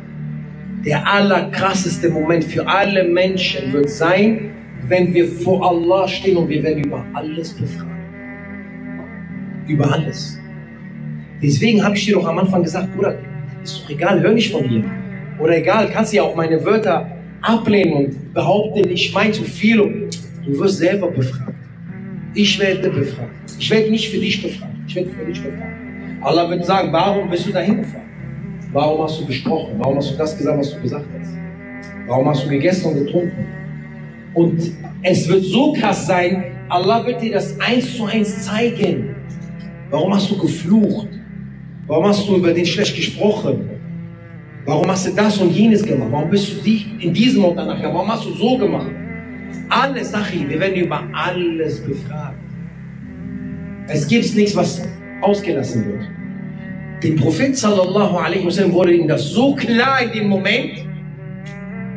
der 0.85 1.07
allerkrasseste 1.07 2.09
Moment 2.09 2.45
für 2.45 2.66
alle 2.66 3.05
Menschen 3.05 3.72
wird 3.72 3.89
sein, 3.89 4.51
wenn 4.89 5.12
wir 5.12 5.26
vor 5.26 5.68
Allah 5.68 6.09
stehen 6.09 6.36
und 6.36 6.49
wir 6.49 6.62
werden 6.62 6.84
über 6.84 7.05
alles 7.12 7.53
befragt. 7.53 7.91
Über 9.66 9.93
alles. 9.93 10.39
Deswegen 11.43 11.84
habe 11.84 11.95
ich 11.95 12.07
dir 12.07 12.14
doch 12.14 12.26
am 12.26 12.39
Anfang 12.39 12.62
gesagt, 12.62 12.95
Bruder, 12.95 13.18
ist 13.62 13.82
doch 13.84 13.91
egal, 13.91 14.22
hör 14.22 14.32
nicht 14.32 14.51
von 14.51 14.66
mir. 14.66 14.84
Oder 15.39 15.59
egal, 15.59 15.89
kannst 15.93 16.12
du 16.12 16.16
ja 16.16 16.22
auch 16.22 16.34
meine 16.34 16.64
Wörter 16.64 17.07
ablehnen 17.43 17.93
und 17.93 18.34
behaupten, 18.34 18.91
ich 18.91 19.12
meine 19.12 19.32
zu 19.32 19.45
viel. 19.45 20.09
Du 20.45 20.59
wirst 20.59 20.78
selber 20.78 21.11
befragt. 21.11 21.55
Ich 22.34 22.59
werde 22.59 22.89
befragt. 22.89 23.30
Ich 23.59 23.70
werde 23.70 23.91
nicht 23.91 24.09
für 24.09 24.18
dich 24.18 24.43
befragt. 24.43 24.72
Ich 24.86 24.97
werde 24.97 25.11
für 25.11 25.24
dich 25.24 25.43
befragt. 25.43 25.72
Allah 26.22 26.51
wird 26.51 26.64
sagen, 26.64 26.93
warum 26.93 27.30
bist 27.30 27.47
du 27.47 27.53
dahin 27.53 27.78
gefahren? 27.78 28.09
Warum 28.72 29.03
hast 29.03 29.20
du 29.20 29.26
gesprochen? 29.26 29.74
Warum 29.78 29.97
hast 29.97 30.12
du 30.12 30.16
das 30.16 30.36
gesagt, 30.36 30.59
was 30.59 30.74
du 30.74 30.80
gesagt 30.80 31.07
hast? 31.20 31.32
Warum 32.07 32.28
hast 32.28 32.45
du 32.45 32.49
gegessen 32.49 32.93
und 32.93 33.05
getrunken? 33.05 33.58
Und 34.39 34.72
es 35.03 35.28
wird 35.28 35.43
so 35.43 35.72
krass 35.72 36.07
sein, 36.07 36.45
Allah 36.68 37.05
wird 37.05 37.20
dir 37.20 37.32
das 37.32 37.59
eins 37.59 37.97
zu 37.97 38.05
eins 38.05 38.45
zeigen. 38.45 39.16
Warum 39.91 40.14
hast 40.14 40.30
du 40.30 40.39
geflucht? 40.39 41.09
Warum 41.89 42.05
hast 42.05 42.28
du 42.28 42.36
über 42.36 42.53
den 42.53 42.64
schlecht 42.64 42.95
gesprochen? 42.95 43.68
Warum 44.64 44.89
hast 44.89 45.09
du 45.09 45.12
das 45.12 45.39
und 45.39 45.51
jenes 45.51 45.82
gemacht? 45.82 46.11
Warum 46.12 46.30
bist 46.30 46.53
du 46.53 46.62
die 46.62 46.86
in 47.01 47.12
diesem 47.12 47.47
und 47.47 47.57
danach? 47.57 47.82
Warum 47.82 48.12
hast 48.12 48.26
du 48.26 48.32
so 48.34 48.57
gemacht? 48.57 48.93
Alles, 49.70 50.12
Sachi, 50.12 50.49
wir 50.49 50.61
werden 50.61 50.76
über 50.84 51.03
alles 51.12 51.80
befragt. 51.80 52.39
Es 53.89 54.07
gibt 54.07 54.36
nichts, 54.36 54.55
was 54.55 54.82
ausgelassen 55.20 55.84
wird. 55.84 56.05
Dem 57.03 57.16
Prophet 57.16 57.57
sallallahu 57.57 58.16
alaihi 58.18 58.47
wasallam 58.47 58.72
wurde 58.72 58.93
ihm 58.93 59.09
das 59.09 59.30
so 59.30 59.57
klar 59.57 60.01
in 60.03 60.12
dem 60.12 60.28
Moment, 60.28 60.86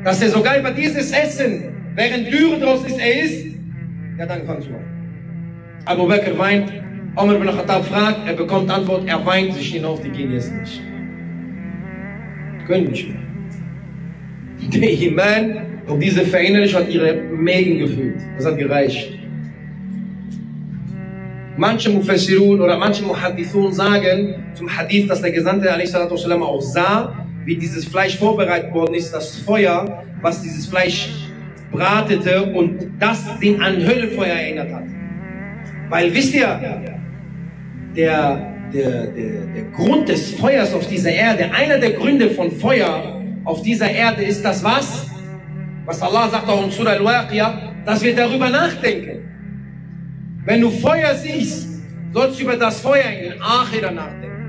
dass 0.03 0.23
er 0.23 0.29
sogar 0.29 0.57
über 0.57 0.71
dieses 0.71 1.11
Essen, 1.11 1.71
während 1.94 2.32
Dürre 2.32 2.59
draus 2.61 2.84
ist, 2.84 2.98
er 2.98 3.22
isst, 3.22 3.46
er 4.18 4.24
hat 4.24 4.30
angefangen 4.30 4.62
zu 4.62 4.68
weinen. 4.70 4.96
Abu 5.84 6.07
Bakr 6.07 6.36
weint, 6.38 6.72
Omar 7.14 7.36
ibn 7.36 7.46
Khattab 7.46 7.84
fragt, 7.86 8.26
er 8.26 8.34
bekommt 8.34 8.70
Antwort, 8.70 9.07
er 9.07 9.24
weint 9.24 9.54
sich 9.54 9.72
hinauf, 9.72 10.00
die 10.02 10.11
gehen 10.11 10.32
jetzt 10.32 10.52
nicht 10.52 10.82
können 12.66 12.90
nicht 12.90 13.09
mehr. 13.09 14.80
Der 14.80 14.92
Iman 14.92 15.80
und 15.86 16.00
diese 16.00 16.22
Verinnerlichung 16.24 16.80
hat 16.80 16.88
ihre 16.88 17.14
Mägen 17.14 17.78
gefüllt. 17.78 18.16
Das 18.36 18.46
hat 18.46 18.59
gereicht. 18.59 19.12
Manche 21.57 21.90
Mufassirun 21.90 22.61
oder 22.61 22.76
manche 22.76 23.02
Muhaddithun 23.02 23.72
sagen 23.72 24.34
zum 24.54 24.68
Hadith, 24.68 25.09
dass 25.09 25.22
der 25.22 25.30
Gesandte 25.30 25.68
والسلام, 25.68 26.42
auch 26.42 26.61
sah, 26.61 27.26
wie 27.44 27.57
dieses 27.57 27.84
Fleisch 27.86 28.18
vorbereitet 28.18 28.74
worden 28.74 28.94
ist, 28.94 29.12
das 29.12 29.36
Feuer, 29.36 30.04
was 30.20 30.42
dieses 30.42 30.66
Fleisch 30.66 31.09
bratete 31.72 32.43
und 32.43 32.91
das 32.99 33.39
den 33.39 33.61
an 33.61 33.78
Höllefeuer 33.78 34.34
erinnert 34.34 34.72
hat. 34.74 34.84
Weil 35.89 36.13
wisst 36.13 36.34
ihr, 36.34 36.47
der, 37.95 38.41
der, 38.74 39.07
der, 39.07 39.07
der 39.55 39.63
Grund 39.76 40.09
des 40.09 40.34
Feuers 40.36 40.74
auf 40.74 40.88
dieser 40.88 41.11
Erde, 41.11 41.51
einer 41.51 41.78
der 41.78 41.91
Gründe 41.91 42.30
von 42.30 42.51
Feuer 42.51 43.22
auf 43.43 43.61
dieser 43.61 43.89
Erde 43.89 44.24
ist 44.24 44.43
das 44.43 44.63
was? 44.63 45.07
Was 45.86 46.01
Allah 46.01 46.30
sagt 46.30 46.47
auch 46.47 46.63
in 46.63 46.72
Surah 46.72 46.91
Al-Waqiyah, 46.91 47.74
dass 47.86 48.03
wir 48.03 48.15
darüber 48.15 48.49
nachdenken. 48.49 49.19
Wenn 50.45 50.61
du 50.61 50.69
Feuer 50.69 51.15
siehst, 51.15 51.67
sollst 52.13 52.39
du 52.39 52.43
über 52.43 52.55
das 52.55 52.80
Feuer 52.80 53.05
in 53.05 53.32
den 53.32 53.41
Akhira 53.41 53.91
nachdenken. 53.91 54.40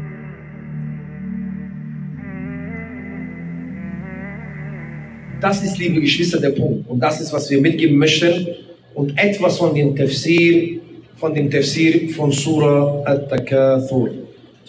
Das 5.41 5.64
ist, 5.64 5.78
liebe 5.78 6.01
Geschwister, 6.01 6.39
der 6.39 6.49
Punkt. 6.51 6.89
Und 6.89 6.99
das 6.99 7.22
ist, 7.22 7.32
was 7.32 7.49
wir 7.49 7.62
mitgeben 7.62 7.97
möchten. 7.97 8.47
Und 8.95 9.18
etwas 9.18 9.58
von 9.58 9.76
dem 9.76 9.95
Tafsir, 9.95 10.80
von 11.16 11.34
dem 11.34 11.49
Tafsir 11.51 12.10
von 12.10 12.32
Surah 12.32 13.03
At-Takathur. 13.05 14.10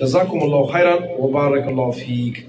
جزاكم 0.01 0.43
الله 0.43 0.66
خيرا 0.66 0.99
وبارك 1.18 1.68
الله 1.68 1.91
فيك 1.91 2.49